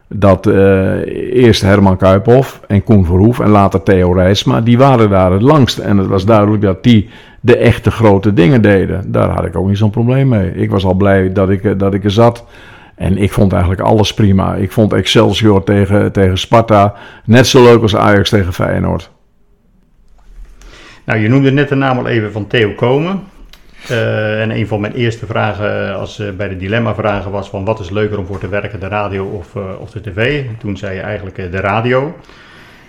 dat 0.10 0.48
eh, 0.48 1.44
eerst 1.44 1.62
Herman 1.62 1.98
Kuiphoff 1.98 2.62
en 2.68 2.84
Koen 2.84 3.06
Verhoef 3.06 3.40
en 3.40 3.50
later 3.50 3.84
Theo 3.84 4.12
Rijsma, 4.12 4.62
die 4.62 4.78
waren 4.78 5.10
daar 5.10 5.32
het 5.32 5.42
langst. 5.42 5.78
En 5.78 5.98
het 5.98 6.08
was 6.08 6.26
duidelijk 6.26 6.62
dat 6.62 6.84
die 6.84 7.10
de 7.42 7.58
echte 7.58 7.92
grote 7.92 8.34
dingen 8.34 8.62
deden. 8.62 9.12
Daar 9.12 9.30
had 9.30 9.46
ik 9.46 9.56
ook 9.56 9.68
niet 9.68 9.78
zo'n 9.78 9.90
probleem 9.90 10.28
mee. 10.28 10.54
Ik 10.54 10.70
was 10.70 10.86
al 10.86 10.94
blij 10.94 11.34
dat 11.34 11.50
ik, 11.50 11.64
eh, 11.64 11.72
dat 11.78 11.94
ik 11.94 12.04
er 12.04 12.12
zat. 12.12 12.46
En 12.96 13.18
ik 13.18 13.32
vond 13.32 13.52
eigenlijk 13.52 13.82
alles 13.82 14.14
prima. 14.14 14.56
Ik 14.56 14.72
vond 14.72 14.94
Excelsior 14.94 15.64
tegen, 15.64 16.12
tegen 16.12 16.38
Sparta 16.38 16.94
net 17.26 17.48
zo 17.48 17.64
leuk 17.64 17.82
als 17.82 17.96
Ajax 17.96 18.30
tegen 18.30 18.54
Feyenoord. 18.54 19.12
Nou, 21.06 21.20
je 21.20 21.30
noemde 21.30 21.52
net 21.52 21.70
de 21.70 21.76
naam 21.76 21.98
al 21.98 22.08
even 22.08 22.32
van 22.32 22.48
Theo 22.48 22.74
Komen. 22.74 23.20
Eh, 23.88 24.42
en 24.42 24.52
een 24.52 24.68
van 24.68 24.82
mijn 24.82 24.94
eerste 24.94 25.26
vragen 25.26 25.96
als, 25.96 26.20
eh, 26.20 26.32
bij 26.38 26.48
de 26.50 26.58
dilemma-vragen 26.58 27.32
was 27.32 27.50
van 27.50 27.66
wat 27.66 27.80
is 27.80 27.90
leuker 27.90 28.18
om 28.18 28.26
voor 28.26 28.40
te 28.40 28.50
werken, 28.50 28.80
de 28.80 28.88
radio 28.88 29.26
of, 29.26 29.56
eh, 29.56 29.62
of 29.80 29.92
de 29.92 30.02
tv? 30.02 30.44
Toen 30.60 30.78
zei 30.78 30.96
je 30.96 31.02
eigenlijk 31.02 31.38
eh, 31.38 31.52
de 31.52 31.60
radio. 31.60 32.14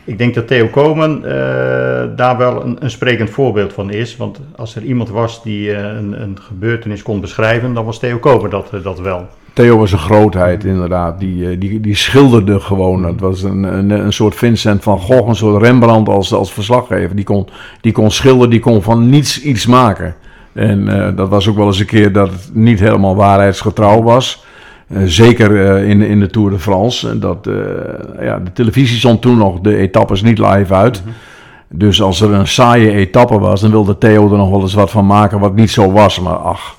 Ik 0.05 0.19
denk 0.19 0.35
dat 0.35 0.47
Theo 0.47 0.67
Komen 0.67 1.25
eh, 1.25 2.17
daar 2.17 2.37
wel 2.37 2.65
een, 2.65 2.77
een 2.81 2.91
sprekend 2.91 3.31
voorbeeld 3.31 3.73
van 3.73 3.91
is. 3.91 4.17
Want 4.17 4.41
als 4.57 4.77
er 4.77 4.83
iemand 4.83 5.11
was 5.11 5.43
die 5.43 5.73
eh, 5.73 5.83
een, 5.83 6.23
een 6.23 6.39
gebeurtenis 6.41 7.03
kon 7.03 7.21
beschrijven, 7.21 7.75
dan 7.75 7.85
was 7.85 7.99
Theo 7.99 8.19
Komen 8.19 8.51
dat, 8.51 8.71
eh, 8.73 8.83
dat 8.83 9.01
wel. 9.01 9.27
Theo 9.53 9.79
was 9.79 9.93
een 9.93 9.99
grootheid, 9.99 10.65
inderdaad. 10.65 11.21
Die, 11.21 11.51
eh, 11.51 11.61
die, 11.61 11.81
die 11.81 11.95
schilderde 11.95 12.61
gewoon. 12.61 13.05
Het 13.05 13.21
was 13.21 13.43
een, 13.43 13.63
een, 13.63 13.91
een 13.91 14.13
soort 14.13 14.35
Vincent 14.35 14.83
van 14.83 14.99
Gogh, 14.99 15.29
een 15.29 15.35
soort 15.37 15.63
Rembrandt 15.63 16.09
als, 16.09 16.33
als 16.33 16.53
verslaggever. 16.53 17.17
Die 17.17 17.25
kon, 17.25 17.49
die 17.81 17.93
kon 17.93 18.11
schilderen, 18.11 18.51
die 18.51 18.61
kon 18.61 18.83
van 18.83 19.09
niets 19.09 19.43
iets 19.43 19.67
maken. 19.67 20.15
En 20.53 20.89
eh, 20.89 21.17
dat 21.17 21.29
was 21.29 21.49
ook 21.49 21.57
wel 21.57 21.67
eens 21.67 21.79
een 21.79 21.87
keer 21.87 22.13
dat 22.13 22.31
het 22.31 22.51
niet 22.53 22.81
helemaal 22.81 23.17
waarheidsgetrouw 23.17 24.03
was. 24.03 24.45
Eh, 24.89 25.03
zeker 25.05 25.67
eh, 25.67 25.89
in, 25.89 26.03
in 26.03 26.21
de 26.21 26.31
Tour 26.31 26.51
de 26.51 26.59
France. 26.59 27.19
Dat, 27.19 27.49
ja, 28.21 28.39
de 28.39 28.53
televisie 28.53 28.99
zond 28.99 29.23
toen 29.23 29.39
nog 29.39 29.61
de 29.61 29.77
etappes 29.77 30.23
niet 30.23 30.39
live 30.39 30.75
uit. 30.75 31.03
Dus 31.69 32.03
als 32.03 32.21
er 32.21 32.33
een 32.33 32.49
saaie 32.49 32.91
etappe 32.91 33.39
was, 33.39 33.61
dan 33.61 33.71
wilde 33.71 33.99
Theo 33.99 34.31
er 34.31 34.37
nog 34.37 34.51
wel 34.51 34.61
eens 34.61 34.75
wat 34.75 34.91
van 34.91 35.07
maken 35.07 35.39
wat 35.39 35.55
niet 35.55 35.71
zo 35.71 35.93
was. 35.93 36.21
Maar 36.21 36.37
ach, 36.37 36.77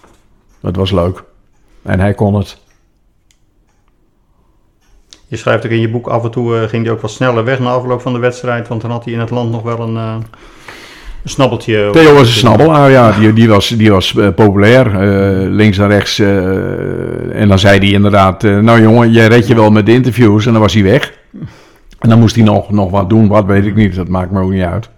het 0.62 0.76
was 0.76 0.92
leuk. 0.92 1.24
En 1.82 2.00
hij 2.00 2.14
kon 2.14 2.34
het. 2.34 2.58
Je 5.28 5.38
schrijft 5.38 5.66
ook 5.66 5.72
in 5.72 5.80
je 5.80 5.90
boek 5.90 6.08
af 6.08 6.24
en 6.24 6.32
toe 6.32 6.68
ging 6.68 6.84
hij 6.84 6.94
ook 6.94 7.02
wat 7.02 7.12
sneller 7.12 7.44
weg 7.44 7.60
na 7.60 7.70
afloop 7.70 8.02
van 8.02 8.14
de 8.14 8.20
wedstrijd. 8.20 8.68
Want 8.68 8.82
dan 8.82 8.92
had 8.92 9.04
hij 9.04 9.14
in 9.14 9.20
het 9.20 9.30
land 9.30 9.52
nog 9.52 9.62
wel 9.62 9.80
een, 9.80 10.24
een 11.24 11.30
snabbeltje. 11.30 11.90
Theo 11.92 12.14
was 12.14 12.28
een 12.28 12.34
snabbelaar, 12.34 12.92
ja. 12.92 13.12
Die, 13.12 13.34
die 13.34 13.48
was, 13.48 13.68
die 13.68 13.92
was 13.92 14.16
eh, 14.16 14.30
populair. 14.36 14.86
eh, 14.86 15.50
links 15.50 15.78
en 15.78 15.88
rechts. 15.88 16.20
eh, 16.20 17.42
en 17.42 17.48
dan 17.48 17.60
zei 17.60 17.78
hij 17.80 17.90
inderdaad... 17.90 18.42
nou 18.42 18.82
jongen, 18.82 19.12
jij 19.12 19.28
redt 19.28 19.48
je 19.48 19.56
wel 19.56 19.72
met 19.72 19.86
de 19.86 19.94
interviews. 19.94 20.46
En 20.46 20.52
dan 20.52 20.62
was 20.62 20.74
hij 20.74 20.84
weg. 20.84 21.14
En 22.00 22.10
dan 22.10 22.20
moest 22.20 22.36
hij 22.36 22.44
nog, 22.44 22.72
nog 22.72 22.92
wat 22.92 23.10
doen. 23.10 23.28
Wat 23.28 23.46
weet 23.46 23.66
ik 23.66 23.76
niet. 23.76 23.96
Dat 23.96 24.08
maakt 24.08 24.32
me 24.32 24.42
ook 24.42 24.52
niet 24.52 24.64
uit. 24.64 24.90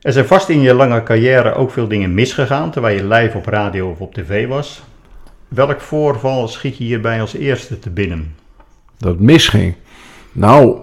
Er 0.00 0.12
zijn 0.12 0.26
vast 0.26 0.48
in 0.48 0.60
je 0.60 0.74
lange 0.74 1.02
carrière 1.02 1.54
ook 1.54 1.70
veel 1.70 1.88
dingen 1.88 2.14
misgegaan 2.14 2.70
terwijl 2.70 2.96
je 2.96 3.06
live 3.06 3.36
op 3.36 3.46
radio 3.46 3.90
of 3.90 3.98
op 3.98 4.14
tv 4.14 4.46
was. 4.48 4.82
Welk 5.48 5.80
voorval 5.80 6.48
schiet 6.48 6.78
je 6.78 6.84
hierbij 6.84 7.20
als 7.20 7.34
eerste 7.34 7.78
te 7.78 7.90
binnen? 7.90 8.34
Dat 8.98 9.18
misging. 9.18 9.74
Nou... 10.32 10.76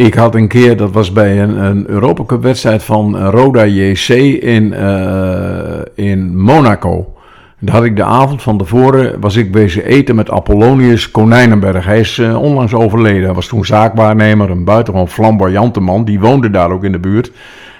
Ik 0.00 0.14
had 0.14 0.34
een 0.34 0.48
keer, 0.48 0.76
dat 0.76 0.92
was 0.92 1.12
bij 1.12 1.42
een, 1.42 1.64
een 1.64 1.88
Europa 1.88 2.24
Cup 2.24 2.42
wedstrijd 2.42 2.82
van 2.82 3.16
Roda 3.16 3.64
JC 3.66 4.08
in, 4.08 4.72
eh, 4.72 5.80
in 5.94 6.36
Monaco. 6.36 7.14
Daar 7.58 7.74
had 7.74 7.84
ik 7.84 7.96
de 7.96 8.04
avond 8.04 8.42
van 8.42 8.58
tevoren, 8.58 9.20
was 9.20 9.36
ik 9.36 9.52
bezig 9.52 9.84
eten 9.84 10.14
met 10.14 10.30
Apollonius 10.30 11.10
Konijnenberg. 11.10 11.84
Hij 11.84 12.00
is 12.00 12.18
eh, 12.18 12.42
onlangs 12.42 12.74
overleden. 12.74 13.24
Hij 13.24 13.34
was 13.34 13.46
toen 13.46 13.64
zaakwaarnemer, 13.64 14.50
een 14.50 14.64
buitengewoon 14.64 15.08
flamboyante 15.08 15.80
man. 15.80 16.04
Die 16.04 16.20
woonde 16.20 16.50
daar 16.50 16.70
ook 16.70 16.84
in 16.84 16.92
de 16.92 16.98
buurt. 16.98 17.32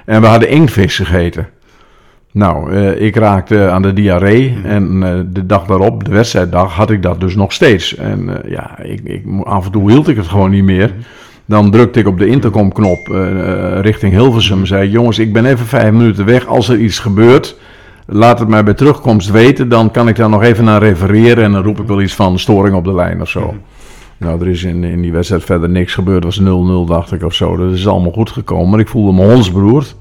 En 0.04 0.20
we 0.20 0.26
hadden 0.26 0.48
inktvis 0.48 0.96
gegeten. 0.96 1.48
Nou, 2.32 2.72
eh, 2.72 3.00
ik 3.00 3.16
raakte 3.16 3.70
aan 3.70 3.82
de 3.82 3.92
diarree 3.92 4.58
en 4.64 5.02
eh, 5.02 5.20
de 5.26 5.46
dag 5.46 5.64
daarop, 5.66 6.04
de 6.04 6.10
wedstrijddag, 6.10 6.74
had 6.74 6.90
ik 6.90 7.02
dat 7.02 7.20
dus 7.20 7.34
nog 7.34 7.52
steeds. 7.52 7.96
En 7.96 8.42
ja, 8.46 8.78
ik, 8.78 9.00
ik, 9.04 9.24
af 9.42 9.64
en 9.64 9.72
toe 9.72 9.90
hield 9.90 10.08
ik 10.08 10.16
het 10.16 10.26
gewoon 10.26 10.50
niet 10.50 10.64
meer. 10.64 10.94
Dan 11.50 11.70
drukte 11.70 11.98
ik 11.98 12.06
op 12.06 12.18
de 12.18 12.26
intercomknop 12.26 13.08
eh, 13.08 13.16
eh, 13.16 13.80
richting 13.80 14.12
Hilversum. 14.12 14.66
Zei, 14.66 14.90
jongens, 14.90 15.18
ik 15.18 15.32
ben 15.32 15.44
even 15.44 15.66
vijf 15.66 15.92
minuten 15.92 16.24
weg. 16.24 16.46
Als 16.46 16.68
er 16.68 16.78
iets 16.78 16.98
gebeurt, 16.98 17.56
laat 18.06 18.38
het 18.38 18.48
mij 18.48 18.64
bij 18.64 18.74
terugkomst 18.74 19.30
weten. 19.30 19.68
Dan 19.68 19.90
kan 19.90 20.08
ik 20.08 20.16
daar 20.16 20.28
nog 20.28 20.42
even 20.42 20.64
naar 20.64 20.82
refereren. 20.82 21.44
En 21.44 21.52
dan 21.52 21.62
roep 21.62 21.80
ik 21.80 21.86
wel 21.86 22.00
iets 22.00 22.14
van 22.14 22.38
storing 22.38 22.76
op 22.76 22.84
de 22.84 22.94
lijn 22.94 23.20
of 23.20 23.28
zo. 23.28 23.54
Nou, 24.16 24.40
er 24.40 24.48
is 24.48 24.64
in, 24.64 24.84
in 24.84 25.00
die 25.00 25.12
wedstrijd 25.12 25.44
verder 25.44 25.68
niks 25.68 25.94
gebeurd. 25.94 26.24
Het 26.24 26.38
was 26.38 26.86
0-0, 26.86 26.88
dacht 26.88 27.12
ik, 27.12 27.24
of 27.24 27.34
zo. 27.34 27.56
Dat 27.56 27.72
is 27.72 27.86
allemaal 27.86 28.12
goed 28.12 28.30
gekomen. 28.30 28.70
Maar 28.70 28.80
ik 28.80 28.88
voelde 28.88 29.12
me 29.12 29.32
hondsberoerd. 29.32 29.96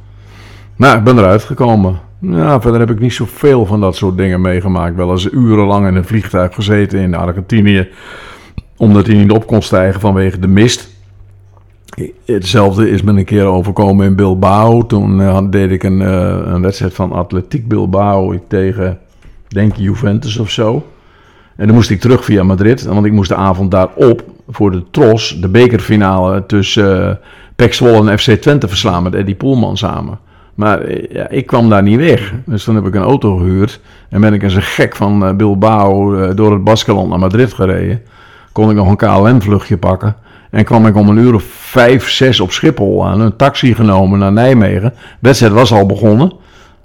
Nou, 0.75 0.97
ik 0.97 1.03
ben 1.03 1.17
eruit 1.17 1.43
gekomen. 1.43 1.99
Ja, 2.21 2.61
verder 2.61 2.79
heb 2.79 2.89
ik 2.89 2.99
niet 2.99 3.13
zoveel 3.13 3.65
van 3.65 3.81
dat 3.81 3.95
soort 3.95 4.17
dingen 4.17 4.41
meegemaakt. 4.41 4.95
Wel 4.95 5.11
eens 5.11 5.31
urenlang 5.31 5.87
in 5.87 5.95
een 5.95 6.05
vliegtuig 6.05 6.55
gezeten 6.55 6.99
in 6.99 7.15
Argentinië. 7.15 7.87
Omdat 8.77 9.07
hij 9.07 9.15
niet 9.15 9.31
op 9.31 9.47
kon 9.47 9.61
stijgen 9.61 9.99
vanwege 9.99 10.39
de 10.39 10.47
mist. 10.47 10.97
Hetzelfde 12.25 12.89
is 12.89 13.01
me 13.01 13.11
een 13.11 13.25
keer 13.25 13.45
overkomen 13.45 14.05
in 14.05 14.15
Bilbao. 14.15 14.85
Toen 14.85 15.21
eh, 15.21 15.39
deed 15.49 15.71
ik 15.71 15.83
een, 15.83 16.01
eh, 16.01 16.39
een 16.43 16.61
wedstrijd 16.61 16.93
van 16.93 17.11
Atletiek 17.11 17.67
Bilbao 17.67 18.39
tegen, 18.47 18.99
denk 19.47 19.75
Juventus 19.75 20.37
of 20.37 20.49
zo. 20.49 20.85
En 21.55 21.65
dan 21.65 21.75
moest 21.75 21.89
ik 21.89 21.99
terug 21.99 22.25
via 22.25 22.43
Madrid, 22.43 22.83
want 22.83 23.05
ik 23.05 23.11
moest 23.11 23.29
de 23.29 23.35
avond 23.35 23.71
daarop 23.71 24.23
voor 24.49 24.71
de 24.71 24.83
Tros, 24.91 25.37
de 25.41 25.49
bekerfinale 25.49 26.45
tussen 26.45 27.19
uh, 27.57 27.67
Zwolle 27.69 28.11
en 28.11 28.19
FC 28.19 28.31
Twente 28.31 28.67
verslaan 28.67 29.03
met 29.03 29.13
Eddie 29.13 29.35
Poelman 29.35 29.77
samen. 29.77 30.19
Maar 30.55 30.91
ja, 31.13 31.29
ik 31.29 31.45
kwam 31.45 31.69
daar 31.69 31.83
niet 31.83 31.97
weg. 31.97 32.33
Dus 32.45 32.63
toen 32.63 32.75
heb 32.75 32.85
ik 32.85 32.95
een 32.95 33.01
auto 33.01 33.37
gehuurd 33.37 33.79
en 34.09 34.21
ben 34.21 34.33
ik 34.33 34.43
als 34.43 34.55
een 34.55 34.61
gek 34.61 34.95
van 34.95 35.37
Bilbao 35.37 36.33
door 36.33 36.51
het 36.51 36.63
Baskeland 36.63 37.09
naar 37.09 37.19
Madrid 37.19 37.53
gereden. 37.53 38.01
kon 38.51 38.69
ik 38.69 38.75
nog 38.75 38.87
een 38.87 38.95
KLM-vluchtje 38.95 39.77
pakken. 39.77 40.15
En 40.49 40.63
kwam 40.63 40.87
ik 40.87 40.95
om 40.95 41.09
een 41.09 41.17
uur 41.17 41.33
of 41.33 41.43
vijf, 41.43 42.09
zes 42.09 42.39
op 42.39 42.51
Schiphol 42.51 43.05
aan. 43.05 43.19
Een 43.19 43.35
taxi 43.35 43.75
genomen 43.75 44.19
naar 44.19 44.31
Nijmegen. 44.31 44.89
De 44.89 44.97
wedstrijd 45.19 45.53
was 45.53 45.71
al 45.71 45.85
begonnen. 45.85 46.33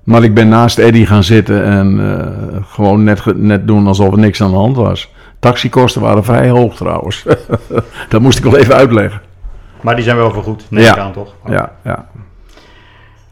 Maar 0.05 0.23
ik 0.23 0.35
ben 0.35 0.49
naast 0.49 0.79
Eddy 0.79 1.05
gaan 1.05 1.25
zitten 1.25 1.65
en 1.65 2.19
eh, 2.19 2.63
gewoon 2.67 3.05
net, 3.05 3.37
net 3.37 3.67
doen 3.67 3.87
alsof 3.87 4.13
er 4.13 4.19
niks 4.19 4.43
aan 4.43 4.51
de 4.51 4.57
hand 4.57 4.77
was. 4.77 5.13
Taxikosten 5.39 6.01
waren 6.01 6.25
vrij 6.25 6.49
hoog 6.49 6.77
trouwens. 6.77 7.25
dat 8.09 8.21
moest 8.21 8.39
ik 8.39 8.45
wel 8.45 8.57
even 8.57 8.75
uitleggen. 8.75 9.21
Maar 9.81 9.95
die 9.95 10.05
zijn 10.05 10.17
wel 10.17 10.31
vergoed, 10.31 10.67
neem 10.71 10.83
Ja. 10.83 10.93
ik 10.93 10.99
aan 10.99 11.13
toch? 11.13 11.35
Ja, 11.47 11.73
ja. 11.85 12.09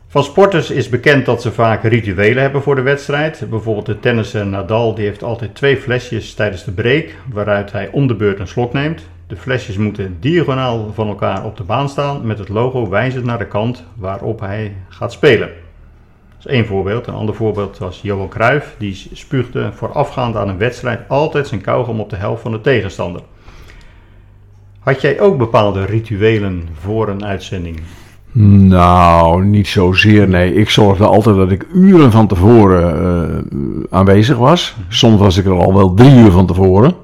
Van 0.09 0.25
sporters 0.25 0.71
is 0.71 0.89
bekend 0.89 1.27
dat 1.27 1.43
ze 1.43 1.53
vaak 1.53 1.83
rituelen 1.83 2.43
hebben 2.43 2.63
voor 2.63 2.75
de 2.75 2.83
wedstrijd. 2.83 3.47
Bijvoorbeeld 3.51 3.87
de 3.87 4.01
tennisser 4.01 4.47
Nadal 4.47 4.95
die 4.95 5.05
heeft 5.05 5.23
altijd 5.23 5.55
twee 5.55 5.77
flesjes 5.77 6.35
tijdens 6.35 6.65
de 6.65 6.73
break, 6.73 7.05
waaruit 7.33 7.73
hij 7.73 7.89
om 7.93 8.07
de 8.07 8.15
beurt 8.15 8.39
een 8.39 8.47
slok 8.49 8.73
neemt. 8.73 9.03
De 9.33 9.39
flesjes 9.39 9.77
moeten 9.77 10.17
diagonaal 10.21 10.91
van 10.95 11.09
elkaar 11.09 11.45
op 11.45 11.57
de 11.57 11.63
baan 11.63 11.89
staan 11.89 12.27
met 12.27 12.39
het 12.39 12.49
logo 12.49 12.89
wijzend 12.89 13.25
naar 13.25 13.39
de 13.39 13.47
kant 13.47 13.85
waarop 13.95 14.41
hij 14.41 14.77
gaat 14.89 15.13
spelen. 15.13 15.49
Dat 15.49 16.39
is 16.39 16.47
één 16.47 16.67
voorbeeld. 16.67 17.07
Een 17.07 17.15
ander 17.15 17.35
voorbeeld 17.35 17.79
was 17.79 18.01
Johan 18.03 18.29
Cruijff. 18.29 18.75
Die 18.79 19.09
spuugde 19.13 19.73
voorafgaand 19.73 20.37
aan 20.37 20.49
een 20.49 20.59
wedstrijd 20.59 21.09
altijd 21.09 21.49
zijn 21.49 21.61
kauwgom 21.61 22.01
op 22.01 22.11
de 22.11 22.17
helft 22.17 22.43
van 22.43 22.53
de 22.53 22.61
tegenstander. 22.61 23.23
Had 24.79 25.01
jij 25.01 25.21
ook 25.21 25.39
bepaalde 25.39 25.85
rituelen 25.85 26.69
voor 26.81 27.09
een 27.09 27.25
uitzending? 27.25 27.81
Nou, 28.33 29.45
niet 29.45 29.69
zozeer. 29.69 30.29
Nee, 30.29 30.55
ik 30.55 30.71
zorgde 30.71 31.05
altijd 31.05 31.37
dat 31.37 31.51
ik 31.51 31.67
uren 31.75 32.11
van 32.11 32.27
tevoren 32.27 33.05
eh, 33.51 33.85
aanwezig 33.91 34.37
was. 34.37 34.77
Soms 34.89 35.21
was 35.21 35.37
ik 35.37 35.45
er 35.45 35.53
al 35.53 35.75
wel 35.75 35.95
drie 35.95 36.17
uur 36.17 36.31
van 36.31 36.47
tevoren. 36.47 37.02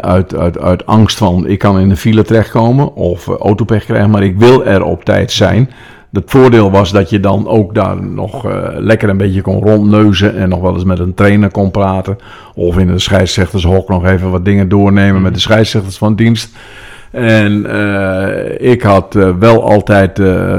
Uit, 0.00 0.36
uit, 0.36 0.58
uit 0.58 0.86
angst 0.86 1.16
van 1.16 1.46
ik 1.46 1.58
kan 1.58 1.78
in 1.78 1.88
de 1.88 1.96
file 1.96 2.22
terechtkomen 2.22 2.94
of 2.94 3.28
eh, 3.28 3.34
autopech 3.34 3.84
krijgen, 3.84 4.10
maar 4.10 4.22
ik 4.22 4.38
wil 4.38 4.66
er 4.66 4.82
op 4.82 5.04
tijd 5.04 5.32
zijn. 5.32 5.70
Het 6.12 6.24
voordeel 6.26 6.70
was 6.70 6.92
dat 6.92 7.10
je 7.10 7.20
dan 7.20 7.48
ook 7.48 7.74
daar 7.74 8.02
nog 8.02 8.46
eh, 8.46 8.68
lekker 8.74 9.08
een 9.08 9.16
beetje 9.16 9.40
kon 9.40 9.62
rondneuzen 9.62 10.36
en 10.36 10.48
nog 10.48 10.60
wel 10.60 10.74
eens 10.74 10.84
met 10.84 10.98
een 10.98 11.14
trainer 11.14 11.50
kon 11.50 11.70
praten. 11.70 12.18
Of 12.54 12.78
in 12.78 12.86
de 12.86 12.98
scheidsrechtershok 12.98 13.88
nog 13.88 14.06
even 14.06 14.30
wat 14.30 14.44
dingen 14.44 14.68
doornemen 14.68 15.22
met 15.22 15.34
de 15.34 15.40
scheidsrechters 15.40 15.98
van 15.98 16.14
dienst. 16.14 16.56
En 17.10 17.66
eh, 17.66 18.70
ik 18.70 18.82
had 18.82 19.14
wel 19.38 19.70
altijd 19.70 20.18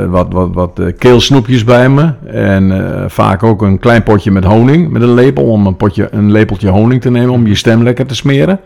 wat, 0.10 0.28
wat, 0.30 0.50
wat 0.54 0.82
keelsnoepjes 0.98 1.64
bij 1.64 1.90
me. 1.90 2.12
En 2.32 2.72
vaak 3.08 3.44
ook 3.44 3.62
een 3.62 3.80
klein 3.80 4.04
potje 4.04 4.32
met 4.32 4.44
honing, 4.44 4.90
met 4.90 5.02
een 5.02 5.14
lepel. 5.14 5.44
Om 5.44 5.68
een, 5.68 5.78
potje, 5.78 6.08
een 6.12 6.32
lepeltje 6.32 6.70
honing 6.70 7.02
te 7.02 7.12
nemen 7.12 7.30
om 7.30 7.48
je 7.48 7.56
stem 7.56 7.84
lekker 7.84 8.06
te 8.06 8.16
smeren. 8.16 8.60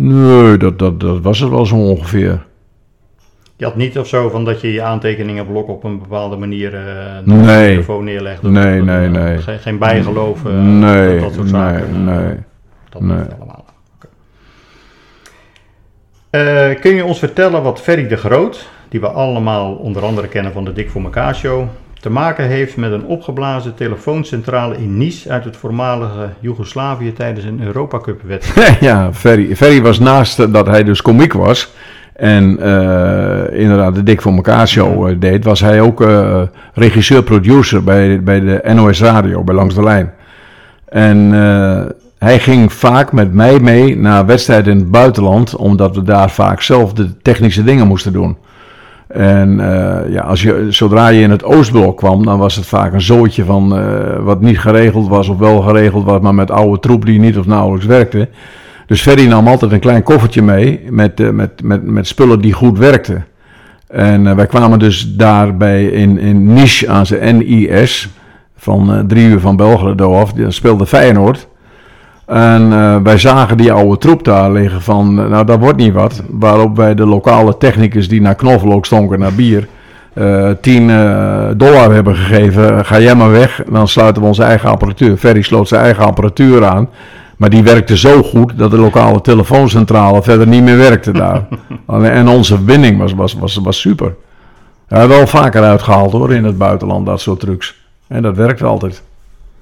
Nee, 0.00 0.56
dat, 0.56 0.78
dat, 0.78 1.00
dat 1.00 1.20
was 1.20 1.38
het 1.40 1.50
wel 1.50 1.66
zo 1.66 1.76
ongeveer. 1.76 2.46
Je 3.56 3.64
had 3.64 3.76
niet 3.76 3.98
of 3.98 4.06
zo 4.08 4.28
van 4.28 4.44
dat 4.44 4.60
je 4.60 4.72
je 4.72 4.82
aantekeningenblok 4.82 5.68
op 5.68 5.84
een 5.84 5.98
bepaalde 5.98 6.36
manier 6.36 6.74
eh 6.74 6.82
Nee. 7.24 7.38
de 7.38 7.68
telefoon 7.70 8.04
neerlegt. 8.04 8.44
of 8.44 8.50
Nee, 8.50 8.82
nee, 8.82 9.08
nee. 9.08 9.38
Geen, 9.38 9.58
geen 9.58 9.78
bijgeloof. 9.78 10.44
eh, 10.44 10.52
nee, 10.62 11.10
dat, 11.12 11.20
dat 11.20 11.32
soort 11.34 11.48
zaken. 11.48 12.04
nee, 12.04 12.16
nee. 12.16 12.36
Dat 12.88 13.02
nee. 13.02 13.16
niet 13.18 13.26
allemaal. 13.38 13.64
Eh, 16.30 16.80
kun 16.80 16.94
je 16.94 17.04
ons 17.04 17.18
vertellen 17.18 17.62
wat 17.62 17.80
Ferry 17.80 18.06
de 18.08 18.16
Groot, 18.16 18.68
die 18.88 19.00
we 19.00 19.08
allemaal 19.08 19.74
onder 19.74 20.02
andere 20.02 20.28
kennen 20.28 20.52
van 20.52 20.64
de 20.64 20.72
Dik 20.72 20.90
voor 20.90 21.02
elkaar 21.02 21.34
show, 21.34 21.66
te 22.00 22.10
maken 22.10 22.46
heeft 22.46 22.76
met 22.76 22.92
een 22.92 23.04
opgeblazen 23.04 23.74
telefooncentrale 23.74 24.76
in 24.76 24.96
Nice 24.96 25.30
uit 25.30 25.44
het 25.44 25.56
voormalige 25.56 26.28
Joegoslavië 26.40 27.12
tijdens 27.12 27.44
een 27.44 27.62
Europa 27.62 27.98
Cup 27.98 28.22
wedstrijd? 28.22 28.80
ja, 28.90 29.12
Ferry, 29.12 29.56
Ferry 29.56 29.82
was 29.82 29.98
naast 29.98 30.52
dat 30.52 30.66
hij 30.66 30.84
dus 30.84 31.02
komiek 31.02 31.32
was 31.32 31.72
en 32.18 32.58
eh, 32.60 33.60
inderdaad 33.60 33.94
de 33.94 34.02
Dik 34.02 34.22
voor 34.22 34.32
elkaar 34.32 34.68
show 34.68 35.08
eh, 35.08 35.14
deed, 35.18 35.44
was 35.44 35.60
hij 35.60 35.80
ook 35.80 36.00
eh, 36.00 36.42
regisseur-producer 36.74 37.84
bij, 37.84 38.22
bij 38.22 38.40
de 38.40 38.72
NOS 38.74 39.00
Radio, 39.00 39.44
bij 39.44 39.54
Langs 39.54 39.74
de 39.74 39.82
Lijn. 39.82 40.12
En 40.88 41.30
hij 42.18 42.38
ging 42.38 42.72
vaak 42.72 43.12
met 43.12 43.32
mij 43.32 43.60
mee 43.60 43.96
naar 43.96 44.26
wedstrijden 44.26 44.72
in 44.72 44.78
het 44.78 44.90
buitenland, 44.90 45.56
omdat 45.56 45.94
we 45.94 46.02
daar 46.02 46.30
vaak 46.30 46.60
zelf 46.60 46.92
de 46.92 47.16
technische 47.22 47.64
dingen 47.64 47.86
moesten 47.86 48.12
doen. 48.12 48.36
En 49.08 49.60
eh, 49.60 50.12
ja, 50.12 50.20
als 50.20 50.42
je, 50.42 50.66
zodra 50.68 51.08
je 51.08 51.20
in 51.20 51.30
het 51.30 51.44
Oostblok 51.44 51.96
kwam, 51.96 52.24
dan 52.24 52.38
was 52.38 52.56
het 52.56 52.66
vaak 52.66 52.92
een 52.92 53.00
zootje 53.00 53.44
van 53.44 53.78
eh, 53.78 54.18
wat 54.18 54.40
niet 54.40 54.58
geregeld 54.58 55.08
was 55.08 55.28
of 55.28 55.38
wel 55.38 55.60
geregeld 55.60 56.04
was, 56.04 56.20
maar 56.20 56.34
met 56.34 56.50
oude 56.50 56.80
troep 56.80 57.04
die 57.04 57.20
niet 57.20 57.38
of 57.38 57.46
nauwelijks 57.46 57.86
werkte. 57.86 58.28
Dus 58.86 59.02
Ferry 59.02 59.26
nam 59.26 59.48
altijd 59.48 59.72
een 59.72 59.80
klein 59.80 60.02
koffertje 60.02 60.42
mee 60.42 60.80
met, 60.90 61.20
eh, 61.20 61.30
met, 61.30 61.62
met, 61.62 61.82
met 61.86 62.06
spullen 62.06 62.40
die 62.40 62.52
goed 62.52 62.78
werkten. 62.78 63.24
En 63.86 64.36
wij 64.36 64.46
kwamen 64.46 64.78
dus 64.78 65.16
daarbij 65.16 65.84
in, 65.84 66.18
in 66.18 66.52
Nice 66.52 66.88
aan 66.88 67.06
zijn 67.06 67.36
NIS, 67.36 68.08
van 68.56 69.04
drie 69.06 69.26
uur 69.26 69.40
van 69.40 69.56
Belgrado 69.56 70.14
af, 70.14 70.32
daar 70.32 70.52
speelde 70.52 70.86
Feyenoord. 70.86 71.48
En 72.28 72.72
eh, 72.72 72.96
wij 73.02 73.18
zagen 73.18 73.56
die 73.56 73.72
oude 73.72 73.98
troep 73.98 74.24
daar 74.24 74.52
liggen 74.52 74.82
van, 74.82 75.14
nou 75.14 75.44
dat 75.44 75.58
wordt 75.58 75.78
niet 75.78 75.92
wat. 75.92 76.22
Waarop 76.30 76.76
wij 76.76 76.94
de 76.94 77.06
lokale 77.06 77.56
technicus 77.56 78.08
die 78.08 78.20
naar 78.20 78.34
knoflook 78.34 78.86
stonken, 78.86 79.18
naar 79.18 79.34
bier, 79.34 79.68
eh 80.12 80.50
10 80.60 80.90
eh, 80.90 81.48
dollar 81.56 81.92
hebben 81.92 82.16
gegeven. 82.16 82.84
Ga 82.84 83.00
jij 83.00 83.14
maar 83.14 83.30
weg, 83.30 83.62
dan 83.70 83.88
sluiten 83.88 84.22
we 84.22 84.28
onze 84.28 84.42
eigen 84.42 84.68
apparatuur. 84.68 85.16
Ferry 85.16 85.42
sloot 85.42 85.68
zijn 85.68 85.82
eigen 85.82 86.04
apparatuur 86.04 86.64
aan. 86.64 86.88
Maar 87.36 87.50
die 87.50 87.62
werkte 87.62 87.96
zo 87.96 88.22
goed 88.22 88.58
dat 88.58 88.70
de 88.70 88.78
lokale 88.78 89.20
telefooncentrale 89.20 90.22
verder 90.22 90.46
niet 90.46 90.62
meer 90.62 90.76
werkte 90.76 91.12
daar. 91.12 91.46
En 92.02 92.28
onze 92.28 92.64
winning 92.64 92.98
was, 92.98 93.12
was, 93.12 93.34
was, 93.34 93.56
was 93.56 93.80
super. 93.80 94.14
Wel 94.88 95.26
vaker 95.26 95.62
uitgehaald 95.62 96.12
hoor 96.12 96.34
in 96.34 96.44
het 96.44 96.58
buitenland, 96.58 97.06
dat 97.06 97.20
soort 97.20 97.40
trucs. 97.40 97.76
En 98.06 98.22
dat 98.22 98.36
werkte 98.36 98.64
altijd. 98.64 99.02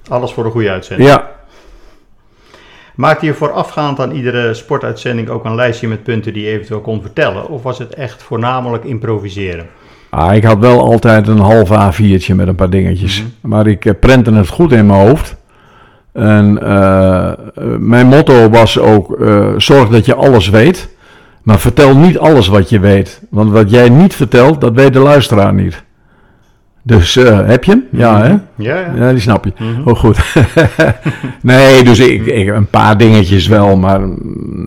Alles 0.07 0.31
voor 0.31 0.45
een 0.45 0.51
goede 0.51 0.69
uitzending. 0.69 1.09
Ja, 1.09 1.29
Maakte 2.97 3.25
je 3.25 3.33
voorafgaand 3.33 3.99
aan 3.99 4.11
iedere 4.11 4.53
sportuitzending 4.53 5.29
ook 5.29 5.45
een 5.45 5.55
lijstje 5.55 5.87
met 5.87 6.03
punten 6.03 6.33
die 6.33 6.43
je 6.43 6.49
eventueel 6.49 6.81
kon 6.81 7.01
vertellen? 7.01 7.49
Of 7.49 7.63
was 7.63 7.77
het 7.77 7.93
echt 7.93 8.23
voornamelijk 8.23 8.83
improviseren? 8.83 9.65
Ah, 10.09 10.35
ik 10.35 10.43
had 10.43 10.59
wel 10.59 10.81
altijd 10.81 11.27
een 11.27 11.39
half 11.39 11.69
A4'tje 11.69 12.35
met 12.35 12.47
een 12.47 12.55
paar 12.55 12.69
dingetjes. 12.69 13.23
Maar 13.41 13.67
ik 13.67 13.85
eh, 13.85 13.93
prentte 13.99 14.33
het 14.33 14.47
goed 14.47 14.71
in 14.71 14.85
mijn 14.85 15.07
hoofd. 15.07 15.35
En 16.13 16.61
eh, 16.61 17.27
eh, 17.27 17.35
mijn 17.79 18.07
motto 18.07 18.49
was 18.49 18.79
ook: 18.79 19.17
zorg 19.57 19.89
dat 19.89 20.05
je 20.05 20.15
alles 20.15 20.49
weet. 20.49 20.89
Maar 21.43 21.59
vertel 21.59 21.97
niet 21.97 22.17
alles 22.17 22.47
wat 22.47 22.69
je 22.69 22.79
weet. 22.79 23.21
Want 23.29 23.51
wat 23.51 23.69
jij 23.69 23.89
niet 23.89 24.15
vertelt, 24.15 24.61
dat 24.61 24.73
weet 24.73 24.93
de 24.93 24.99
luisteraar 24.99 25.53
niet. 25.53 25.83
Dus 26.87 27.17
eh, 27.17 27.47
heb 27.47 27.63
je 27.63 27.71
hem? 27.71 27.83
Ja, 27.91 28.21
hè? 28.21 28.29
Ja, 28.29 28.39
ja. 28.55 28.91
Ja, 28.95 29.11
die 29.11 29.19
snap 29.19 29.45
je. 29.45 29.51
Oh, 29.85 29.95
goed. 29.95 30.35
nee, 31.41 31.83
dus 31.83 31.99
ik, 31.99 32.25
ik, 32.25 32.47
een 32.47 32.69
paar 32.69 32.97
dingetjes 32.97 33.47
wel, 33.47 33.77
maar 33.77 33.99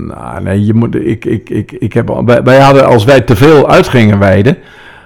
nou, 0.07 0.43
nee, 0.43 0.65
je 0.65 0.75
moet, 0.75 0.95
ik, 0.95 1.25
ik, 1.25 1.51
ik, 1.51 1.73
ik 1.73 1.93
heb, 1.93 2.21
wij, 2.25 2.43
wij 2.43 2.61
hadden, 2.61 2.87
als 2.87 3.05
wij 3.05 3.21
te 3.21 3.37
veel 3.37 3.71
uitgingen 3.71 4.19
wijden, 4.19 4.57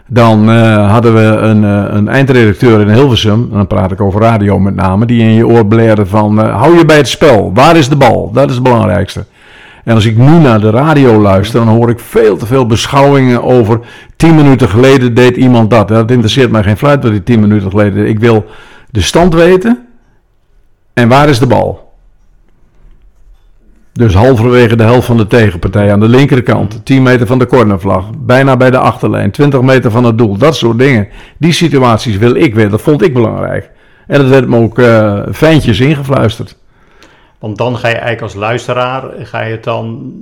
dan 0.07 0.51
eh, 0.51 0.91
hadden 0.91 1.15
we 1.15 1.21
een, 1.21 1.65
eh, 1.65 1.85
een 1.89 2.09
eindredacteur 2.09 2.81
in 2.81 2.89
Hilversum, 2.89 3.49
en 3.51 3.57
dan 3.57 3.67
praat 3.67 3.93
ik 3.93 4.01
over 4.01 4.21
radio 4.21 4.59
met 4.59 4.75
name, 4.75 5.07
die 5.07 5.21
in 5.21 5.35
je 5.35 5.47
oor 5.47 5.67
blerde 5.67 6.07
van, 6.07 6.39
hou 6.39 6.79
je 6.79 6.85
bij 6.85 6.97
het 6.97 7.09
spel, 7.09 7.51
waar 7.55 7.77
is 7.77 7.89
de 7.89 7.97
bal? 7.97 8.31
Dat 8.33 8.49
is 8.49 8.55
het 8.55 8.65
belangrijkste. 8.65 9.25
En 9.85 9.95
als 9.95 10.05
ik 10.05 10.17
nu 10.17 10.39
naar 10.39 10.61
de 10.61 10.71
radio 10.71 11.21
luister, 11.21 11.65
dan 11.65 11.75
hoor 11.75 11.91
ik 11.91 11.99
veel 11.99 12.37
te 12.37 12.47
veel 12.47 12.67
beschouwingen 12.67 13.43
over. 13.43 13.81
Tien 14.17 14.35
minuten 14.35 14.69
geleden 14.69 15.15
deed 15.15 15.37
iemand 15.37 15.71
dat. 15.71 15.89
Dat 15.89 16.11
interesseert 16.11 16.51
mij 16.51 16.63
geen 16.63 16.77
fluit 16.77 17.03
wat 17.03 17.11
hij 17.11 17.21
tien 17.21 17.41
minuten 17.41 17.71
geleden 17.71 17.95
deed. 17.95 18.09
Ik 18.09 18.19
wil 18.19 18.45
de 18.91 19.01
stand 19.01 19.35
weten. 19.35 19.87
En 20.93 21.09
waar 21.09 21.29
is 21.29 21.39
de 21.39 21.47
bal? 21.47 21.93
Dus 23.93 24.15
halverwege 24.15 24.77
de 24.77 24.83
helft 24.83 25.07
van 25.07 25.17
de 25.17 25.27
tegenpartij 25.27 25.93
aan 25.93 26.01
de 26.01 26.09
linkerkant. 26.09 26.85
10 26.85 27.03
meter 27.03 27.27
van 27.27 27.39
de 27.39 27.47
cornervlag. 27.47 28.11
Bijna 28.19 28.57
bij 28.57 28.71
de 28.71 28.79
achterlijn. 28.79 29.31
20 29.31 29.61
meter 29.61 29.91
van 29.91 30.05
het 30.05 30.19
doel. 30.19 30.37
Dat 30.37 30.57
soort 30.57 30.79
dingen. 30.79 31.09
Die 31.37 31.53
situaties 31.53 32.17
wil 32.17 32.35
ik 32.35 32.55
weten. 32.55 32.71
Dat 32.71 32.81
vond 32.81 33.03
ik 33.03 33.15
belangrijk. 33.15 33.71
En 34.07 34.19
dat 34.21 34.29
werd 34.29 34.49
me 34.49 34.57
ook 34.57 34.79
eh, 34.79 35.21
fijntjes 35.33 35.81
ingefluisterd. 35.81 36.57
Want 37.45 37.57
dan 37.57 37.77
ga 37.77 37.89
je 37.89 37.95
eigenlijk 37.95 38.23
als 38.23 38.35
luisteraar, 38.35 39.05
ga 39.19 39.43
je 39.43 39.51
het 39.51 39.65
dan, 39.65 40.13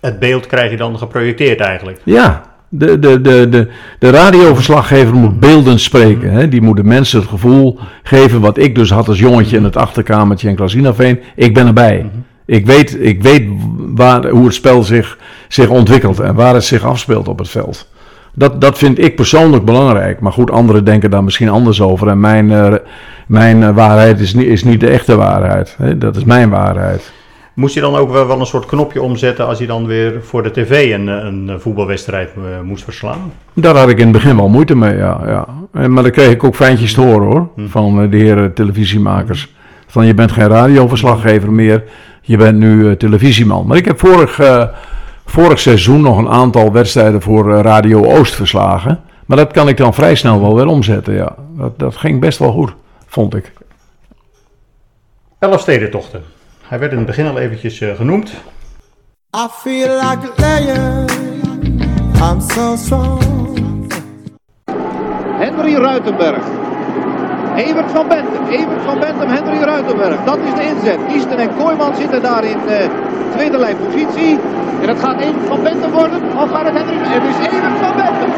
het 0.00 0.18
beeld 0.18 0.46
krijg 0.46 0.70
je 0.70 0.76
dan 0.76 0.98
geprojecteerd 0.98 1.60
eigenlijk. 1.60 2.00
Ja, 2.04 2.42
de, 2.68 2.98
de, 2.98 3.20
de, 3.20 3.48
de, 3.48 3.68
de 3.98 4.10
radioverslaggever 4.10 5.14
moet 5.14 5.40
beeldend 5.40 5.80
spreken. 5.80 6.30
Hè? 6.30 6.48
Die 6.48 6.62
moet 6.62 6.76
de 6.76 6.84
mensen 6.84 7.18
het 7.20 7.28
gevoel 7.28 7.78
geven 8.02 8.40
wat 8.40 8.58
ik 8.58 8.74
dus 8.74 8.90
had 8.90 9.08
als 9.08 9.18
jongetje 9.18 9.56
in 9.56 9.64
het 9.64 9.76
achterkamertje 9.76 10.48
in 10.48 10.56
Klasinaveen. 10.56 11.20
Ik 11.34 11.54
ben 11.54 11.66
erbij. 11.66 12.10
Ik 12.44 12.66
weet, 12.66 13.00
ik 13.00 13.22
weet 13.22 13.48
waar, 13.94 14.28
hoe 14.28 14.44
het 14.44 14.54
spel 14.54 14.82
zich, 14.82 15.18
zich 15.48 15.68
ontwikkelt 15.68 16.20
en 16.20 16.34
waar 16.34 16.54
het 16.54 16.64
zich 16.64 16.84
afspeelt 16.84 17.28
op 17.28 17.38
het 17.38 17.48
veld. 17.48 17.88
Dat, 18.34 18.60
dat 18.60 18.78
vind 18.78 18.98
ik 18.98 19.16
persoonlijk 19.16 19.64
belangrijk. 19.64 20.20
Maar 20.20 20.32
goed, 20.32 20.50
anderen 20.50 20.84
denken 20.84 21.10
daar 21.10 21.24
misschien 21.24 21.48
anders 21.48 21.80
over. 21.80 22.08
En 22.08 22.20
mijn, 22.20 22.52
eh, 22.52 22.74
mijn 23.26 23.62
eh, 23.62 23.74
waarheid 23.74 24.20
is 24.20 24.34
niet, 24.34 24.46
is 24.46 24.64
niet 24.64 24.80
de 24.80 24.88
echte 24.88 25.16
waarheid. 25.16 25.74
Hè? 25.78 25.98
Dat 25.98 26.16
is 26.16 26.24
mijn 26.24 26.50
waarheid. 26.50 27.12
Moest 27.54 27.74
je 27.74 27.80
dan 27.80 27.96
ook 27.96 28.10
wel, 28.12 28.26
wel 28.26 28.40
een 28.40 28.46
soort 28.46 28.66
knopje 28.66 29.02
omzetten 29.02 29.46
als 29.46 29.58
je 29.58 29.66
dan 29.66 29.86
weer 29.86 30.20
voor 30.22 30.42
de 30.42 30.50
tv 30.50 30.92
een, 30.92 31.06
een 31.06 31.60
voetbalwedstrijd 31.60 32.30
eh, 32.36 32.42
moest 32.64 32.84
verslaan? 32.84 33.32
Daar 33.54 33.76
had 33.76 33.88
ik 33.88 33.98
in 33.98 34.02
het 34.02 34.12
begin 34.12 34.36
wel 34.36 34.48
moeite 34.48 34.76
mee, 34.76 34.96
ja. 34.96 35.20
ja. 35.26 35.46
En, 35.72 35.92
maar 35.92 36.02
dan 36.02 36.12
kreeg 36.12 36.30
ik 36.30 36.44
ook 36.44 36.54
fijntjes 36.54 36.94
te 36.94 37.00
horen 37.00 37.26
hoor, 37.26 37.48
Hm. 37.54 37.68
van 37.68 38.10
de 38.10 38.16
heren 38.16 38.54
televisiemakers. 38.54 39.54
Van 39.86 40.06
je 40.06 40.14
bent 40.14 40.32
geen 40.32 40.48
radioverslaggever 40.48 41.52
meer, 41.52 41.82
je 42.22 42.36
bent 42.36 42.58
nu 42.58 42.96
televisieman. 42.96 43.66
Maar 43.66 43.76
ik 43.76 43.84
heb 43.84 43.98
vorig, 43.98 44.40
vorig 45.28 45.58
seizoen 45.58 46.00
nog 46.00 46.18
een 46.18 46.28
aantal 46.28 46.72
wedstrijden 46.72 47.22
voor 47.22 47.54
eh, 47.54 47.60
Radio 47.60 48.04
Oost 48.04 48.34
verslagen. 48.34 49.00
Maar 49.26 49.36
dat 49.36 49.52
kan 49.52 49.68
ik 49.68 49.76
dan 49.76 49.94
vrij 49.94 50.14
snel 50.14 50.40
wel 50.40 50.54
weer 50.54 50.66
omzetten, 50.66 51.14
ja. 51.14 51.34
Dat, 51.56 51.78
dat 51.78 51.96
ging 51.96 52.20
best 52.20 52.38
wel 52.38 52.52
goed, 52.52 52.74
vond 53.06 53.34
ik. 53.34 53.52
Elf 55.38 55.60
stedentochten. 55.60 56.22
Hij 56.62 56.78
werd 56.78 56.92
in 56.92 56.98
het 56.98 57.06
begin 57.06 57.26
al 57.26 57.38
eventjes 57.38 57.80
eh, 57.80 57.94
genoemd. 57.94 58.32
I 59.36 59.46
feel 59.50 59.94
like 59.94 60.32
a 60.38 60.58
lion. 60.58 61.06
I'm 62.22 62.40
so 62.40 62.76
strong. 62.76 63.92
Henry 65.38 65.74
Ruitenberg. 65.74 66.67
Evert 67.66 67.90
van 67.90 68.08
Bentum, 68.08 68.44
Evert 68.50 68.82
van 68.84 68.98
Bentum, 68.98 69.28
Henry 69.28 69.60
Ruitenberg. 69.72 70.16
Dat 70.24 70.38
is 70.48 70.54
de 70.54 70.64
inzet. 70.72 70.98
Kiesten 71.08 71.38
en 71.38 71.50
Kooijman 71.58 71.94
zitten 71.94 72.22
daar 72.22 72.44
in 72.44 72.58
de 72.66 72.86
tweede 73.34 73.58
lijn 73.58 73.76
positie. 73.86 74.38
En 74.82 74.88
het 74.88 74.98
gaat 74.98 75.20
Evert 75.20 75.46
van 75.48 75.62
Bentum 75.62 75.90
worden. 75.90 76.18
Of 76.42 76.50
gaat 76.50 76.64
het 76.64 76.74
Henry? 76.74 76.96
Het 76.98 77.22
is 77.32 77.38
Evert 77.46 77.78
van 77.84 77.94
Bentum. 78.02 78.30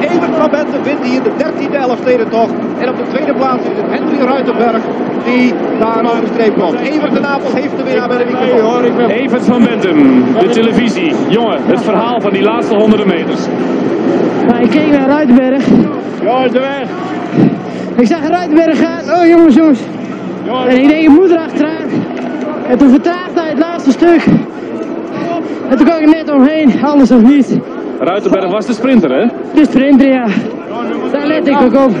Evert 0.00 0.34
van 0.40 0.50
Bentum 0.50 0.82
wint 0.82 1.04
hier 1.04 1.22
de 1.22 1.32
13e 1.38 1.74
Elfstedentocht. 1.74 2.52
En 2.78 2.88
op 2.88 2.96
de 2.96 3.06
tweede 3.12 3.34
plaats 3.34 3.62
is 3.62 3.76
het 3.76 3.90
Henry 3.90 4.24
Ruitenberg 4.24 4.82
die 5.24 5.54
daar 5.78 6.04
over 6.04 6.20
de 6.20 6.30
streep 6.32 6.58
komt. 6.58 6.80
Evert 6.80 7.14
de 7.14 7.20
Napels 7.20 7.52
heeft 7.52 7.76
de 7.76 7.82
winnaar 7.82 8.08
bij 8.08 8.18
de 8.18 8.24
microfoon. 8.24 9.10
Evert 9.10 9.44
van 9.44 9.62
Bentum, 9.62 10.24
de 10.40 10.48
televisie. 10.48 11.14
Jongen, 11.28 11.58
het 11.66 11.82
verhaal 11.82 12.20
van 12.20 12.32
die 12.32 12.42
laatste 12.42 12.76
honderden 12.76 13.06
meters. 13.06 13.40
Nou, 14.46 14.62
ik 14.62 14.70
keek 14.70 14.90
naar 14.90 15.08
Ruitenberg. 15.08 15.64
Ja, 16.22 16.44
is 16.44 16.52
de 16.52 16.60
weg. 16.60 16.88
Ik 17.96 18.06
zag 18.06 18.28
Ruitenberg 18.28 18.78
gaan. 18.78 19.20
Oh 19.20 19.26
jongens, 19.26 19.54
jongens. 19.54 19.80
En 20.68 20.78
ik 20.78 20.88
denk, 20.88 21.02
ik 21.02 21.08
moet 21.08 21.30
erachteraan. 21.30 21.88
En 22.68 22.78
toen 22.78 22.90
vertraagde 22.90 23.40
hij 23.40 23.48
het 23.48 23.58
laatste 23.58 23.90
stuk. 23.90 24.24
En 25.68 25.76
toen 25.76 25.86
kwam 25.86 25.98
ik 25.98 26.14
net 26.14 26.30
omheen, 26.30 26.84
alles 26.84 27.10
of 27.10 27.22
niet. 27.22 27.58
Ruitenberg 27.98 28.50
was 28.50 28.66
de 28.66 28.72
sprinter, 28.72 29.10
hè? 29.10 29.26
De 29.54 29.64
sprinter, 29.64 30.08
ja. 30.08 30.26
Daar 31.12 31.26
let 31.26 31.46
ik 31.48 31.60
ook 31.60 31.74
op. 31.74 31.92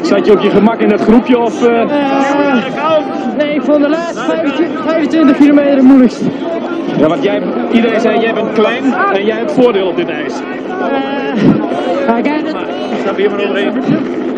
Zat 0.00 0.26
je 0.26 0.32
op 0.32 0.40
je 0.40 0.50
gemak 0.50 0.80
in 0.80 0.88
dat 0.88 1.00
groepje 1.00 1.38
of... 1.38 1.66
Eh, 1.66 1.84
nee, 3.38 3.54
ik 3.54 3.62
vond 3.62 3.82
de 3.82 3.88
laatste 3.88 4.20
25, 4.20 4.82
25 4.82 5.36
kilometer 5.36 5.74
het 5.74 5.82
moeilijkst. 5.82 6.22
Ja, 6.98 7.08
want 7.08 7.22
jij, 7.22 7.42
iedereen 7.72 8.00
zei, 8.00 8.20
jij 8.20 8.34
bent 8.34 8.52
klein 8.52 8.84
en 9.12 9.24
jij 9.24 9.36
hebt 9.36 9.52
voordeel 9.52 9.86
op 9.86 9.96
dit 9.96 10.08
ijs. 10.08 10.34
Maar 12.06 12.22
kijk, 12.22 12.44
dat, 12.44 12.56
Stap 13.00 13.16
hier 13.16 13.30
maar 13.30 13.40
overheen. 13.40 13.72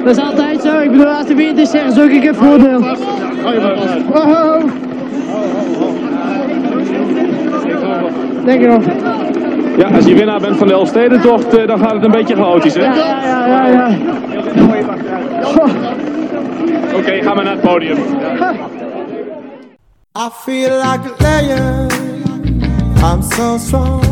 Dat 0.04 0.16
is 0.16 0.22
altijd 0.22 0.62
zo. 0.62 0.80
Ik 0.80 0.90
bedoel, 0.90 1.06
als 1.06 1.26
de 1.26 1.34
wind 1.34 1.58
is, 1.58 1.70
zeggen 1.70 1.92
ze 1.92 2.02
ook, 2.02 2.10
ik 2.10 2.22
heb 2.22 2.36
voordeel. 2.36 2.78
Oh, 4.14 4.64
Denk 8.44 8.60
je 8.60 8.66
nog? 8.66 8.84
Ja, 9.76 9.88
als 9.96 10.04
je 10.04 10.14
winnaar 10.14 10.40
bent 10.40 10.56
van 10.56 10.66
de 10.66 10.72
Elfstedentocht, 10.72 11.56
eh, 11.56 11.66
dan 11.66 11.78
gaat 11.78 11.92
het 11.92 12.04
een 12.04 12.10
beetje 12.10 12.34
chaotisch, 12.34 12.74
hè? 12.74 12.84
Ja, 12.84 13.46
ja, 13.46 13.66
ja. 13.66 13.96
Oké, 16.96 17.22
ga 17.22 17.34
maar 17.34 17.44
naar 17.44 17.52
het 17.52 17.60
podium. 17.60 17.96
I 20.16 20.28
feel 20.30 20.76
like 20.76 21.24
a 21.24 21.40
lion. 21.40 21.90
I'm 23.02 23.22
so 23.22 23.56
strong. 23.58 24.11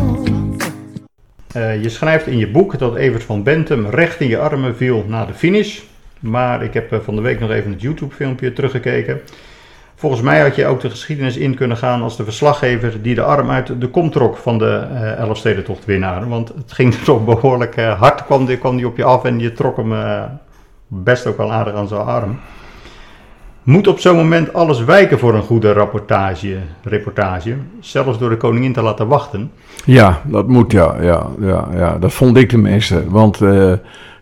Eh, 1.52 1.82
je 1.82 1.88
schrijft 1.88 2.26
in 2.26 2.38
je 2.38 2.50
boek 2.50 2.78
dat 2.78 2.96
Evert 2.96 3.24
van 3.24 3.42
Bentum 3.42 3.86
recht 3.86 4.20
in 4.20 4.28
je 4.28 4.38
armen 4.38 4.76
viel 4.76 5.04
na 5.08 5.26
de 5.26 5.34
finish. 5.34 5.80
Maar 6.20 6.62
ik 6.62 6.74
heb 6.74 6.92
eh, 6.92 6.98
van 7.00 7.16
de 7.16 7.22
week 7.22 7.40
nog 7.40 7.50
even 7.50 7.70
het 7.70 7.82
YouTube-filmpje 7.82 8.52
teruggekeken. 8.52 9.20
Volgens 10.00 10.22
mij 10.22 10.40
had 10.40 10.54
je 10.54 10.66
ook 10.66 10.80
de 10.80 10.90
geschiedenis 10.90 11.36
in 11.36 11.54
kunnen 11.54 11.76
gaan 11.76 12.02
als 12.02 12.16
de 12.16 12.24
verslaggever 12.24 13.02
die 13.02 13.14
de 13.14 13.22
arm 13.22 13.50
uit 13.50 13.80
de 13.80 13.88
kom 13.88 14.10
trok 14.10 14.36
van 14.36 14.58
de 14.58 14.86
eh 14.92 15.18
Elfstedentocht 15.18 15.84
winnaar. 15.84 16.28
Want 16.28 16.48
het 16.48 16.72
ging 16.72 16.94
toch 17.04 17.24
behoorlijk 17.24 17.76
eh, 17.76 17.98
hard, 17.98 18.24
kwam 18.24 18.46
die, 18.46 18.56
kwam 18.56 18.76
die 18.76 18.86
op 18.86 18.96
je 18.96 19.04
af 19.04 19.24
en 19.24 19.38
je 19.38 19.52
trok 19.52 19.76
hem 19.76 19.92
eh, 19.92 20.22
best 20.86 21.26
ook 21.26 21.36
wel 21.36 21.52
aardig 21.52 21.74
aan 21.74 21.88
zijn 21.88 22.00
arm. 22.00 22.38
Moet 23.62 23.86
op 23.86 23.98
zo'n 23.98 24.16
moment 24.16 24.52
alles 24.52 24.84
wijken 24.84 25.18
voor 25.18 25.34
een 25.34 25.42
goede 25.42 25.72
rapportage, 25.72 26.56
reportage, 26.82 27.54
zelfs 27.80 28.18
door 28.18 28.30
de 28.30 28.36
koningin 28.36 28.72
te 28.72 28.82
laten 28.82 29.06
wachten? 29.06 29.50
Ja, 29.84 30.20
dat 30.24 30.48
moet 30.48 30.72
ja, 30.72 30.96
ja, 31.00 31.26
ja, 31.40 31.68
ja. 31.74 31.98
Dat 31.98 32.12
vond 32.12 32.36
ik 32.36 32.48
tenminste. 32.48 33.04
Want 33.08 33.40
eh, 33.40 33.72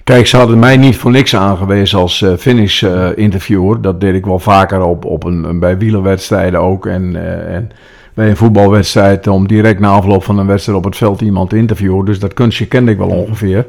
kijk, 0.05 0.27
ze 0.27 0.37
hadden 0.37 0.59
mij 0.59 0.77
niet 0.77 0.97
voor 0.97 1.11
niks 1.11 1.37
aangewezen 1.37 1.99
als 1.99 2.23
eh, 2.23 2.33
finish 2.39 2.83
eh. 2.83 3.73
Dat 3.81 4.01
deed 4.01 4.15
ik 4.15 4.25
wel 4.25 4.39
vaker 4.39 4.83
op, 4.83 5.05
op 5.05 5.25
een, 5.25 5.59
bij 5.59 5.79
wielerwedstrijden 5.79 6.61
ook. 6.61 6.87
En, 6.87 7.17
en 7.49 7.71
bij 8.15 8.29
een 8.29 8.37
voetbalwedstrijd 8.37 9.27
om 9.27 9.47
direct 9.47 9.81
na 9.81 9.89
afloop 9.89 10.25
van 10.25 10.39
een 10.39 10.47
wedstrijd 10.47 10.79
op 10.79 10.85
het 10.85 10.97
veld 10.97 11.21
iemand 11.21 11.51
te 11.51 11.57
interviewen. 11.57 12.05
Dus 12.05 12.19
dat 12.19 12.35
kunstje 12.35 12.67
kende 12.67 12.91
ik 12.91 12.99
wel 12.99 13.09
ongeveer. 13.09 13.67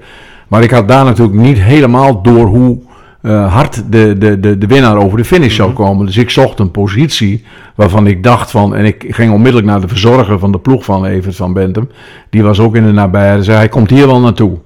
Maar 0.48 0.64
ik 0.64 0.72
had 0.72 0.88
daar 0.88 1.06
natuurlijk 1.06 1.38
niet 1.38 1.62
helemaal 1.62 2.22
door 2.22 2.46
hoe 2.46 2.80
eh, 3.22 3.54
hard 3.54 3.92
de, 3.92 4.18
de, 4.18 4.40
de, 4.40 4.58
de 4.58 4.68
winnaar 4.68 4.98
over 4.98 5.18
de 5.18 5.26
finish 5.26 5.56
zou 5.56 5.74
komen. 5.74 6.06
Dus 6.06 6.18
ik 6.18 6.30
zocht 6.30 6.60
een 6.60 6.72
positie 6.72 7.44
waarvan 7.76 8.08
ik 8.08 8.24
dacht 8.24 8.52
van... 8.52 8.76
En 8.76 8.86
ik 8.86 9.06
ging 9.10 9.34
onmiddellijk 9.34 9.68
naar 9.68 9.82
de 9.82 9.88
verzorger 9.88 10.40
van 10.40 10.52
de 10.52 10.60
ploeg 10.60 10.86
van 10.86 11.06
Evert 11.06 11.36
van 11.36 11.54
Bentum. 11.54 11.90
Die 12.30 12.44
was 12.44 12.60
ook 12.60 12.76
in 12.76 12.86
de 12.86 12.92
nabijheid. 12.92 13.46
zei, 13.46 13.58
hij 13.58 13.70
komt 13.70 13.90
hier 13.90 14.08
wel 14.08 14.20
naartoe. 14.20 14.58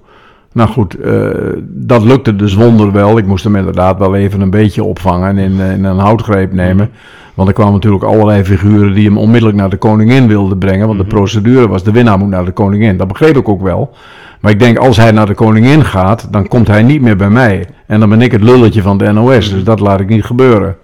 Nou 0.53 0.69
goed, 0.69 0.99
eh, 0.99 1.29
dat 1.67 2.03
lukte 2.03 2.35
dus 2.35 2.53
wonder 2.53 2.91
wel. 2.91 3.17
Ik 3.17 3.25
moest 3.25 3.43
hem 3.43 3.55
inderdaad 3.55 3.97
wel 3.97 4.15
even 4.15 4.41
een 4.41 4.49
beetje 4.49 4.83
opvangen 4.83 5.29
en 5.29 5.37
in, 5.37 5.59
eh, 5.59 5.71
in 5.71 5.83
een 5.83 5.97
houtgreep 5.97 6.53
nemen. 6.53 6.89
Want 7.33 7.47
er 7.47 7.53
kwamen 7.53 7.73
natuurlijk 7.73 8.03
allerlei 8.03 8.43
figuren 8.43 8.93
die 8.93 9.05
hem 9.05 9.17
onmiddellijk 9.17 9.57
naar 9.57 9.69
de 9.69 9.77
koningin 9.77 10.27
wilden 10.27 10.57
brengen. 10.57 10.87
Want 10.87 10.99
de 10.99 11.05
procedure 11.05 11.67
was, 11.67 11.83
de 11.83 11.91
winnaar 11.91 12.17
moet 12.17 12.29
naar 12.29 12.45
de 12.45 12.51
koningin. 12.51 12.97
Dat 12.97 13.07
begreep 13.07 13.37
ik 13.37 13.49
ook 13.49 13.61
wel. 13.61 13.93
Maar 14.39 14.51
ik 14.51 14.59
denk, 14.59 14.77
als 14.77 14.97
hij 14.97 15.11
naar 15.11 15.25
de 15.25 15.33
koningin 15.33 15.85
gaat, 15.85 16.27
dan 16.31 16.47
komt 16.47 16.67
hij 16.67 16.83
niet 16.83 17.01
meer 17.01 17.15
bij 17.15 17.29
mij. 17.29 17.65
En 17.87 17.99
dan 17.99 18.09
ben 18.09 18.21
ik 18.21 18.31
het 18.31 18.41
lulletje 18.41 18.81
van 18.81 18.97
de 18.97 19.11
NOS. 19.11 19.49
Dus 19.51 19.63
dat 19.63 19.79
laat 19.79 19.99
ik 19.99 20.09
niet 20.09 20.23
gebeuren. 20.23 20.75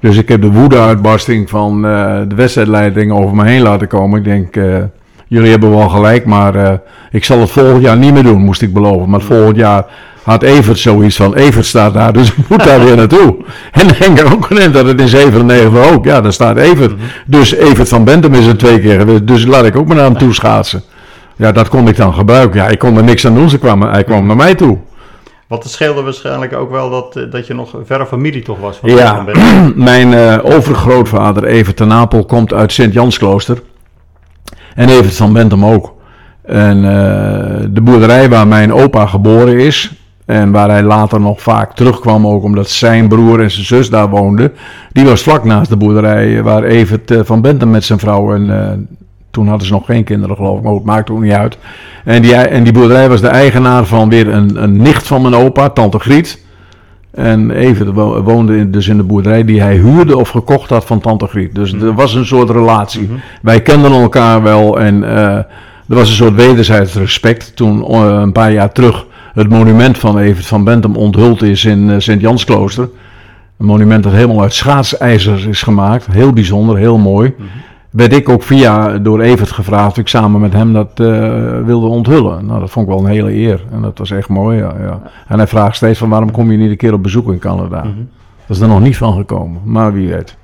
Dus 0.00 0.16
ik 0.16 0.28
heb 0.28 0.42
de 0.42 0.52
woede-uitbarsting 0.52 1.50
van 1.50 1.86
eh, 1.86 2.20
de 2.28 2.34
wedstrijdleiding 2.34 3.12
over 3.12 3.36
me 3.36 3.44
heen 3.44 3.62
laten 3.62 3.88
komen. 3.88 4.18
Ik 4.18 4.24
denk, 4.24 4.56
eh, 4.56 4.82
jullie 5.30 5.50
hebben 5.50 5.70
wel 5.70 5.88
gelijk, 5.88 6.24
maar 6.24 6.54
eh, 6.54 6.72
ik 7.10 7.24
zal 7.24 7.40
het 7.40 7.50
volgend 7.50 7.82
jaar 7.82 7.96
niet 7.96 8.12
meer 8.12 8.22
doen, 8.22 8.40
moest 8.40 8.62
ik 8.62 8.72
beloven. 8.72 9.10
Maar 9.10 9.20
volgend 9.20 9.56
jaar 9.56 9.84
had 10.22 10.42
Evert 10.42 10.78
zoiets 10.78 11.16
van, 11.16 11.34
Evert 11.34 11.66
staat 11.66 11.94
daar, 11.94 12.12
dus 12.12 12.28
ik 12.36 12.48
moet 12.48 12.64
daar 12.64 12.84
weer 12.84 12.96
naartoe. 12.96 13.36
En 13.72 14.32
ook 14.32 14.48
aan 14.50 14.72
dat 14.72 14.86
het 14.86 15.00
in 15.00 15.08
97 15.08 15.92
ook, 15.92 16.04
ja, 16.04 16.20
daar 16.20 16.32
staat 16.32 16.56
Evert. 16.56 16.92
Dus 17.26 17.54
Evert 17.54 17.88
van 17.88 18.04
Bentum 18.04 18.34
is 18.34 18.46
er 18.46 18.56
twee 18.56 18.80
keer 18.80 18.98
geweest, 18.98 19.26
dus 19.26 19.46
laat 19.46 19.64
ik 19.64 19.76
ook 19.76 19.86
maar 19.86 19.96
naar 19.96 20.04
hem 20.04 20.18
toe 20.18 20.34
schaatsen. 20.34 20.82
Ja, 21.36 21.52
dat 21.52 21.68
kon 21.68 21.88
ik 21.88 21.96
dan 21.96 22.14
gebruiken. 22.14 22.60
Ja, 22.60 22.68
ik 22.68 22.78
kon 22.78 22.96
er 22.96 23.04
niks 23.04 23.26
aan 23.26 23.34
doen, 23.34 23.48
ze 23.48 23.58
kwam, 23.58 23.82
hij 23.82 24.04
kwam 24.04 24.26
naar 24.26 24.36
mij 24.36 24.54
toe. 24.54 24.78
Want 25.46 25.62
het 25.62 25.72
scheelde 25.72 26.02
waarschijnlijk 26.02 26.52
ook 26.54 26.70
wel 26.70 26.90
dat, 26.90 27.16
eh, 27.16 27.30
dat 27.30 27.46
je 27.46 27.54
nog 27.54 27.74
verre 27.84 28.06
familie 28.06 28.42
toch 28.42 28.58
was. 28.58 28.76
Van 28.76 28.90
Ja, 28.90 29.24
van 29.32 29.72
mijn 29.90 30.14
eh, 30.14 30.38
overgrootvader 30.42 31.44
Evert 31.44 31.76
ten 31.76 31.88
Napel 31.88 32.24
komt 32.24 32.52
uit 32.52 32.72
Sint-Jansklooster. 32.72 33.58
En 34.74 34.88
Evert 34.88 35.16
van 35.16 35.32
Bentum 35.32 35.64
ook. 35.64 35.94
En 36.42 36.76
eh, 36.76 37.66
de 37.70 37.80
boerderij 37.80 38.28
waar 38.28 38.46
mijn 38.46 38.72
opa 38.72 39.06
geboren 39.06 39.58
is. 39.58 39.92
En 40.26 40.50
waar 40.50 40.68
hij 40.68 40.82
later 40.82 41.20
nog 41.20 41.42
vaak 41.42 41.74
terugkwam, 41.74 42.26
ook 42.26 42.42
omdat 42.42 42.70
zijn 42.70 43.08
broer 43.08 43.40
en 43.40 43.50
zijn 43.50 43.66
zus 43.66 43.90
daar 43.90 44.08
woonden. 44.08 44.52
Die 44.92 45.04
was 45.04 45.22
vlak 45.22 45.44
naast 45.44 45.70
de 45.70 45.76
boerderij 45.76 46.42
waar 46.42 46.62
Evert 46.62 47.10
eh, 47.10 47.20
van 47.22 47.40
Bentum 47.40 47.70
met 47.70 47.84
zijn 47.84 47.98
vrouw 47.98 48.34
en 48.34 48.60
eh, 48.60 48.72
toen 49.30 49.48
hadden 49.48 49.66
ze 49.66 49.72
nog 49.72 49.86
geen 49.86 50.04
kinderen, 50.04 50.36
geloof 50.36 50.58
ik, 50.58 50.64
maar 50.64 50.72
het 50.72 50.84
maakt 50.84 51.10
ook 51.10 51.20
niet 51.20 51.32
uit. 51.32 51.58
En 52.04 52.22
die, 52.22 52.34
en 52.34 52.64
die 52.64 52.72
boerderij 52.72 53.08
was 53.08 53.20
de 53.20 53.28
eigenaar 53.28 53.84
van 53.84 54.08
weer 54.08 54.28
een, 54.28 54.62
een 54.62 54.76
nicht 54.76 55.06
van 55.06 55.22
mijn 55.22 55.34
opa, 55.34 55.68
tante 55.68 55.98
Griet. 55.98 56.44
En 57.10 57.50
Evert 57.50 57.92
wo- 57.92 58.22
woonde 58.22 58.70
dus 58.70 58.88
in 58.88 58.96
de 58.96 59.02
boerderij 59.02 59.44
die 59.44 59.60
hij 59.60 59.76
huurde 59.76 60.16
of 60.16 60.28
gekocht 60.28 60.70
had 60.70 60.84
van 60.84 61.00
tante 61.00 61.26
Griet. 61.26 61.54
Dus 61.54 61.72
er 61.72 61.94
was 61.94 62.14
een 62.14 62.26
soort 62.26 62.50
relatie. 62.50 63.08
Wij 63.42 63.60
kenden 63.62 63.92
elkaar 63.92 64.42
wel 64.42 64.80
en 64.80 65.04
eh, 65.04 65.26
er 65.36 65.46
was 65.86 66.08
een 66.08 66.14
soort 66.14 66.34
wederzijds 66.34 66.94
respect. 66.94 67.56
Toen 67.56 67.84
eh, 67.84 68.00
een 68.20 68.32
paar 68.32 68.52
jaar 68.52 68.72
terug 68.72 69.06
het 69.34 69.48
monument 69.48 69.98
van 69.98 70.18
Evert 70.18 70.46
van 70.46 70.64
Bentum 70.64 70.96
onthuld 70.96 71.42
is 71.42 71.64
in 71.64 71.90
eh, 71.90 71.94
Sint-Jansklooster. 71.98 72.88
Een 73.58 73.66
monument 73.66 74.02
dat 74.02 74.12
helemaal 74.12 74.42
uit 74.42 74.54
schaatsijzer 74.54 75.48
is 75.48 75.62
gemaakt. 75.62 76.06
Heel 76.10 76.32
bijzonder, 76.32 76.76
heel 76.76 76.98
mooi. 76.98 77.34
Werd 77.90 78.12
ik 78.12 78.28
ook 78.28 78.42
via 78.42 78.98
door 78.98 79.20
Evert 79.20 79.50
gevraagd 79.50 79.90
of 79.90 79.96
ik 79.98 80.08
samen 80.08 80.40
met 80.40 80.52
hem 80.52 80.72
dat 80.72 80.90
eh, 80.94 81.06
wilde 81.64 81.86
onthullen. 81.86 82.46
Nou, 82.46 82.60
dat 82.60 82.70
vond 82.70 82.86
ik 82.88 82.92
wel 82.94 83.04
een 83.04 83.10
hele 83.10 83.32
eer. 83.32 83.64
En 83.72 83.82
dat 83.82 83.98
was 83.98 84.10
echt 84.10 84.28
mooi, 84.28 84.58
ja, 84.58 84.74
ja. 84.80 85.02
En 85.28 85.36
hij 85.38 85.46
vraagt 85.46 85.76
steeds 85.76 85.98
van 85.98 86.08
waarom 86.08 86.30
kom 86.30 86.50
je 86.50 86.58
niet 86.58 86.70
een 86.70 86.76
keer 86.76 86.92
op 86.92 87.02
bezoek 87.02 87.32
in 87.32 87.38
Canada? 87.38 87.82
Dat 88.46 88.56
is 88.56 88.60
er 88.60 88.68
nog 88.68 88.80
niet 88.80 88.96
van 88.96 89.16
gekomen, 89.16 89.60
maar 89.64 89.92
wie 89.92 90.08
weet. 90.08 90.36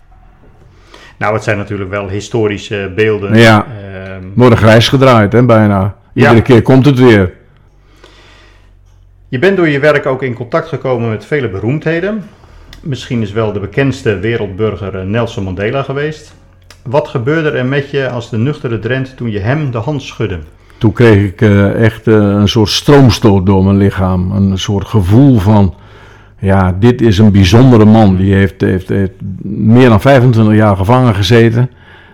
Nou, 1.18 1.34
het 1.34 1.42
zijn 1.42 1.58
natuurlijk 1.58 1.90
wel 1.90 2.08
historische 2.08 2.92
beelden. 2.96 3.38
Ja. 3.38 3.66
Ehm, 3.66 4.22
Worden 4.34 4.58
grijs 4.58 4.88
gedraaid, 4.88 5.32
hè, 5.32 5.44
bijna. 5.44 5.94
Iedere 6.14 6.34
Ja. 6.34 6.40
keer 6.40 6.62
komt 6.62 6.86
het 6.86 6.98
weer. 6.98 7.32
Je 9.28 9.38
bent 9.38 9.56
door 9.56 9.68
je 9.68 9.78
werk 9.78 10.06
ook 10.06 10.22
in 10.22 10.34
contact 10.34 10.68
gekomen 10.68 11.08
met 11.08 11.24
vele 11.24 11.48
beroemdheden. 11.48 12.22
Misschien 12.82 13.22
is 13.22 13.32
wel 13.32 13.52
de 13.52 13.60
bekendste 13.60 14.18
wereldburger 14.18 14.98
eh, 14.98 15.04
Nelson 15.06 15.44
Mandela 15.44 15.82
geweest. 15.82 16.34
Wat 16.88 17.08
gebeurde 17.08 17.50
er 17.50 17.66
met 17.66 17.90
je 17.90 18.10
als 18.10 18.30
de 18.30 18.36
nuchtere 18.36 18.78
Drent 18.78 19.16
toen 19.16 19.30
je 19.30 19.38
hem 19.38 19.70
de 19.70 19.78
hand 19.78 20.02
schudde? 20.02 20.38
Toen 20.78 20.92
kreeg 20.92 21.24
ik 21.24 21.40
eh, 21.40 21.84
echt 21.84 22.06
eh, 22.06 22.14
een 22.14 22.48
soort 22.48 22.68
stroomstoot 22.68 23.46
door 23.46 23.64
mijn 23.64 23.76
lichaam. 23.76 24.32
Een 24.32 24.58
soort 24.58 24.86
gevoel 24.86 25.38
van, 25.38 25.74
ja, 26.38 26.76
dit 26.78 27.00
is 27.00 27.18
een 27.18 27.32
bijzondere 27.32 27.84
man. 27.84 28.16
Die 28.16 28.34
heeft, 28.34 28.60
heeft, 28.60 28.90
meer 29.42 29.88
dan 29.88 30.00
25 30.00 30.54
jaar 30.54 30.76
gevangen 30.76 31.14
gezeten. 31.14 31.70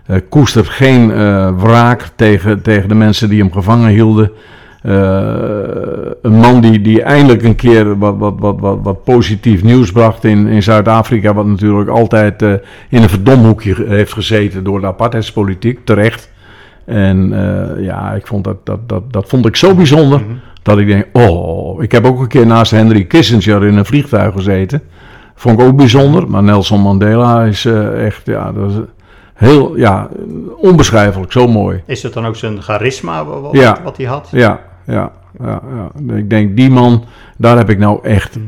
Eh, 0.06 0.16
koestert 0.28 0.68
geen 0.68 1.08
wraak 1.56 2.10
tegen, 2.16 2.62
tegen 2.62 2.88
de 2.88 2.94
mensen 2.94 3.28
die 3.28 3.40
hem 3.40 3.52
gevangen 3.52 3.90
hielden. 3.90 4.30
Eh, 4.82 4.92
een 6.22 6.32
man 6.32 6.60
die, 6.60 6.80
die 6.80 7.02
eindelijk 7.02 7.42
een 7.42 7.54
keer 7.56 7.98
wat, 7.98 8.14
wat, 8.18 8.34
wat, 8.38 8.60
wat, 8.60 8.78
wat 8.82 9.04
positief 9.04 9.62
nieuws 9.62 9.92
bracht 9.92 10.24
in, 10.24 10.46
in 10.46 10.62
Zuid-Afrika. 10.62 11.34
Wat 11.34 11.46
natuurlijk 11.46 11.90
altijd 11.90 12.42
eh, 12.42 12.52
in 12.88 13.02
een 13.02 13.08
verdomhoekje 13.08 13.74
heeft 13.86 14.12
gezeten 14.12 14.64
door 14.64 14.80
de 14.80 14.86
apartheidspolitiek, 14.86 15.78
terecht. 15.84 16.30
En 16.84 17.32
eh, 17.32 17.84
ja, 17.84 18.12
ik 18.12 18.26
vond 18.26 18.44
dat, 18.44 18.56
dat, 18.66 18.88
dat, 18.88 19.12
dat 19.12 19.28
vond 19.28 19.46
ik 19.46 19.56
zo 19.56 19.74
bijzonder. 19.74 20.20
Dat 20.62 20.78
ik 20.78 20.86
denk, 20.86 21.06
oh, 21.12 21.82
ik 21.82 21.92
heb 21.92 22.04
ook 22.04 22.20
een 22.20 22.28
keer 22.28 22.46
naast 22.46 22.70
Henry 22.70 23.04
Kissinger 23.04 23.64
in 23.66 23.76
een 23.76 23.84
vliegtuig 23.84 24.32
gezeten. 24.34 24.82
Vond 25.34 25.60
ik 25.60 25.66
ook 25.66 25.76
bijzonder. 25.76 26.28
Maar 26.30 26.42
Nelson 26.42 26.80
Mandela 26.80 27.44
is 27.44 27.64
echt, 27.96 28.26
ja, 28.26 28.52
dat 28.52 28.70
is 28.70 28.74
heel, 29.34 29.76
ja, 29.76 30.08
onbeschrijfelijk, 30.56 31.32
zo 31.32 31.48
mooi. 31.48 31.82
Is 31.86 32.02
het 32.02 32.12
dan 32.12 32.26
ook 32.26 32.36
zijn 32.36 32.62
charisma 32.62 33.24
wa- 33.24 33.40
wat, 33.40 33.52
Ja. 33.52 33.76
wat 33.84 33.96
hij 33.96 34.06
had? 34.06 34.28
Ja, 34.32 34.60
ja, 34.86 35.12
ja, 35.40 35.62
ja. 35.74 36.14
Ik 36.16 36.30
denk, 36.30 36.56
die 36.56 36.70
man, 36.70 37.04
daar 37.36 37.56
heb 37.56 37.70
ik 37.70 37.78
nou 37.78 38.04
echt 38.04 38.38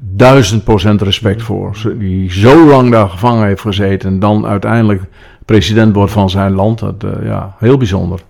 duizend 0.00 0.64
procent 0.64 1.02
respect 1.02 1.42
voor. 1.42 1.76
Zo- 1.76 1.96
Die 1.98 2.32
zo 2.32 2.66
lang 2.66 2.90
daar 2.90 3.08
gevangen 3.08 3.46
heeft 3.46 3.60
gezeten 3.60 4.10
en 4.10 4.18
dan 4.18 4.46
uiteindelijk 4.46 5.02
president 5.44 5.94
wordt 5.94 6.12
van 6.12 6.30
zijn 6.30 6.52
land. 6.52 6.78
Dat, 6.78 7.04
eh, 7.04 7.10
ja, 7.26 7.54
heel 7.58 7.76
bijzonder. 7.76 8.20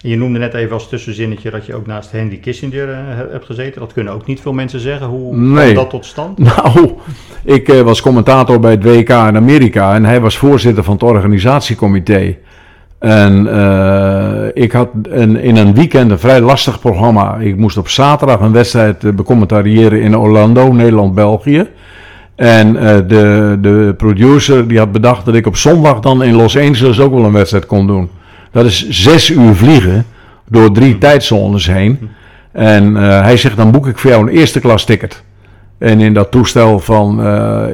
Je 0.00 0.16
noemde 0.16 0.38
net 0.38 0.54
even 0.54 0.72
als 0.72 0.88
tussenzinnetje 0.88 1.50
dat 1.50 1.66
je 1.66 1.74
ook 1.74 1.86
naast 1.86 2.12
Henry 2.12 2.36
Kissinger 2.36 2.88
eh, 2.90 2.96
he- 2.96 3.28
hebt 3.30 3.44
gezeten. 3.44 3.80
Dat 3.80 3.92
kunnen 3.92 4.12
ook 4.12 4.26
niet 4.26 4.40
veel 4.40 4.52
mensen 4.52 4.80
zeggen. 4.80 5.06
Hoe 5.06 5.36
Nee. 5.36 5.72
kwam 5.72 5.74
dat 5.82 5.90
tot 5.90 6.04
stand? 6.06 6.38
Nou, 6.54 6.90
ik 7.44 7.68
eh, 7.68 7.80
was 7.80 8.00
commentator 8.00 8.60
bij 8.60 8.70
het 8.70 8.84
WK 8.84 9.08
in 9.08 9.36
Amerika 9.36 9.94
en 9.94 10.04
hij 10.04 10.20
was 10.20 10.36
voorzitter 10.38 10.84
van 10.84 10.92
het 10.94 11.02
organisatiecomité. 11.02 12.36
En 12.98 13.46
eh, 13.52 14.62
ik 14.62 14.72
had 14.72 14.88
een, 15.02 15.36
in 15.36 15.56
een 15.56 15.74
weekend 15.74 16.10
een 16.10 16.18
vrij 16.18 16.40
lastig 16.40 16.80
programma. 16.80 17.36
Ik 17.36 17.56
moest 17.56 17.76
op 17.76 17.88
zaterdag 17.88 18.40
een 18.40 18.52
wedstrijd 18.52 19.04
eh, 19.04 19.12
becommentariëren 19.12 20.00
in 20.00 20.16
Orlando, 20.16 20.72
Nederland-België. 20.72 21.66
En 22.34 22.76
eh, 22.76 22.96
de, 23.08 23.58
de 23.60 23.94
producer 23.96 24.68
die 24.68 24.78
had 24.78 24.92
bedacht 24.92 25.24
dat 25.24 25.34
ik 25.34 25.46
op 25.46 25.56
zondag 25.56 26.00
dan 26.00 26.22
in 26.22 26.34
Los 26.34 26.56
Angeles 26.56 27.00
ook 27.00 27.12
wel 27.12 27.24
een 27.24 27.32
wedstrijd 27.32 27.66
kon 27.66 27.86
doen. 27.86 28.10
Dat 28.50 28.64
is 28.64 28.88
zes 28.88 29.30
uur 29.30 29.54
vliegen 29.54 30.06
door 30.48 30.72
drie 30.72 30.98
tijdzones 30.98 31.66
heen. 31.66 32.10
En 32.52 32.94
hij 32.94 33.36
zegt, 33.36 33.56
dan 33.56 33.70
boek 33.70 33.86
ik 33.86 33.98
voor 33.98 34.10
jou 34.10 34.22
een 34.22 34.36
eerste 34.36 34.60
klas 34.60 34.84
ticket. 34.84 35.22
En 35.78 36.00
in 36.00 36.14
dat 36.14 36.30
toestel 36.30 36.78
van, 36.78 37.26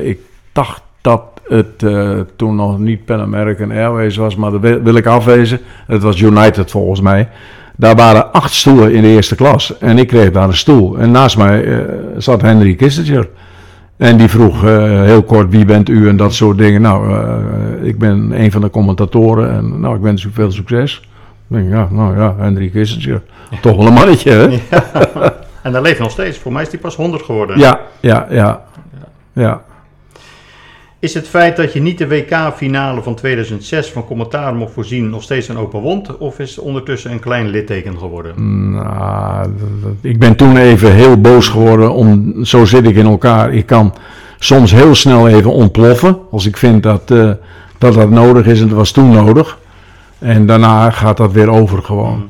ik 0.02 0.18
dacht 0.52 0.82
dat 1.00 1.22
het 1.48 1.82
eh, 1.82 2.10
toen 2.36 2.56
nog 2.56 2.78
niet 2.78 3.04
Pan 3.04 3.20
American 3.20 3.70
Airways 3.70 4.16
was, 4.16 4.36
maar 4.36 4.50
dat 4.50 4.60
wil, 4.60 4.82
wil 4.82 4.94
ik 4.94 5.06
afwezen. 5.06 5.60
Het 5.86 6.02
was 6.02 6.20
United 6.20 6.70
volgens 6.70 7.00
mij. 7.00 7.28
Daar 7.76 7.96
waren 7.96 8.32
acht 8.32 8.52
stoelen 8.52 8.92
in 8.92 9.02
de 9.02 9.08
eerste 9.08 9.34
klas. 9.34 9.78
En 9.78 9.98
ik 9.98 10.06
kreeg 10.06 10.30
daar 10.30 10.48
een 10.48 10.56
stoel. 10.56 10.98
En 10.98 11.10
naast 11.10 11.36
mij 11.36 11.64
eh, 11.64 11.78
zat 12.16 12.42
Henry 12.42 12.74
Kissinger. 12.74 13.28
En 13.96 14.16
die 14.16 14.28
vroeg 14.28 14.64
eh, 14.64 15.02
heel 15.02 15.22
kort 15.22 15.50
wie 15.50 15.64
bent 15.64 15.88
u 15.88 16.08
en 16.08 16.16
dat 16.16 16.34
soort 16.34 16.58
dingen. 16.58 16.82
Nou, 16.82 17.24
ik 17.82 17.98
ben 17.98 18.40
een 18.40 18.52
van 18.52 18.60
de 18.60 18.70
commentatoren 18.70 19.50
en 19.50 19.80
nou, 19.80 19.96
ik 19.96 20.02
wens 20.02 20.24
u 20.24 20.30
veel 20.32 20.50
succes. 20.50 21.08
Ik 21.48 21.56
denk, 21.56 21.70
ja, 21.70 21.88
nou 21.90 22.18
ja, 22.18 22.34
Henry 22.38 22.68
Kissinger. 22.68 23.22
Toch 23.60 23.76
wel 23.76 23.86
een 23.86 23.92
mannetje, 23.92 24.30
hè? 24.30 24.58
En 25.64 25.72
daar 25.72 25.82
leeft 25.82 25.98
nog 25.98 26.10
steeds. 26.10 26.38
Voor 26.38 26.52
mij 26.52 26.62
is 26.62 26.68
hij 26.68 26.78
pas 26.78 26.96
100 26.96 27.22
geworden. 27.22 27.58
Ja, 27.58 27.80
ja, 28.00 28.26
ja. 28.30 28.62
Ja. 29.32 29.62
Is 30.98 31.14
het 31.14 31.28
feit 31.28 31.56
dat 31.56 31.72
je 31.72 31.80
niet 31.80 31.98
de 31.98 32.08
WK-finale 32.08 33.02
van 33.02 33.14
2006 33.14 33.90
van 33.90 34.04
commentaar 34.06 34.54
mocht 34.54 34.72
voorzien 34.72 35.10
nog 35.10 35.22
steeds 35.22 35.48
een 35.48 35.58
open 35.58 35.80
wond? 35.80 36.16
Of 36.18 36.38
is 36.38 36.56
het 36.56 36.64
ondertussen 36.64 37.10
een 37.10 37.20
klein 37.20 37.48
litteken 37.48 37.98
geworden? 37.98 38.34
Nou, 38.72 39.50
ik 40.00 40.18
ben 40.18 40.36
toen 40.36 40.56
even 40.56 40.92
heel 40.92 41.20
boos 41.20 41.48
geworden. 41.48 41.92
Om, 41.92 42.34
zo 42.44 42.64
zit 42.64 42.84
ik 42.84 42.96
in 42.96 43.06
elkaar. 43.06 43.54
Ik 43.54 43.66
kan 43.66 43.94
soms 44.38 44.72
heel 44.72 44.94
snel 44.94 45.28
even 45.28 45.52
ontploffen. 45.52 46.18
Als 46.30 46.46
ik 46.46 46.56
vind 46.56 46.82
dat, 46.82 47.10
eh, 47.10 47.30
dat 47.78 47.94
dat 47.94 48.10
nodig 48.10 48.46
is. 48.46 48.60
En 48.60 48.68
dat 48.68 48.76
was 48.76 48.90
toen 48.90 49.10
nodig. 49.10 49.58
En 50.18 50.46
daarna 50.46 50.90
gaat 50.90 51.16
dat 51.16 51.32
weer 51.32 51.50
over 51.50 51.82
gewoon. 51.82 52.28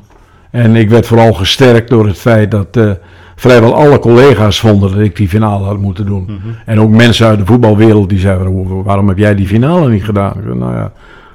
En 0.50 0.76
ik 0.76 0.88
werd 0.88 1.06
vooral 1.06 1.32
gesterkt 1.32 1.88
door 1.88 2.06
het 2.06 2.18
feit 2.18 2.50
dat 2.50 2.76
eh, 2.76 2.90
vrijwel 3.36 3.74
alle 3.74 3.98
collega's 3.98 4.60
vonden 4.60 4.90
dat 4.90 5.00
ik 5.00 5.16
die 5.16 5.28
finale 5.28 5.64
had 5.64 5.78
moeten 5.78 6.06
doen. 6.06 6.40
En 6.66 6.80
ook 6.80 6.90
mensen 6.90 7.26
uit 7.26 7.38
de 7.38 7.46
voetbalwereld 7.46 8.08
die 8.08 8.18
zeiden, 8.18 8.46
"Hoe- 8.46 8.82
waarom 8.82 9.08
heb 9.08 9.18
jij 9.18 9.34
die 9.34 9.46
finale 9.46 9.88
niet 9.90 10.04
gedaan? 10.04 10.40
Zei, 10.42 10.54
nou 10.54 10.74
ja, 10.74 10.92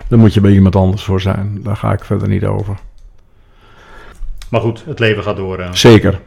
daar 0.08 0.20
moet 0.20 0.34
je 0.34 0.42
bij 0.42 0.52
iemand 0.52 0.76
anders 0.76 1.04
voor 1.04 1.22
zijn. 1.22 1.60
Daar 1.64 1.76
ga 1.76 1.92
ik 1.92 2.04
verder 2.04 2.28
niet 2.28 2.46
over. 2.46 2.76
Maar 4.50 4.62
goed, 4.62 4.84
het 4.88 5.00
leven 5.00 5.24
gaat 5.24 5.36
door. 5.38 5.58
eh. 5.60 5.72
Zeker. 5.72 6.20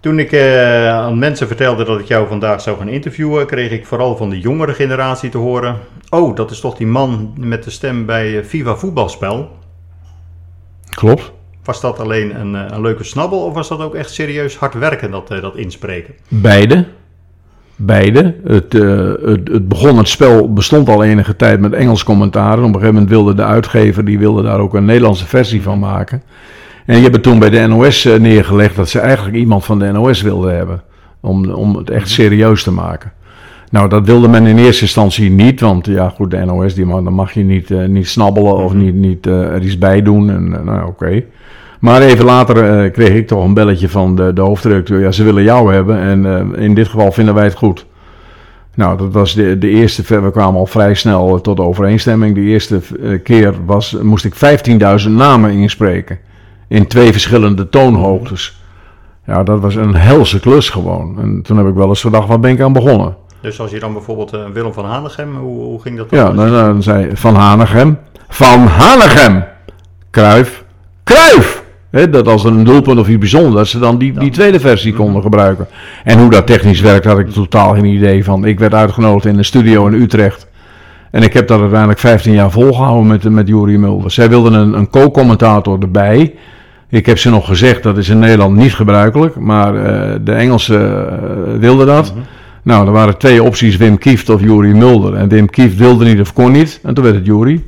Toen 0.00 0.18
ik 0.18 0.32
eh, 0.32 0.88
aan 0.88 1.18
mensen 1.18 1.46
vertelde 1.46 1.84
dat 1.84 1.98
ik 2.00 2.06
jou 2.06 2.28
vandaag 2.28 2.60
zou 2.60 2.78
gaan 2.78 2.88
interviewen, 2.88 3.46
kreeg 3.46 3.70
ik 3.70 3.86
vooral 3.86 4.16
van 4.16 4.30
de 4.30 4.40
jongere 4.40 4.74
generatie 4.74 5.30
te 5.30 5.38
horen: 5.38 5.76
Oh, 6.10 6.36
dat 6.36 6.50
is 6.50 6.60
toch 6.60 6.76
die 6.76 6.86
man 6.86 7.32
met 7.38 7.64
de 7.64 7.70
stem 7.70 8.06
bij 8.06 8.38
eh, 8.38 8.44
Viva 8.44 8.74
Voetbalspel? 8.76 9.50
Klopt. 10.88 11.32
Was 11.64 11.80
dat 11.80 12.00
alleen 12.00 12.40
een, 12.40 12.54
eh, 12.54 12.76
een 12.76 12.80
leuke 12.80 13.04
snabbel 13.04 13.38
of 13.38 13.54
was 13.54 13.68
dat 13.68 13.80
ook 13.80 13.94
echt 13.94 14.10
serieus 14.10 14.56
hard 14.56 14.74
werken, 14.74 15.10
dat, 15.10 15.30
eh, 15.30 15.40
dat 15.40 15.56
inspreken? 15.56 16.14
Beide. 16.28 16.84
Beide. 17.76 18.34
Het, 18.44 18.74
eh, 18.74 19.12
het, 19.22 19.48
het 19.48 19.68
begon, 19.68 19.98
het 19.98 20.08
spel 20.08 20.52
bestond 20.52 20.88
al 20.88 21.04
enige 21.04 21.36
tijd 21.36 21.60
met 21.60 21.72
Engels 21.72 22.04
commentaar. 22.04 22.58
Op 22.58 22.58
een 22.58 22.66
gegeven 22.66 22.92
moment 22.92 23.10
wilde 23.10 23.34
de 23.34 23.44
uitgever, 23.44 24.04
die 24.04 24.18
wilde 24.18 24.42
daar 24.42 24.58
ook 24.58 24.74
een 24.74 24.84
Nederlandse 24.84 25.26
versie 25.26 25.62
van 25.62 25.78
maken. 25.78 26.22
En 26.86 26.94
die 26.94 27.02
hebben 27.02 27.20
toen 27.20 27.38
bij 27.38 27.50
de 27.50 27.66
NOS 27.66 28.04
neergelegd 28.04 28.76
dat 28.76 28.88
ze 28.88 29.00
eigenlijk 29.00 29.36
iemand 29.36 29.64
van 29.64 29.78
de 29.78 29.92
NOS 29.92 30.22
wilden 30.22 30.56
hebben. 30.56 30.82
Om, 31.20 31.50
om 31.50 31.76
het 31.76 31.90
echt 31.90 32.08
serieus 32.08 32.62
te 32.62 32.72
maken. 32.72 33.12
Nou, 33.72 33.88
dat 33.88 34.06
wilde 34.06 34.28
men 34.28 34.46
in 34.46 34.58
eerste 34.58 34.82
instantie 34.82 35.30
niet, 35.30 35.60
want 35.60 35.86
ja 35.86 36.08
goed, 36.08 36.30
de 36.30 36.44
NOS, 36.44 36.74
die 36.74 36.86
mag, 36.86 37.02
dan 37.02 37.12
mag 37.12 37.32
je 37.32 37.44
niet, 37.44 37.70
niet 37.88 38.08
snabbelen 38.08 38.56
of 38.56 38.74
niet, 38.74 38.94
niet 38.94 39.26
eh, 39.26 39.54
er 39.54 39.62
iets 39.62 39.78
bij 39.78 40.02
doen. 40.02 40.30
En, 40.30 40.64
nou, 40.64 40.86
oké. 40.86 41.22
Maar 41.82 42.02
even 42.02 42.24
later 42.24 42.84
eh, 42.84 42.92
kreeg 42.92 43.08
ik 43.08 43.26
toch 43.26 43.44
een 43.44 43.54
belletje 43.54 43.88
van 43.88 44.14
de, 44.16 44.32
de 44.32 44.40
hoofdredacteur. 44.40 45.00
Ja, 45.00 45.10
ze 45.10 45.24
willen 45.24 45.42
jou 45.42 45.74
hebben 45.74 45.98
en 45.98 46.26
eh, 46.26 46.62
in 46.64 46.74
dit 46.74 46.88
geval 46.88 47.12
vinden 47.12 47.34
wij 47.34 47.44
het 47.44 47.54
goed. 47.54 47.86
Nou, 48.74 48.98
dat 48.98 49.12
was 49.12 49.34
de, 49.34 49.58
de 49.58 49.68
eerste, 49.68 50.20
we 50.20 50.30
kwamen 50.30 50.60
al 50.60 50.66
vrij 50.66 50.94
snel 50.94 51.40
tot 51.40 51.60
overeenstemming. 51.60 52.34
De 52.34 52.40
eerste 52.40 52.80
eh, 53.02 53.22
keer 53.22 53.54
was, 53.66 53.96
moest 54.02 54.24
ik 54.24 54.34
15.000 55.04 55.10
namen 55.10 55.50
inspreken. 55.50 56.18
In 56.68 56.86
twee 56.86 57.12
verschillende 57.12 57.68
toonhoogtes. 57.68 58.62
Ja, 59.26 59.42
dat 59.42 59.60
was 59.60 59.74
een 59.74 59.94
helse 59.94 60.40
klus 60.40 60.70
gewoon. 60.70 61.18
En 61.20 61.42
toen 61.42 61.56
heb 61.56 61.66
ik 61.66 61.74
wel 61.74 61.88
eens 61.88 62.00
gedacht, 62.00 62.28
waar 62.28 62.40
ben 62.40 62.50
ik 62.50 62.60
aan 62.60 62.72
begonnen? 62.72 63.16
Dus 63.40 63.60
als 63.60 63.70
je 63.70 63.78
dan 63.78 63.92
bijvoorbeeld 63.92 64.30
Willem 64.52 64.72
van 64.72 64.84
Hanegem, 64.84 65.36
hoe, 65.36 65.62
hoe 65.62 65.80
ging 65.80 65.96
dat 65.96 66.10
dan? 66.10 66.18
Ja, 66.18 66.30
dan, 66.32 66.50
dan 66.50 66.82
zei 66.82 67.16
Van 67.16 67.34
Hanegem. 67.34 67.98
Van 68.28 68.66
Hanegem! 68.66 69.44
Kruif. 70.10 70.64
Kruif! 71.04 71.61
Dat 71.92 72.28
als 72.28 72.44
er 72.44 72.50
een 72.50 72.64
doelpunt 72.64 72.98
of 72.98 73.08
iets 73.08 73.18
bijzonders, 73.18 73.54
dat 73.54 73.66
ze 73.66 73.78
dan 73.78 73.98
die, 73.98 74.12
die 74.12 74.30
tweede 74.30 74.60
versie 74.60 74.92
konden 74.92 75.22
gebruiken. 75.22 75.66
En 76.04 76.18
hoe 76.18 76.30
dat 76.30 76.46
technisch 76.46 76.80
werkt, 76.80 77.04
had 77.04 77.18
ik 77.18 77.28
totaal 77.28 77.74
geen 77.74 77.84
idee 77.84 78.24
van. 78.24 78.44
Ik 78.44 78.58
werd 78.58 78.74
uitgenodigd 78.74 79.26
in 79.26 79.38
een 79.38 79.44
studio 79.44 79.86
in 79.86 80.02
Utrecht. 80.02 80.50
En 81.10 81.22
ik 81.22 81.32
heb 81.32 81.48
dat 81.48 81.60
uiteindelijk 81.60 81.98
15 81.98 82.32
jaar 82.32 82.50
volgehouden 82.50 83.06
met, 83.06 83.30
met 83.30 83.48
Jurie 83.48 83.78
Mulder. 83.78 84.10
Zij 84.10 84.28
wilden 84.28 84.52
een, 84.52 84.72
een 84.72 84.90
co-commentator 84.90 85.78
erbij. 85.80 86.34
Ik 86.88 87.06
heb 87.06 87.18
ze 87.18 87.30
nog 87.30 87.46
gezegd, 87.46 87.82
dat 87.82 87.98
is 87.98 88.08
in 88.08 88.18
Nederland 88.18 88.56
niet 88.56 88.74
gebruikelijk. 88.74 89.36
Maar 89.36 89.74
eh, 89.74 90.18
de 90.24 90.32
Engelsen 90.32 91.08
eh, 91.10 91.58
wilden 91.58 91.86
dat. 91.86 92.14
Nou, 92.62 92.86
er 92.86 92.92
waren 92.92 93.18
twee 93.18 93.42
opties, 93.42 93.76
Wim 93.76 93.98
Kieft 93.98 94.28
of 94.28 94.40
Jurie 94.40 94.74
Mulder. 94.74 95.14
En 95.14 95.28
Wim 95.28 95.50
Kieft 95.50 95.76
wilde 95.76 96.04
niet 96.04 96.20
of 96.20 96.32
kon 96.32 96.52
niet. 96.52 96.80
En 96.82 96.94
toen 96.94 97.04
werd 97.04 97.16
het 97.16 97.26
Jurie. 97.26 97.64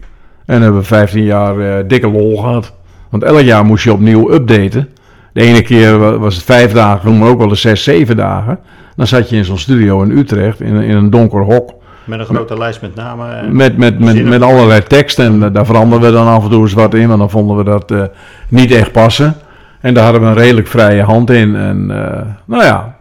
En 0.46 0.62
hebben 0.62 0.80
we 0.80 0.86
15 0.86 1.24
jaar 1.24 1.58
eh, 1.58 1.84
dikke 1.88 2.08
lol 2.08 2.36
gehad. 2.36 2.74
Want 3.14 3.26
elk 3.26 3.40
jaar 3.40 3.64
moest 3.64 3.84
je 3.84 3.92
opnieuw 3.92 4.32
updaten. 4.32 4.88
De 5.32 5.40
ene 5.42 5.62
keer 5.62 5.98
wa- 5.98 6.18
was 6.18 6.34
het 6.34 6.44
vijf 6.44 6.72
dagen, 6.72 7.18
maar 7.18 7.28
ook 7.28 7.38
wel 7.38 7.48
eens 7.48 7.60
zes, 7.60 7.82
zeven 7.82 8.16
dagen. 8.16 8.58
Dan 8.96 9.06
zat 9.06 9.28
je 9.30 9.36
in 9.36 9.44
zo'n 9.44 9.58
studio 9.58 10.02
in 10.02 10.10
Utrecht, 10.10 10.60
in, 10.60 10.74
in 10.76 10.96
een 10.96 11.10
donker 11.10 11.40
hok. 11.40 11.72
Met 12.04 12.18
een 12.18 12.24
grote 12.24 12.58
lijst 12.58 12.80
met 12.80 12.94
namen. 12.94 13.38
en 13.38 13.56
Met, 13.56 13.76
met, 13.76 13.98
met, 13.98 14.24
met 14.24 14.42
allerlei 14.42 14.82
teksten. 14.82 15.42
En 15.42 15.52
daar 15.52 15.66
veranderden 15.66 16.08
we 16.10 16.16
dan 16.16 16.26
af 16.26 16.44
en 16.44 16.50
toe 16.50 16.62
eens 16.62 16.72
wat 16.72 16.94
in. 16.94 17.06
Want 17.08 17.18
dan 17.18 17.30
vonden 17.30 17.56
we 17.56 17.64
dat 17.64 17.90
eh, 17.90 18.02
niet 18.48 18.70
echt 18.70 18.92
passen. 18.92 19.34
En 19.80 19.94
daar 19.94 20.04
hadden 20.04 20.22
we 20.22 20.26
een 20.28 20.34
redelijk 20.34 20.66
vrije 20.66 21.02
hand 21.02 21.30
in. 21.30 21.56
En 21.56 21.90
eh, 21.90 22.20
nou 22.44 22.64
ja, 22.64 22.96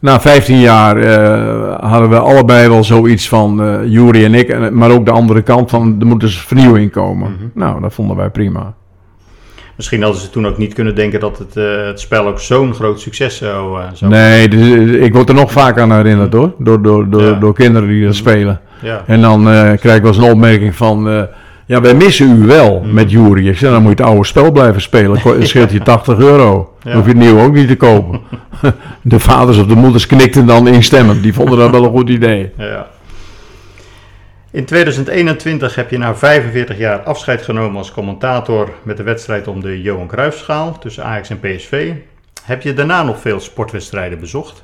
na 0.00 0.20
15 0.20 0.58
jaar 0.58 0.96
eh, 0.96 1.90
hadden 1.90 2.10
we 2.10 2.18
allebei 2.18 2.68
wel 2.68 2.84
zoiets 2.84 3.28
van, 3.28 3.62
eh 3.62 3.74
Jury 3.86 4.24
en 4.24 4.34
ik, 4.34 4.70
maar 4.70 4.90
ook 4.90 5.04
de 5.04 5.10
andere 5.12 5.42
kant 5.42 5.70
van, 5.70 5.96
er 6.00 6.06
moet 6.06 6.20
dus 6.20 6.40
vernieuwing 6.40 6.90
komen. 6.92 7.36
Nou, 7.54 7.80
dat 7.80 7.94
vonden 7.94 8.16
wij 8.16 8.30
prima. 8.30 8.74
Misschien 9.80 10.02
hadden 10.02 10.20
ze 10.20 10.30
toen 10.30 10.46
ook 10.46 10.58
niet 10.58 10.74
kunnen 10.74 10.94
denken 10.94 11.20
dat 11.20 11.38
het, 11.38 11.56
eh, 11.56 11.86
het 11.86 12.00
spel 12.00 12.26
ook 12.26 12.40
zo'n 12.40 12.74
groot 12.74 13.00
succes 13.00 13.36
zou, 13.36 13.80
zou 13.92 14.10
Nee, 14.10 14.48
dus, 14.48 14.60
eh, 14.60 15.02
ik 15.02 15.12
word 15.14 15.28
er 15.28 15.34
nog 15.34 15.52
vaak 15.52 15.78
aan 15.78 15.92
herinnerd 15.92 16.32
hoor, 16.32 16.52
door, 16.58 16.82
door, 16.82 17.10
door, 17.10 17.22
Ja. 17.22 17.32
door 17.32 17.54
kinderen 17.54 17.88
die 17.88 18.04
dat 18.04 18.14
spelen. 18.14 18.60
Ja. 18.82 19.02
En 19.06 19.20
dan 19.20 19.42
krijg 19.80 19.96
ik 19.96 20.02
wel 20.02 20.12
eens 20.12 20.16
een 20.16 20.32
opmerking 20.32 20.74
van, 20.76 21.26
ja, 21.66 21.80
wij 21.80 21.94
missen 21.94 22.42
u 22.42 22.46
wel 22.46 22.80
Mhm. 22.84 22.94
met 22.94 23.10
Jury. 23.10 23.48
Ik 23.48 23.58
zeg, 23.58 23.70
dan 23.70 23.82
moet 23.82 23.96
je 23.98 24.02
het 24.04 24.12
oude 24.12 24.26
spel 24.26 24.52
blijven 24.52 24.80
spelen. 24.80 25.18
Het 25.18 25.48
scheelt 25.48 25.72
je 25.72 25.82
80 25.92 26.18
euro. 26.18 26.72
Dan 26.82 26.92
hoef 26.92 27.02
je 27.04 27.08
het 27.10 27.18
nieuw 27.18 27.40
ook 27.40 27.52
niet 27.54 27.68
te 27.68 27.76
kopen. 27.76 28.20
De 29.02 29.18
vaders 29.18 29.58
of 29.58 29.66
de 29.66 29.74
moeders 29.76 30.06
knikten 30.06 30.46
dan 30.46 30.68
instemmend. 30.68 31.22
Die 31.22 31.34
vonden 31.34 31.58
dat 31.58 31.70
wel 31.70 31.84
een 31.84 31.90
goed 31.90 32.08
idee. 32.08 32.50
Ja. 32.58 32.86
In 34.52 34.64
2021 34.64 35.74
heb 35.74 35.90
je 35.90 35.98
na 35.98 36.14
45 36.14 36.78
jaar 36.78 37.00
afscheid 37.00 37.42
genomen 37.42 37.76
als 37.76 37.92
commentator 37.92 38.70
met 38.82 38.96
de 38.96 39.02
wedstrijd 39.02 39.48
om 39.48 39.60
de 39.60 39.82
Johan 39.82 40.06
Cruijffschaal 40.06 40.78
tussen 40.78 41.04
Ajax 41.04 41.30
en 41.30 41.40
PSV. 41.40 41.92
Heb 42.42 42.62
je 42.62 42.74
daarna 42.74 43.02
nog 43.02 43.20
veel 43.20 43.40
sportwedstrijden 43.40 44.20
bezocht? 44.20 44.62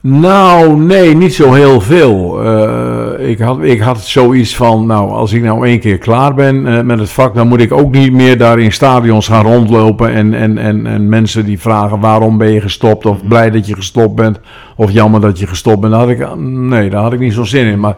Nou, 0.00 0.76
nee, 0.76 1.14
niet 1.16 1.34
zo 1.34 1.52
heel 1.52 1.80
veel. 1.80 2.42
Eh, 2.44 3.28
ik, 3.28 3.38
had, 3.38 3.62
ik 3.62 3.80
had 3.80 4.00
zoiets 4.00 4.56
van, 4.56 4.86
nou, 4.86 5.10
als 5.10 5.32
ik 5.32 5.42
nou 5.42 5.66
één 5.66 5.80
keer 5.80 5.98
klaar 5.98 6.34
ben 6.34 6.66
eh, 6.66 6.82
met 6.82 6.98
het 6.98 7.10
vak, 7.10 7.34
dan 7.34 7.48
moet 7.48 7.60
ik 7.60 7.72
ook 7.72 7.90
niet 7.90 8.12
meer 8.12 8.38
daar 8.38 8.58
in 8.58 8.72
stadions 8.72 9.28
gaan 9.28 9.44
rondlopen 9.44 10.12
en, 10.12 10.34
en, 10.34 10.58
en, 10.58 10.86
en 10.86 11.08
mensen 11.08 11.44
die 11.44 11.60
vragen 11.60 12.00
waarom 12.00 12.38
ben 12.38 12.52
je 12.52 12.60
gestopt 12.60 13.06
of 13.06 13.26
blij 13.26 13.50
dat 13.50 13.66
je 13.66 13.74
gestopt 13.74 14.14
bent 14.14 14.40
of 14.76 14.90
jammer 14.90 15.20
dat 15.20 15.38
je 15.38 15.46
gestopt 15.46 15.80
bent. 15.80 15.92
Daar 15.92 16.02
had 16.02 16.10
ik, 16.10 16.36
nee, 16.36 16.90
daar 16.90 17.02
had 17.02 17.12
ik 17.12 17.20
niet 17.20 17.34
zo 17.34 17.44
zin 17.44 17.66
in. 17.66 17.80
Maar 17.80 17.96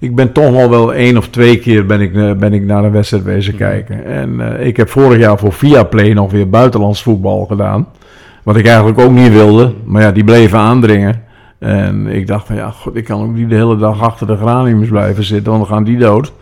ik 0.00 0.14
ben 0.14 0.32
toch 0.32 0.52
nog 0.52 0.68
wel 0.68 0.94
één 0.94 1.16
of 1.16 1.28
twee 1.28 1.58
keer 1.58 1.86
ben 1.86 2.00
ik, 2.00 2.14
eh, 2.14 2.32
ben 2.32 2.52
ik 2.52 2.64
naar 2.64 2.84
een 2.84 2.92
wedstrijd 2.92 3.24
wezen 3.24 3.56
kijken. 3.56 4.04
En 4.04 4.58
eh, 4.58 4.66
ik 4.66 4.76
heb 4.76 4.88
vorig 4.88 5.18
jaar 5.18 5.38
voor 5.38 5.52
Viaplay 5.52 6.12
nog 6.12 6.30
weer 6.30 6.48
buitenlands 6.48 7.02
voetbal 7.02 7.46
gedaan. 7.46 7.86
Wat 8.42 8.56
ik 8.56 8.66
eigenlijk 8.66 9.00
ook 9.00 9.10
niet 9.10 9.32
wilde. 9.32 9.72
Maar 9.84 10.02
ja, 10.02 10.12
die 10.12 10.24
bleven 10.24 10.58
aandringen. 10.58 11.22
En 11.58 12.06
ik 12.06 12.26
dacht 12.26 12.46
van 12.46 12.56
ja, 12.56 12.70
god, 12.70 12.96
ik 12.96 13.04
kan 13.04 13.22
ook 13.22 13.34
niet 13.34 13.48
de 13.48 13.54
hele 13.54 13.76
dag 13.76 14.02
achter 14.02 14.26
de 14.26 14.36
graniums 14.36 14.88
blijven 14.88 15.24
zitten, 15.24 15.52
want 15.52 15.64
dan 15.64 15.74
gaan 15.74 15.84
die 15.84 15.98
dood. 15.98 16.32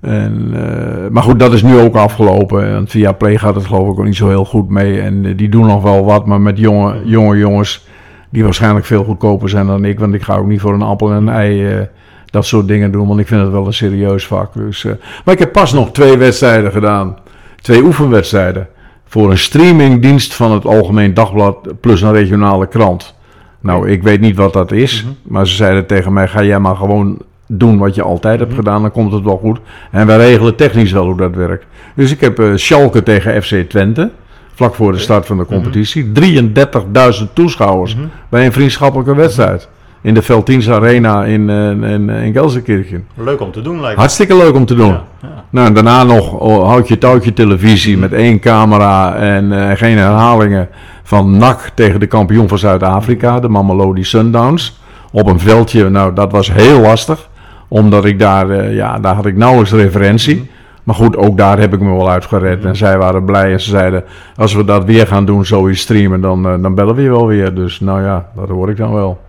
En, 0.00 0.50
eh, 0.54 1.10
maar 1.10 1.22
goed, 1.22 1.38
dat 1.38 1.52
is 1.52 1.62
nu 1.62 1.78
ook 1.78 1.94
afgelopen. 1.94 2.66
En 2.66 2.88
via 2.88 3.12
Play 3.12 3.38
gaat 3.38 3.54
het 3.54 3.66
geloof 3.66 3.92
ik 3.92 3.98
ook 3.98 4.04
niet 4.04 4.16
zo 4.16 4.28
heel 4.28 4.44
goed 4.44 4.68
mee. 4.68 5.00
En 5.00 5.36
die 5.36 5.48
doen 5.48 5.66
nog 5.66 5.82
wel 5.82 6.04
wat, 6.04 6.26
maar 6.26 6.40
met 6.40 6.58
jonge, 6.58 7.00
jonge 7.04 7.38
jongens 7.38 7.86
die 8.30 8.44
waarschijnlijk 8.44 8.86
veel 8.86 9.04
goedkoper 9.04 9.48
zijn 9.48 9.66
dan 9.66 9.84
ik. 9.84 9.98
Want 9.98 10.14
ik 10.14 10.22
ga 10.22 10.36
ook 10.36 10.46
niet 10.46 10.60
voor 10.60 10.74
een 10.74 10.82
appel 10.82 11.10
en 11.10 11.16
een 11.16 11.28
ei 11.28 11.88
dat 12.36 12.46
soort 12.46 12.68
dingen 12.68 12.92
doen, 12.92 13.06
want 13.06 13.20
ik 13.20 13.26
vind 13.26 13.40
het 13.40 13.50
wel 13.50 13.66
een 13.66 13.72
serieus 13.72 14.26
vak. 14.26 14.54
Dus, 14.54 14.84
eh, 14.84 14.92
maar 15.24 15.34
ik 15.34 15.40
heb 15.40 15.52
pas 15.52 15.72
nog 15.72 15.92
twee 15.92 16.16
wedstrijden 16.16 16.72
gedaan. 16.72 17.16
Twee 17.60 17.82
oefenwedstrijden. 17.82 18.68
Voor 19.06 19.30
een 19.30 19.38
streamingdienst 19.38 20.34
van 20.34 20.52
het 20.52 20.64
Algemeen 20.64 21.14
Dagblad 21.14 21.80
plus 21.80 22.02
een 22.02 22.12
regionale 22.12 22.66
krant. 22.66 23.14
Nou, 23.60 23.90
ik 23.90 24.02
weet 24.02 24.20
niet 24.20 24.36
wat 24.36 24.52
dat 24.52 24.72
is. 24.72 25.06
Maar 25.22 25.46
ze 25.46 25.54
zeiden 25.54 25.86
tegen 25.86 26.12
mij: 26.12 26.28
ga 26.28 26.42
jij 26.42 26.58
maar 26.58 26.76
gewoon 26.76 27.18
doen 27.46 27.78
wat 27.78 27.94
je 27.94 28.02
altijd 28.02 28.38
hebt 28.38 28.54
gedaan, 28.54 28.82
dan 28.82 28.90
komt 28.90 29.12
het 29.12 29.24
wel 29.24 29.38
goed. 29.38 29.58
En 29.90 30.06
wij 30.06 30.16
regelen 30.16 30.56
technisch 30.56 30.92
wel 30.92 31.04
hoe 31.04 31.16
dat 31.16 31.34
werkt. 31.34 31.66
Dus 31.94 32.10
ik 32.10 32.20
heb 32.20 32.38
eh 32.38 32.50
Schalke 32.54 33.02
tegen 33.02 33.42
FC 33.42 33.54
Twente. 33.68 34.10
Vlak 34.54 34.74
voor 34.74 34.92
de 34.92 34.98
start 34.98 35.26
van 35.26 35.36
de 35.36 35.44
competitie. 35.44 36.12
33.000 36.12 37.32
toeschouwers 37.32 37.96
bij 38.28 38.46
een 38.46 38.52
vriendschappelijke 38.52 39.14
wedstrijd. 39.14 39.68
In 40.00 40.14
de 40.14 40.22
Veltins 40.22 40.70
Arena 40.70 41.24
in, 41.24 41.50
eh, 41.50 41.90
in, 41.92 42.10
in 42.10 42.32
Gelsenkirchen. 42.32 43.06
Leuk 43.14 43.40
om 43.40 43.52
te 43.52 43.62
doen 43.62 43.80
lijkt 43.80 43.94
me. 43.94 44.00
Hartstikke 44.00 44.36
leuk 44.36 44.54
om 44.54 44.66
te 44.66 44.74
doen. 44.74 44.88
Ja, 44.88 45.04
ja. 45.22 45.44
Nou, 45.50 45.72
daarna 45.72 46.04
nog 46.04 46.32
oh, 46.32 46.68
houtje 46.68 46.98
touwtje 46.98 47.32
televisie 47.32 47.98
met 47.98 48.12
één 48.12 48.38
camera 48.38 49.14
en 49.14 49.52
eh, 49.52 49.76
geen 49.76 49.98
herhalingen 49.98 50.68
van 51.02 51.38
NAC 51.38 51.70
tegen 51.74 52.00
de 52.00 52.06
kampioen 52.06 52.48
van 52.48 52.58
Zuid-Afrika, 52.58 53.40
de 53.40 53.48
Mamelodi 53.48 54.04
Sundowns. 54.04 54.80
Op 55.12 55.26
een 55.26 55.40
veldje, 55.40 55.88
nou 55.88 56.14
dat 56.14 56.32
was 56.32 56.52
heel 56.52 56.80
lastig, 56.80 57.28
omdat 57.68 58.04
ik 58.04 58.18
daar, 58.18 58.50
eh, 58.50 58.74
ja, 58.74 58.98
daar 58.98 59.14
had 59.14 59.26
ik 59.26 59.36
nauwelijks 59.36 59.72
referentie. 59.72 60.50
Maar 60.82 60.94
goed, 60.94 61.16
ook 61.16 61.36
daar 61.36 61.58
heb 61.58 61.74
ik 61.74 61.80
me 61.80 61.96
wel 61.96 62.10
uitgered 62.10 62.64
en 62.64 62.76
zij 62.76 62.98
waren 62.98 63.24
blij 63.24 63.52
en 63.52 63.60
ze 63.60 63.70
zeiden, 63.70 64.04
als 64.36 64.54
we 64.54 64.64
dat 64.64 64.84
weer 64.84 65.06
gaan 65.06 65.24
doen, 65.24 65.44
zo 65.44 65.66
in 65.66 65.76
streamen, 65.76 66.20
dan, 66.20 66.46
eh, 66.46 66.54
dan 66.62 66.74
bellen 66.74 66.94
we 66.94 67.02
je 67.02 67.10
wel 67.10 67.26
weer. 67.26 67.54
Dus 67.54 67.80
nou 67.80 68.02
ja, 68.02 68.26
dat 68.36 68.48
hoor 68.48 68.70
ik 68.70 68.76
dan 68.76 68.92
wel. 68.92 69.20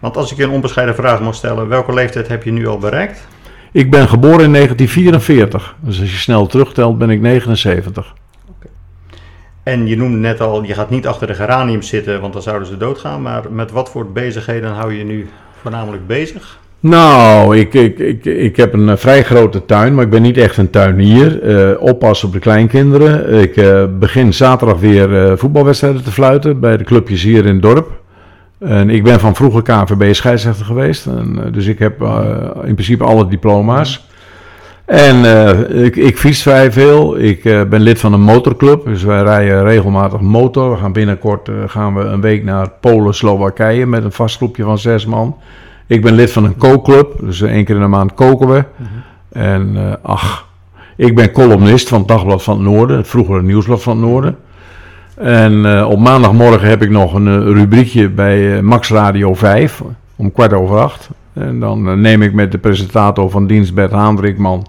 Want 0.00 0.16
als 0.16 0.30
ik 0.30 0.36
je 0.36 0.42
een 0.42 0.50
onbescheiden 0.50 0.94
vraag 0.94 1.20
mag 1.20 1.34
stellen, 1.34 1.68
welke 1.68 1.94
leeftijd 1.94 2.28
heb 2.28 2.42
je 2.42 2.52
nu 2.52 2.66
al 2.66 2.78
bereikt? 2.78 3.26
Ik 3.72 3.90
ben 3.90 4.08
geboren 4.08 4.44
in 4.44 4.52
1944, 4.52 5.76
dus 5.80 6.00
als 6.00 6.10
je 6.10 6.16
snel 6.16 6.46
terugtelt 6.46 6.98
ben 6.98 7.10
ik 7.10 7.20
79. 7.20 8.14
En 9.62 9.86
je 9.86 9.96
noemde 9.96 10.16
net 10.18 10.40
al, 10.40 10.62
je 10.62 10.74
gaat 10.74 10.90
niet 10.90 11.06
achter 11.06 11.26
de 11.26 11.34
geraniums 11.34 11.88
zitten, 11.88 12.20
want 12.20 12.32
dan 12.32 12.42
zouden 12.42 12.68
ze 12.68 12.76
doodgaan. 12.76 13.22
Maar 13.22 13.42
met 13.50 13.70
wat 13.70 13.90
voor 13.90 14.12
bezigheden 14.12 14.70
hou 14.70 14.94
je 14.94 15.04
nu 15.04 15.28
voornamelijk 15.60 16.06
bezig? 16.06 16.58
Nou, 16.80 17.56
ik, 17.56 17.74
ik, 17.74 17.98
ik, 17.98 18.24
ik 18.24 18.56
heb 18.56 18.72
een 18.72 18.88
eh, 18.88 18.96
vrij 18.96 19.24
grote 19.24 19.64
tuin, 19.64 19.94
maar 19.94 20.04
ik 20.04 20.10
ben 20.10 20.22
niet 20.22 20.36
echt 20.36 20.56
een 20.56 20.70
tuinier. 20.70 21.42
Eh 21.42 21.82
oppassen 21.82 22.26
op 22.28 22.34
de 22.34 22.40
kleinkinderen. 22.40 23.40
Ik 23.40 23.56
eh, 23.56 23.84
begin 23.98 24.32
zaterdag 24.32 24.78
weer 24.78 25.38
voetbalwedstrijden 25.38 26.04
te 26.04 26.10
fluiten 26.10 26.60
bij 26.60 26.76
de 26.76 26.84
clubjes 26.84 27.22
hier 27.22 27.46
in 27.46 27.52
het 27.52 27.62
dorp. 27.62 27.99
En 28.60 28.90
ik 28.90 29.02
ben 29.02 29.20
van 29.20 29.34
vroeger 29.34 29.62
KNVB 29.62 30.14
scheidsrechter 30.14 30.66
geweest. 30.66 31.06
En, 31.06 31.44
eh, 31.44 31.52
dus 31.52 31.66
ik 31.66 31.78
heb 31.78 32.02
eh, 32.02 32.34
in 32.64 32.74
principe 32.74 33.04
alle 33.04 33.28
diploma's. 33.28 34.08
En 34.84 35.24
eh, 35.24 35.84
ik, 35.84 35.96
ik 35.96 36.18
fiets 36.18 36.42
vrij 36.42 36.72
veel. 36.72 37.18
Ik 37.18 37.42
ben 37.42 37.80
lid 37.80 38.00
van 38.00 38.12
een 38.12 38.20
motorclub. 38.20 38.84
Dus 38.84 39.02
wij 39.02 39.22
rijden 39.22 39.62
regelmatig 39.62 40.20
motor. 40.20 40.70
We 40.70 40.76
gaan 40.76 40.92
binnenkort 40.92 41.50
gaan 41.66 41.94
we 41.94 42.00
een 42.00 42.20
week 42.20 42.44
naar 42.44 42.70
Polen, 42.80 43.14
Slowakije 43.14 43.86
met 43.86 44.04
een 44.04 44.12
vast 44.12 44.36
groepje 44.36 44.62
van 44.62 44.78
zes 44.78 45.06
man. 45.06 45.36
Ik 45.86 46.02
ben 46.02 46.14
lid 46.14 46.32
van 46.32 46.44
een 46.44 46.56
kookclub. 46.56 47.12
Dus 47.20 47.40
één 47.40 47.64
keer 47.64 47.74
in 47.74 47.80
de 47.80 47.86
maand 47.86 48.14
koken 48.14 48.48
we. 48.48 48.64
En 49.32 49.98
ach, 50.02 50.46
ik 50.96 51.14
ben 51.14 51.32
columnist 51.32 51.88
van 51.88 51.98
het 51.98 52.08
Dagblad 52.08 52.42
van 52.42 52.54
het 52.54 52.64
Noorden. 52.64 52.96
Het 52.96 53.08
vroegere 53.08 53.42
Nieuwsblad 53.42 53.82
van 53.82 53.96
het 53.96 54.06
Noorden. 54.06 54.36
En 55.20 55.76
eh, 55.76 55.88
op 55.90 55.98
maandagmorgen 55.98 56.68
heb 56.68 56.82
ik 56.82 56.90
nog 56.90 57.14
een 57.14 57.26
eh, 57.26 57.52
rubriekje 57.52 58.08
bij 58.08 58.56
eh, 58.56 58.62
Max 58.62 58.90
Radio 58.90 59.34
5 59.34 59.82
om 60.16 60.32
kwart 60.32 60.52
over 60.52 60.78
acht. 60.78 61.08
En 61.32 61.60
dan 61.60 62.00
neem 62.00 62.22
ik 62.22 62.32
met 62.32 62.52
de 62.52 62.58
presentator 62.58 63.30
van 63.30 63.46
dienst 63.46 63.74
Bert 63.74 63.92
Haandrikman 63.92 64.66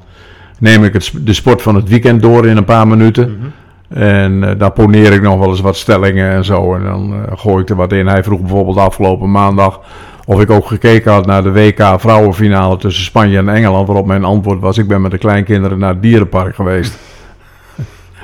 neem 0.61 0.83
ik 0.83 0.93
het, 0.93 1.11
de 1.21 1.33
sport 1.33 1.61
van 1.61 1.75
het 1.75 1.89
weekend 1.89 2.21
door 2.21 2.47
in 2.47 2.57
een 2.57 2.65
paar 2.65 2.87
minuten. 2.87 3.53
En 3.87 4.43
eh, 4.43 4.51
daar 4.57 4.71
poneer 4.71 5.13
ik 5.13 5.21
nog 5.21 5.39
wel 5.39 5.49
eens 5.49 5.61
wat 5.61 5.75
stellingen 5.75 6.31
en 6.31 6.45
zo. 6.45 6.75
En 6.75 6.83
dan 6.83 7.13
gooi 7.35 7.61
ik 7.61 7.69
er 7.69 7.75
wat 7.75 7.91
in. 7.91 8.07
Hij 8.07 8.23
vroeg 8.23 8.39
bijvoorbeeld 8.39 8.77
afgelopen 8.77 9.31
maandag 9.31 9.79
of 10.25 10.41
ik 10.41 10.49
ook 10.49 10.67
gekeken 10.67 11.11
had 11.11 11.25
naar 11.25 11.43
de 11.43 11.51
WK 11.51 11.93
vrouwenfinale 11.97 12.77
tussen 12.77 13.03
Spanje 13.03 13.37
en 13.37 13.49
Engeland. 13.49 13.87
Waarop 13.87 14.05
mijn 14.05 14.23
antwoord 14.23 14.59
was: 14.59 14.77
ik 14.77 14.87
ben 14.87 15.01
met 15.01 15.11
de 15.11 15.17
kleinkinderen 15.17 15.79
naar 15.79 15.89
het 15.89 16.01
dierenpark 16.01 16.55
geweest. 16.55 16.97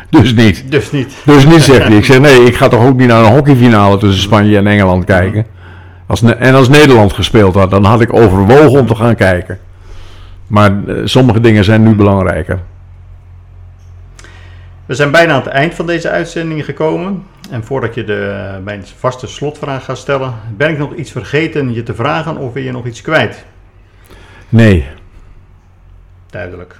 Dus 0.09 0.33
niet. 0.33 0.71
Dus 0.71 0.91
niet. 0.91 1.21
Dus 1.25 1.45
niet, 1.45 1.61
zegt 1.61 1.87
hij. 1.87 1.97
Ik 1.97 2.05
zeg, 2.05 2.19
nee, 2.19 2.43
ik 2.43 2.55
ga 2.55 2.67
toch 2.67 2.85
ook 2.85 2.97
niet 2.97 3.07
naar 3.07 3.23
een 3.23 3.33
hockeyfinale 3.33 3.97
tussen 3.97 4.21
Spanje 4.21 4.57
en 4.57 4.67
Engeland 4.67 5.05
kijken. 5.05 5.45
Als, 6.07 6.21
en 6.21 6.55
als 6.55 6.69
Nederland 6.69 7.13
gespeeld 7.13 7.55
had, 7.55 7.69
dan 7.69 7.83
had 7.83 8.01
ik 8.01 8.13
overwogen 8.13 8.79
om 8.79 8.87
te 8.87 8.95
gaan 8.95 9.15
kijken. 9.15 9.59
Maar 10.47 10.87
eh, 10.87 11.01
sommige 11.03 11.39
dingen 11.39 11.63
zijn 11.63 11.83
nu 11.83 11.95
belangrijker. 11.95 12.59
We 14.85 14.95
zijn 14.95 15.11
bijna 15.11 15.33
aan 15.33 15.41
het 15.41 15.49
eind 15.49 15.73
van 15.73 15.85
deze 15.85 16.09
uitzending 16.09 16.65
gekomen. 16.65 17.23
En 17.49 17.63
voordat 17.63 17.93
je 17.93 18.03
de, 18.03 18.49
mijn 18.63 18.83
vaste 18.97 19.27
slotvraag 19.27 19.83
gaat 19.83 19.97
stellen, 19.97 20.33
ben 20.57 20.69
ik 20.69 20.77
nog 20.77 20.95
iets 20.95 21.11
vergeten 21.11 21.73
je 21.73 21.83
te 21.83 21.95
vragen 21.95 22.37
of 22.37 22.53
wil 22.53 22.63
je 22.63 22.71
nog 22.71 22.85
iets 22.85 23.01
kwijt? 23.01 23.45
Nee. 24.49 24.87
Duidelijk. 26.29 26.79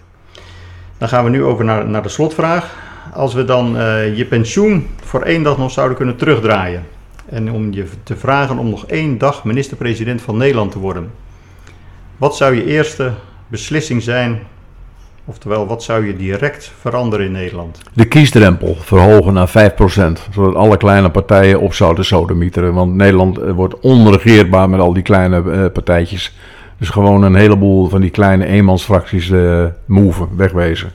Dan 0.98 1.08
gaan 1.10 1.24
we 1.24 1.30
nu 1.30 1.44
over 1.44 1.66
naar, 1.66 1.88
naar 1.88 2.04
de 2.04 2.10
slotvraag. 2.10 2.76
Als 3.14 3.34
we 3.34 3.46
dan 3.46 3.78
eh, 3.78 4.18
je 4.18 4.26
pensioen 4.26 4.88
voor 5.04 5.22
één 5.22 5.44
dag 5.44 5.58
nog 5.58 5.72
zouden 5.72 5.98
kunnen 5.98 6.16
terugdraaien. 6.16 6.84
En 7.30 7.52
om 7.52 7.74
je 7.74 7.86
te 8.04 8.18
vragen 8.18 8.58
om 8.58 8.70
nog 8.70 8.86
één 8.86 9.18
dag 9.18 9.44
minister-president 9.44 10.22
van 10.22 10.38
Nederland 10.38 10.72
te 10.72 10.80
worden. 10.80 11.12
Wat 12.18 12.36
zou 12.36 12.56
je 12.56 12.66
eerste 12.66 13.12
beslissing 13.48 14.04
zijn? 14.04 14.40
Oftewel, 15.26 15.68
wat 15.68 15.84
zou 15.84 16.06
je 16.06 16.16
direct 16.16 16.72
veranderen 16.80 17.26
in 17.26 17.32
Nederland? 17.32 17.82
De 17.94 18.06
kiesdrempel 18.06 18.76
verhogen 18.80 19.34
naar 19.34 19.50
5%. 19.50 19.52
Zodat 20.32 20.56
alle 20.56 20.78
kleine 20.78 21.10
partijen 21.10 21.60
op 21.60 21.74
zouden 21.74 22.06
sodemieteren. 22.06 22.74
Want 22.74 22.94
Nederland 22.94 23.38
eh, 23.38 23.52
wordt 23.52 23.80
onregeerbaar 23.80 24.70
met 24.70 24.80
al 24.80 24.94
die 24.94 25.04
kleine 25.04 25.52
eh, 25.52 25.66
partijtjes. 25.74 26.38
Dus 26.78 26.90
gewoon 26.90 27.24
een 27.24 27.36
heleboel 27.36 27.90
van 27.90 28.02
die 28.02 28.10
kleine 28.10 28.46
eenmansfracties 28.46 29.30
uh, 29.30 29.66
wegwezen. 30.36 30.92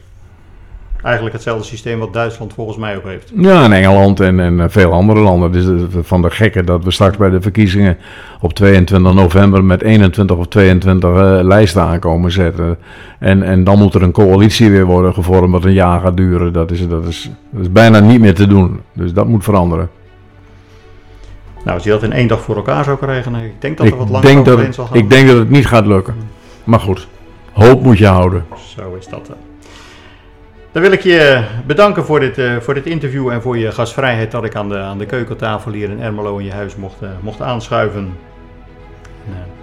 Eigenlijk 1.03 1.35
hetzelfde 1.35 1.65
systeem 1.65 1.99
wat 1.99 2.13
Duitsland 2.13 2.53
volgens 2.53 2.77
mij 2.77 2.97
ook 2.97 3.05
heeft. 3.05 3.33
Ja, 3.35 3.65
en 3.65 3.73
Engeland 3.73 4.21
en, 4.21 4.41
en 4.41 4.71
veel 4.71 4.93
andere 4.93 5.21
landen. 5.21 5.53
Dus 5.53 5.67
van 6.03 6.23
de 6.23 6.31
gekke 6.31 6.65
dat 6.65 6.85
we 6.85 6.91
straks 6.91 7.17
bij 7.17 7.31
de 7.31 7.41
verkiezingen 7.41 7.99
op 8.41 8.53
22 8.53 9.15
november 9.15 9.65
met 9.65 9.83
21 9.83 10.37
of 10.37 10.47
22 10.47 11.11
uh, 11.11 11.39
lijsten 11.43 11.83
aankomen 11.83 12.31
zetten. 12.31 12.79
En, 13.19 13.43
en 13.43 13.65
dan 13.65 13.79
moet 13.79 13.95
er 13.95 14.03
een 14.03 14.13
coalitie 14.13 14.71
weer 14.71 14.85
worden 14.85 15.15
gevormd 15.15 15.53
wat 15.53 15.65
een 15.65 15.73
jaar 15.73 16.01
gaat 16.01 16.17
duren. 16.17 16.53
Dat 16.53 16.71
is, 16.71 16.89
dat, 16.89 17.07
is, 17.07 17.31
dat 17.51 17.61
is 17.61 17.73
bijna 17.73 18.01
niet 18.01 18.21
meer 18.21 18.35
te 18.35 18.47
doen. 18.47 18.81
Dus 18.93 19.13
dat 19.13 19.27
moet 19.27 19.45
veranderen. 19.45 19.91
Nou, 21.65 21.75
als 21.75 21.85
je 21.85 21.91
dat 21.91 22.03
in 22.03 22.13
één 22.13 22.29
dag 22.29 22.41
voor 22.41 22.57
elkaar 22.57 22.85
zou 22.85 22.99
krijgen, 22.99 23.35
ik 23.35 23.61
denk 23.61 23.79
dat 23.79 23.87
er 23.87 23.97
wat 23.97 24.09
langer 24.09 24.45
denk 24.45 24.75
zal 24.75 24.87
gaan. 24.87 24.97
Ik 24.97 25.11
denk 25.11 25.29
dat 25.29 25.37
het 25.37 25.51
niet 25.51 25.67
gaat 25.67 25.87
lukken. 25.87 26.15
Maar 26.65 26.81
goed, 26.81 27.09
hoop 27.53 27.83
moet 27.83 27.99
je 27.99 28.07
houden. 28.07 28.45
Zo 28.77 28.95
is 28.99 29.09
dat. 29.09 29.31
Dan 30.73 30.83
wil 30.83 30.93
ik 30.93 31.03
je 31.03 31.45
bedanken 31.67 32.05
voor 32.05 32.21
dit, 32.21 32.39
uh, 32.39 32.57
voor 32.57 32.75
dit 32.75 32.87
interview 32.87 33.29
en 33.29 33.43
voor 33.43 33.59
je 33.59 33.73
gastvrijheid 33.73 34.31
dat 34.31 34.45
ik 34.45 34.55
aan 34.55 34.69
de, 34.69 34.79
aan 34.79 34.99
de 34.99 35.07
keukentafel 35.07 35.73
hier 35.73 35.91
in 35.91 36.01
Ermelo 36.01 36.37
in 36.37 36.45
je 36.45 36.53
huis 36.53 36.77
mocht, 36.77 37.03
uh, 37.03 37.09
mocht 37.21 37.41
aanschuiven. 37.41 38.17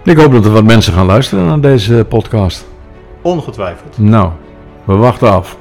Ik 0.04 0.16
hoop 0.16 0.32
dat 0.32 0.44
er 0.44 0.50
wat 0.50 0.64
mensen 0.64 0.92
gaan 0.92 1.06
luisteren 1.06 1.46
naar 1.46 1.60
deze 1.60 2.04
podcast. 2.08 2.66
Ongetwijfeld. 3.22 3.98
Nou, 3.98 4.30
we 4.84 4.94
wachten 4.94 5.30
af. 5.30 5.56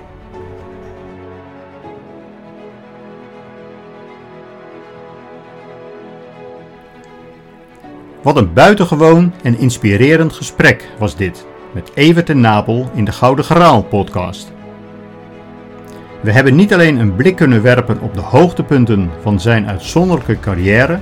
Wat 8.22 8.38
een 8.38 8.54
buitengewoon 8.54 9.34
en 9.43 9.58
inspirerend 9.58 10.34
gesprek 10.34 10.89
was 10.97 11.16
dit 11.16 11.45
met 11.72 11.91
Evert 11.93 12.30
en 12.30 12.39
Napel 12.39 12.89
in 12.93 13.06
de 13.06 13.12
Gouden 13.12 13.45
Geraal 13.45 13.84
podcast. 13.84 14.58
We 16.22 16.32
hebben 16.32 16.56
niet 16.56 16.74
alleen 16.74 16.98
een 16.98 17.16
blik 17.16 17.36
kunnen 17.36 17.62
werpen 17.62 18.00
op 18.02 18.14
de 18.14 18.22
hoogtepunten 18.22 19.12
van 19.22 19.40
zijn 19.40 19.68
uitzonderlijke 19.68 20.40
carrière, 20.40 21.00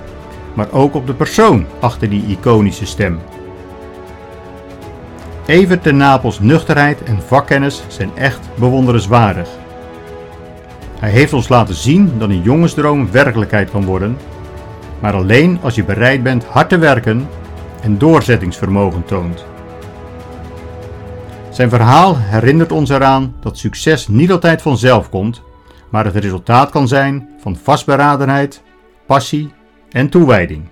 maar 0.54 0.72
ook 0.72 0.96
op 0.96 1.08
de 1.08 1.14
persoon 1.14 1.66
achter 1.80 2.10
die 2.10 2.26
iconische 2.28 2.86
stem. 2.86 3.20
Evert 5.46 5.84
ten 5.84 5.98
Napels 5.98 6.40
nuchterheid 6.40 7.04
en 7.04 7.22
vakkennis 7.22 7.84
zijn 7.88 8.10
echt 8.16 8.40
bewonderenswaardig. 8.56 9.50
Hij 11.00 11.10
heeft 11.10 11.34
ons 11.34 11.50
laten 11.50 11.76
zien 11.76 12.12
dat 12.18 12.30
een 12.30 12.42
jongensdroom 12.42 13.12
werkelijkheid 13.12 13.72
kan 13.72 13.86
worden, 13.86 14.18
maar 15.00 15.14
alleen 15.14 15.60
als 15.62 15.76
je 15.76 15.84
bereid 15.84 16.24
bent 16.24 16.46
hard 16.46 16.70
te 16.70 16.78
werken 16.78 17.28
en 17.82 17.98
doorzettingsvermogen 17.98 19.06
toont. 19.06 19.46
Zijn 21.58 21.70
verhaal 21.70 22.18
herinnert 22.18 22.72
ons 22.72 22.90
eraan 22.90 23.36
dat 23.42 23.58
succes 23.58 24.08
niet 24.08 24.32
altijd 24.32 24.62
vanzelf 24.62 25.10
komt, 25.10 25.42
maar 25.90 26.06
het 26.06 26.16
resultaat 26.16 26.70
kan 26.70 26.88
zijn 26.88 27.30
van 27.40 27.56
vastberadenheid, 27.56 28.62
passie 29.06 29.52
en 29.90 30.10
toewijding. 30.10 30.64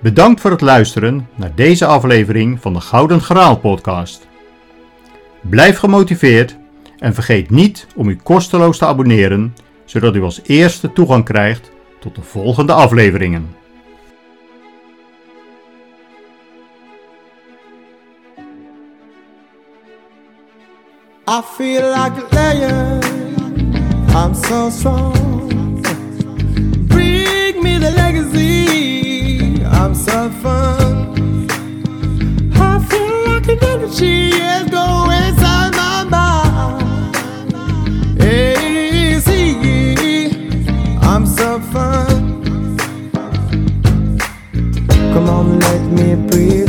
Bedankt 0.00 0.40
voor 0.40 0.50
het 0.50 0.60
luisteren 0.60 1.28
naar 1.34 1.54
deze 1.54 1.86
aflevering 1.86 2.60
van 2.60 2.72
de 2.72 2.80
Gouden 2.80 3.20
Graal 3.20 3.56
podcast. 3.56 4.28
Blijf 5.40 5.78
gemotiveerd 5.78 6.56
en 6.98 7.14
vergeet 7.14 7.50
niet 7.50 7.86
om 7.96 8.08
u 8.08 8.16
kosteloos 8.16 8.78
te 8.78 8.86
abonneren, 8.86 9.54
zodat 9.84 10.14
u 10.14 10.22
als 10.22 10.40
eerste 10.42 10.92
toegang 10.92 11.24
krijgt 11.24 11.70
tot 12.00 12.14
de 12.14 12.22
volgende 12.22 12.72
afleveringen. 12.72 13.59
I 21.32 21.42
feel 21.42 21.88
like 21.90 22.18
a 22.18 22.26
lion. 22.34 23.04
I'm 24.08 24.34
so 24.34 24.68
strong. 24.68 25.78
Bring 26.88 27.62
me 27.62 27.78
the 27.78 27.92
legacy. 27.92 29.64
I'm 29.64 29.94
so 29.94 30.28
fun. 30.42 31.46
I 32.56 32.80
feel 32.90 33.16
like 33.28 33.46
an 33.46 33.62
energy 33.62 34.30
is 34.30 34.70
going 34.70 35.22
inside 35.28 35.72
my 35.76 36.02
mind. 36.16 37.16
Easy. 38.20 39.54
I'm 41.00 41.26
so 41.26 41.60
fun. 41.72 42.42
Come 45.12 45.28
on, 45.30 45.60
let 45.60 45.82
me 45.92 46.16
breathe. 46.28 46.59